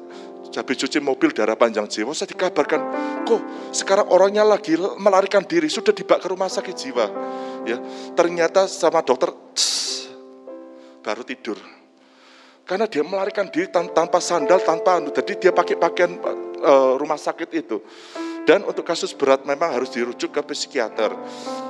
[0.52, 2.82] habis cuci mobil darah panjang jiwa, saya dikabarkan,
[3.24, 3.42] kok
[3.72, 7.06] sekarang orangnya lagi melarikan diri, sudah dibawa ke rumah sakit jiwa.
[7.64, 7.78] Ya,
[8.18, 9.32] ternyata sama dokter,
[11.06, 11.60] baru tidur
[12.72, 15.12] karena dia melarikan diri tanpa sandal, tanpa anu.
[15.12, 16.16] Jadi dia pakai pakaian
[16.64, 17.84] uh, rumah sakit itu.
[18.48, 21.12] Dan untuk kasus berat memang harus dirujuk ke psikiater.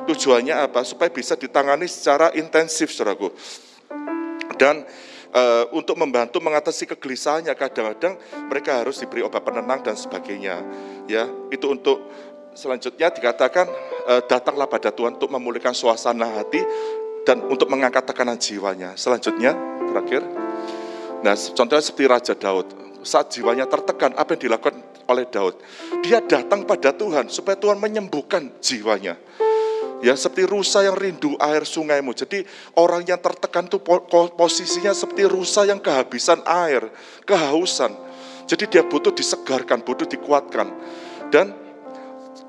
[0.05, 0.85] Tujuannya apa?
[0.85, 3.33] Supaya bisa ditangani secara intensif, saudaraku.
[4.61, 4.85] Dan
[5.31, 10.61] uh, untuk membantu mengatasi kegelisahannya kadang-kadang mereka harus diberi obat penenang dan sebagainya.
[11.07, 12.03] Ya, itu untuk
[12.51, 13.67] selanjutnya dikatakan
[14.07, 16.61] uh, datanglah pada Tuhan untuk memulihkan suasana hati
[17.23, 18.97] dan untuk mengangkat tekanan jiwanya.
[18.97, 19.53] Selanjutnya,
[19.91, 20.21] terakhir.
[21.21, 22.67] Nah, contohnya seperti Raja Daud.
[23.01, 24.77] Saat jiwanya tertekan, apa yang dilakukan
[25.09, 25.57] oleh Daud?
[26.05, 29.17] Dia datang pada Tuhan supaya Tuhan menyembuhkan jiwanya.
[30.01, 32.17] Ya, seperti rusa yang rindu air sungaimu.
[32.17, 32.41] Jadi
[32.73, 33.77] orang yang tertekan itu
[34.33, 36.89] posisinya seperti rusa yang kehabisan air,
[37.23, 37.93] kehausan.
[38.49, 40.73] Jadi dia butuh disegarkan, butuh dikuatkan.
[41.29, 41.53] Dan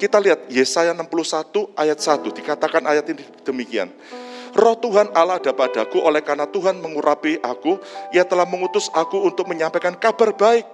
[0.00, 3.92] kita lihat Yesaya 61 ayat 1 dikatakan ayat ini demikian.
[4.52, 7.80] Roh Tuhan Allah ada padaku oleh karena Tuhan mengurapi aku,
[8.12, 10.68] ia telah mengutus aku untuk menyampaikan kabar baik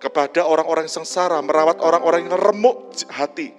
[0.00, 3.52] kepada orang-orang sengsara, merawat orang-orang yang remuk hati,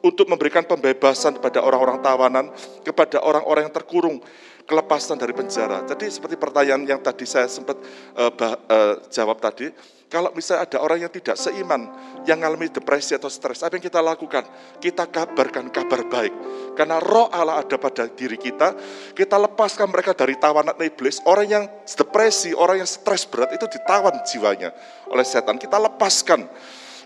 [0.00, 2.46] untuk memberikan pembebasan kepada orang-orang tawanan,
[2.84, 4.18] kepada orang-orang yang terkurung,
[4.64, 5.84] kelepasan dari penjara.
[5.84, 7.76] Jadi seperti pertanyaan yang tadi saya sempat
[8.16, 9.68] uh, uh, jawab tadi,
[10.10, 11.86] kalau misalnya ada orang yang tidak seiman,
[12.26, 14.42] yang mengalami depresi atau stres, apa yang kita lakukan?
[14.82, 16.34] Kita kabarkan kabar baik.
[16.74, 18.74] Karena roh Allah ada pada diri kita,
[19.14, 21.22] kita lepaskan mereka dari tawanan iblis.
[21.22, 24.74] Orang yang depresi, orang yang stres berat itu ditawan jiwanya
[25.14, 25.54] oleh setan.
[25.62, 26.42] Kita lepaskan.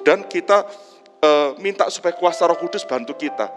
[0.01, 0.65] Dan kita
[1.61, 3.51] minta supaya kuasa roh kudus bantu kita.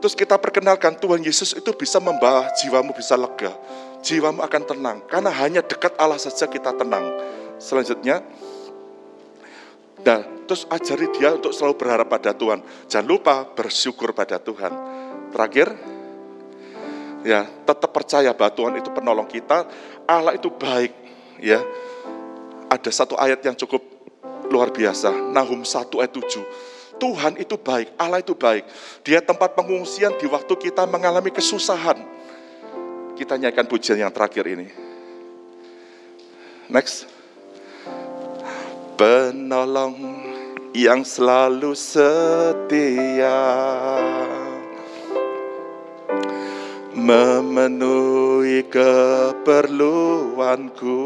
[0.00, 3.52] Terus kita perkenalkan Tuhan Yesus itu bisa membawa jiwamu bisa lega.
[4.00, 4.98] Jiwamu akan tenang.
[5.04, 7.04] Karena hanya dekat Allah saja kita tenang.
[7.60, 8.24] Selanjutnya,
[10.00, 12.64] Nah, terus ajari dia untuk selalu berharap pada Tuhan.
[12.88, 14.72] Jangan lupa bersyukur pada Tuhan.
[15.28, 15.68] Terakhir,
[17.20, 19.68] ya tetap percaya bahwa Tuhan itu penolong kita.
[20.08, 20.92] Allah itu baik,
[21.44, 21.60] ya.
[22.72, 23.82] Ada satu ayat yang cukup
[24.48, 25.12] luar biasa.
[25.30, 26.69] Nahum 1 ayat 7.
[27.00, 28.68] Tuhan itu baik, Allah itu baik.
[29.00, 31.96] Dia tempat pengungsian di waktu kita mengalami kesusahan.
[33.16, 34.68] Kita nyanyikan pujian yang terakhir ini.
[36.68, 37.08] Next
[39.00, 39.96] penolong
[40.76, 43.40] yang selalu setia
[46.92, 51.00] memenuhi keperluanku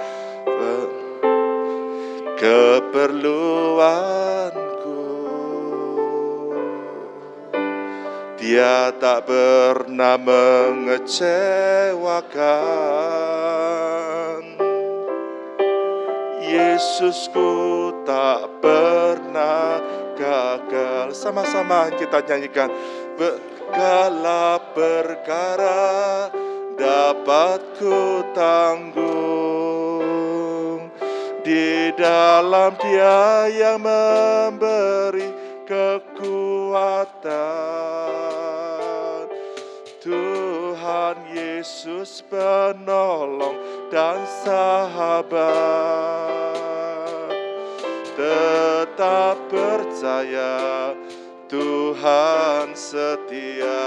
[2.43, 4.66] Keperluanku.
[8.47, 11.02] Dia tak pernah mengecewakan.
[16.47, 19.82] Yesusku tak pernah
[20.14, 21.10] gagal.
[21.10, 22.70] Sama-sama kita nyanyikan.
[23.18, 26.31] Segala perkara
[26.78, 29.27] dapat ku tanggung
[31.43, 35.35] di dalam Dia yang memberi
[35.66, 37.27] kekuatan.
[40.87, 43.59] Tuhan Yesus penolong
[43.91, 45.35] dan sahabat
[48.15, 50.95] tetap percaya
[51.51, 53.83] Tuhan setia.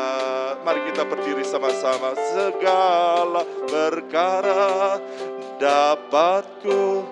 [0.59, 2.19] Mari kita berdiri sama-sama.
[2.35, 4.99] Segala perkara
[5.55, 7.07] dapatku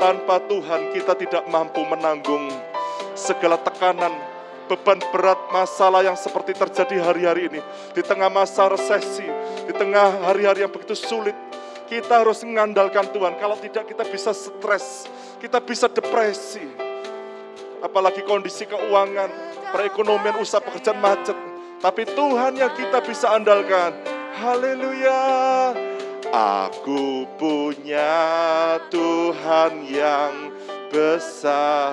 [0.00, 2.48] tanpa Tuhan kita tidak mampu menanggung
[3.12, 4.27] segala tekanan
[4.68, 7.60] beban berat masalah yang seperti terjadi hari-hari ini.
[7.96, 9.24] Di tengah masa resesi,
[9.64, 11.34] di tengah hari-hari yang begitu sulit,
[11.88, 13.40] kita harus mengandalkan Tuhan.
[13.40, 15.08] Kalau tidak kita bisa stres,
[15.40, 16.68] kita bisa depresi.
[17.80, 19.32] Apalagi kondisi keuangan,
[19.72, 21.34] perekonomian, usaha pekerjaan macet.
[21.80, 23.96] Tapi Tuhan yang kita bisa andalkan.
[24.36, 25.72] Haleluya.
[26.28, 30.52] Aku punya Tuhan yang
[30.92, 31.88] besar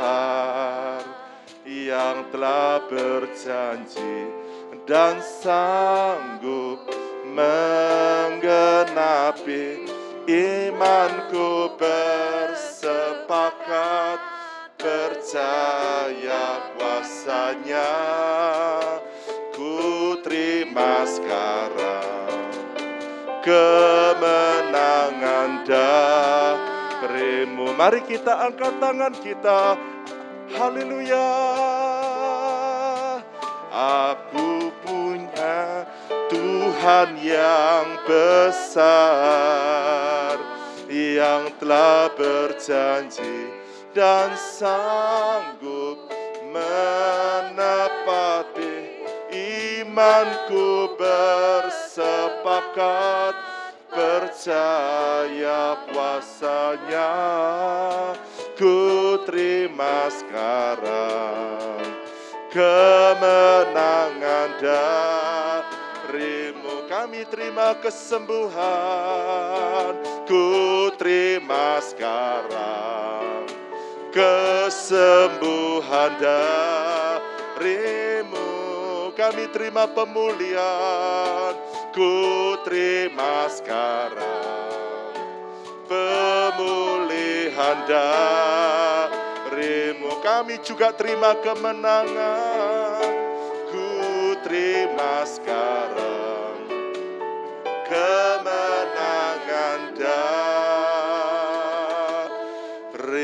[1.66, 4.30] yang telah berjanji
[4.86, 6.86] dan sanggup
[7.26, 9.82] menggenapi
[10.30, 14.22] imanku bersepakat
[14.78, 17.98] percaya kuasanya
[19.58, 22.46] ku terima sekarang
[23.42, 27.74] kemenangan darimu.
[27.74, 29.94] Mari kita angkat tangan kita.
[30.56, 31.36] Haleluya.
[33.76, 35.84] Aku punya
[36.32, 39.36] Tuhan yang besar
[40.88, 43.52] yang telah berjanji
[43.91, 46.07] dan sanggup
[46.56, 47.76] menepati
[49.36, 52.15] imanku bersepakat
[53.91, 57.11] percaya kuasanya
[58.56, 61.84] ku terima sekarang
[62.56, 66.88] kemenangan darimu.
[66.88, 73.44] Kami terima kesembuhan ku terima sekarang
[74.15, 77.60] kesembuhan darimu.
[79.19, 81.60] Kami terima pemulihan
[81.91, 84.56] ku terima sekarang
[85.88, 87.05] pemulihan
[88.76, 93.07] darimu kami juga terima kemenangan.
[93.72, 96.68] Ku terima sekarang
[97.88, 99.80] kemenangan
[102.91, 103.15] darimu.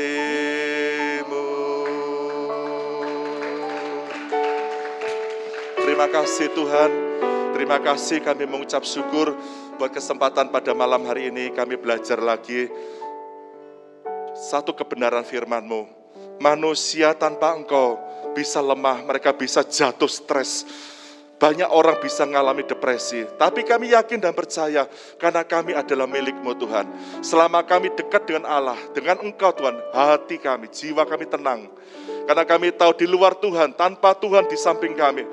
[5.76, 6.90] Terima kasih Tuhan.
[7.52, 9.36] Terima kasih kami mengucap syukur
[9.76, 12.66] buat kesempatan pada malam hari ini kami belajar lagi
[14.42, 15.86] satu kebenaran firman-Mu.
[16.42, 17.94] Manusia tanpa Engkau
[18.34, 20.66] bisa lemah, mereka bisa jatuh stres.
[21.38, 24.86] Banyak orang bisa mengalami depresi, tapi kami yakin dan percaya
[25.18, 26.86] karena kami adalah milik-Mu Tuhan.
[27.18, 31.66] Selama kami dekat dengan Allah, dengan Engkau Tuhan, hati kami, jiwa kami tenang.
[32.30, 35.26] Karena kami tahu di luar Tuhan, tanpa Tuhan di samping kami,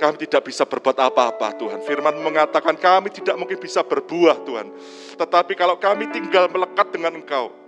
[0.00, 1.84] kami tidak bisa berbuat apa-apa Tuhan.
[1.84, 4.72] Firman mengatakan kami tidak mungkin bisa berbuah Tuhan.
[5.20, 7.61] Tetapi kalau kami tinggal melekat dengan Engkau,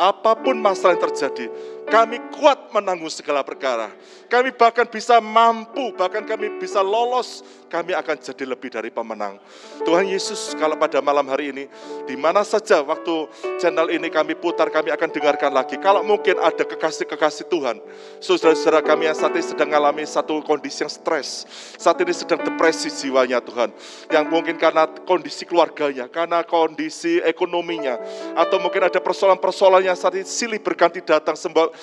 [0.00, 1.52] apa pun masalah yang terjadi,
[1.90, 3.90] kami kuat menanggung segala perkara.
[4.30, 9.42] Kami bahkan bisa mampu, bahkan kami bisa lolos, kami akan jadi lebih dari pemenang.
[9.82, 11.64] Tuhan Yesus, kalau pada malam hari ini,
[12.06, 13.26] di mana saja waktu
[13.58, 15.74] channel ini kami putar, kami akan dengarkan lagi.
[15.82, 17.82] Kalau mungkin ada kekasih-kekasih Tuhan,
[18.22, 22.86] saudara-saudara kami yang saat ini sedang mengalami satu kondisi yang stres, saat ini sedang depresi
[22.86, 23.74] jiwanya Tuhan,
[24.14, 27.98] yang mungkin karena kondisi keluarganya, karena kondisi ekonominya,
[28.38, 31.34] atau mungkin ada persoalan-persoalan yang saat ini silih berganti datang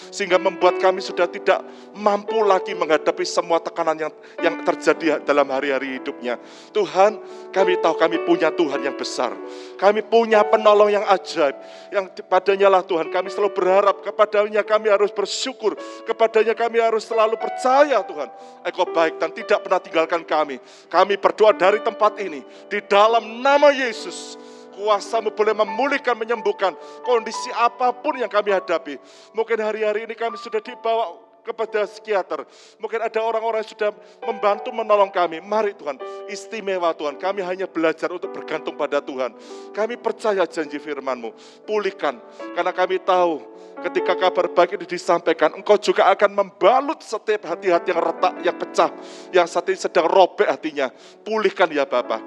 [0.10, 1.62] sehingga membuat kami sudah tidak
[1.98, 6.38] mampu lagi menghadapi semua tekanan yang yang terjadi dalam hari-hari hidupnya.
[6.74, 7.20] Tuhan,
[7.52, 9.34] kami tahu kami punya Tuhan yang besar.
[9.78, 11.54] Kami punya penolong yang ajaib.
[11.94, 15.78] Yang padanya lah Tuhan, kami selalu berharap kepadanya kami harus bersyukur.
[16.06, 18.30] Kepadanya kami harus selalu percaya Tuhan.
[18.66, 20.58] Engkau baik dan tidak pernah tinggalkan kami.
[20.90, 22.42] Kami berdoa dari tempat ini.
[22.68, 24.47] Di dalam nama Yesus
[24.78, 29.02] kuasamu boleh memulihkan, menyembuhkan kondisi apa pun yang kami hadapi.
[29.34, 32.44] Mungkin hari-hari ini kami sudah dibawa kepada psikiater.
[32.76, 33.96] Mungkin ada orang-orang yang sudah
[34.28, 35.40] membantu menolong kami.
[35.40, 35.96] Mari Tuhan,
[36.28, 37.16] istimewa Tuhan.
[37.16, 39.32] Kami hanya belajar untuk bergantung pada Tuhan.
[39.72, 41.32] Kami percaya janji firman-Mu.
[41.64, 42.20] Pulihkan,
[42.52, 43.40] karena kami tahu
[43.88, 48.92] ketika kabar baik ini disampaikan, Engkau juga akan membalut setiap hati-hati yang retak, yang pecah,
[49.32, 50.92] yang saat ini sedang robek hatinya.
[51.24, 52.20] Pulihkan ya Bapak.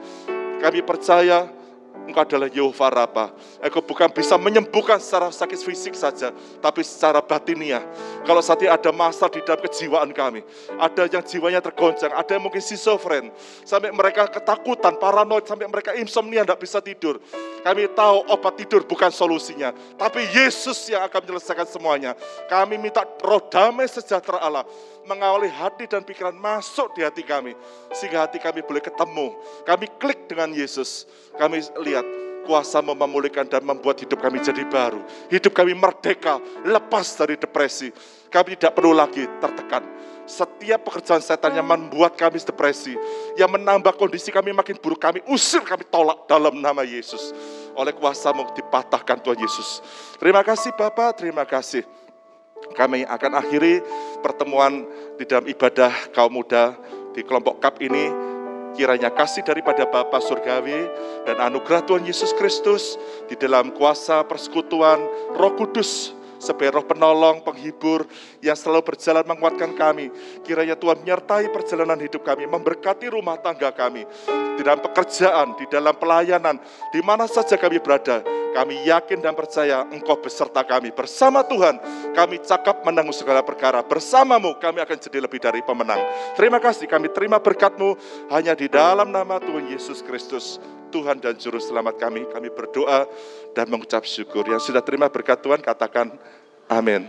[0.61, 1.60] Kami percaya
[2.09, 3.29] Engkau adalah Yehova Rabbah.
[3.61, 7.85] Engkau bukan bisa menyembuhkan secara sakit fisik saja, tapi secara batinia.
[8.27, 10.45] Kalau saat ini ada masalah di dalam kejiwaan kami,
[10.81, 13.31] ada yang jiwanya tergoncang, ada yang mungkin schizofren,
[13.63, 17.21] sampai mereka ketakutan, paranoid, sampai mereka insomnia, tidak bisa tidur.
[17.61, 19.71] Kami tahu obat tidur bukan solusinya,
[20.01, 22.17] tapi Yesus yang akan menyelesaikan semuanya.
[22.49, 24.65] Kami minta roh damai sejahtera Allah
[25.11, 27.59] mengawali hati dan pikiran masuk di hati kami.
[27.91, 29.35] Sehingga hati kami boleh ketemu.
[29.67, 31.11] Kami klik dengan Yesus.
[31.35, 32.07] Kami lihat
[32.47, 35.03] kuasa memulihkan dan membuat hidup kami jadi baru.
[35.27, 37.91] Hidup kami merdeka, lepas dari depresi.
[38.31, 39.83] Kami tidak perlu lagi tertekan.
[40.31, 42.95] Setiap pekerjaan setan yang membuat kami depresi,
[43.35, 47.35] yang menambah kondisi kami makin buruk, kami usir, kami tolak dalam nama Yesus.
[47.75, 49.83] Oleh kuasamu dipatahkan Tuhan Yesus.
[50.23, 51.83] Terima kasih Bapak, terima kasih.
[52.77, 53.83] Kami akan akhiri
[54.25, 54.87] pertemuan
[55.19, 56.77] di dalam ibadah kaum muda
[57.13, 58.07] di kelompok KAP ini.
[58.71, 60.87] Kiranya kasih daripada Bapa Surgawi
[61.27, 62.95] dan anugerah Tuhan Yesus Kristus
[63.27, 65.03] di dalam kuasa persekutuan
[65.35, 68.09] Roh Kudus sebagai roh penolong, penghibur
[68.41, 70.11] yang selalu berjalan menguatkan kami.
[70.43, 74.09] Kiranya Tuhan menyertai perjalanan hidup kami, memberkati rumah tangga kami,
[74.57, 76.57] di dalam pekerjaan, di dalam pelayanan,
[76.91, 78.25] di mana saja kami berada.
[78.51, 80.91] Kami yakin dan percaya Engkau beserta kami.
[80.91, 81.79] Bersama Tuhan,
[82.19, 83.79] kami cakap menanggung segala perkara.
[83.87, 86.03] Bersamamu, kami akan jadi lebih dari pemenang.
[86.35, 87.95] Terima kasih, kami terima berkatmu
[88.35, 90.59] hanya di dalam nama Tuhan Yesus Kristus.
[90.91, 92.27] Tuhan dan Juru Selamat kami.
[92.27, 93.07] Kami berdoa
[93.55, 94.45] dan mengucap syukur.
[94.51, 96.19] Yang sudah terima berkat Tuhan, katakan
[96.67, 97.07] amin.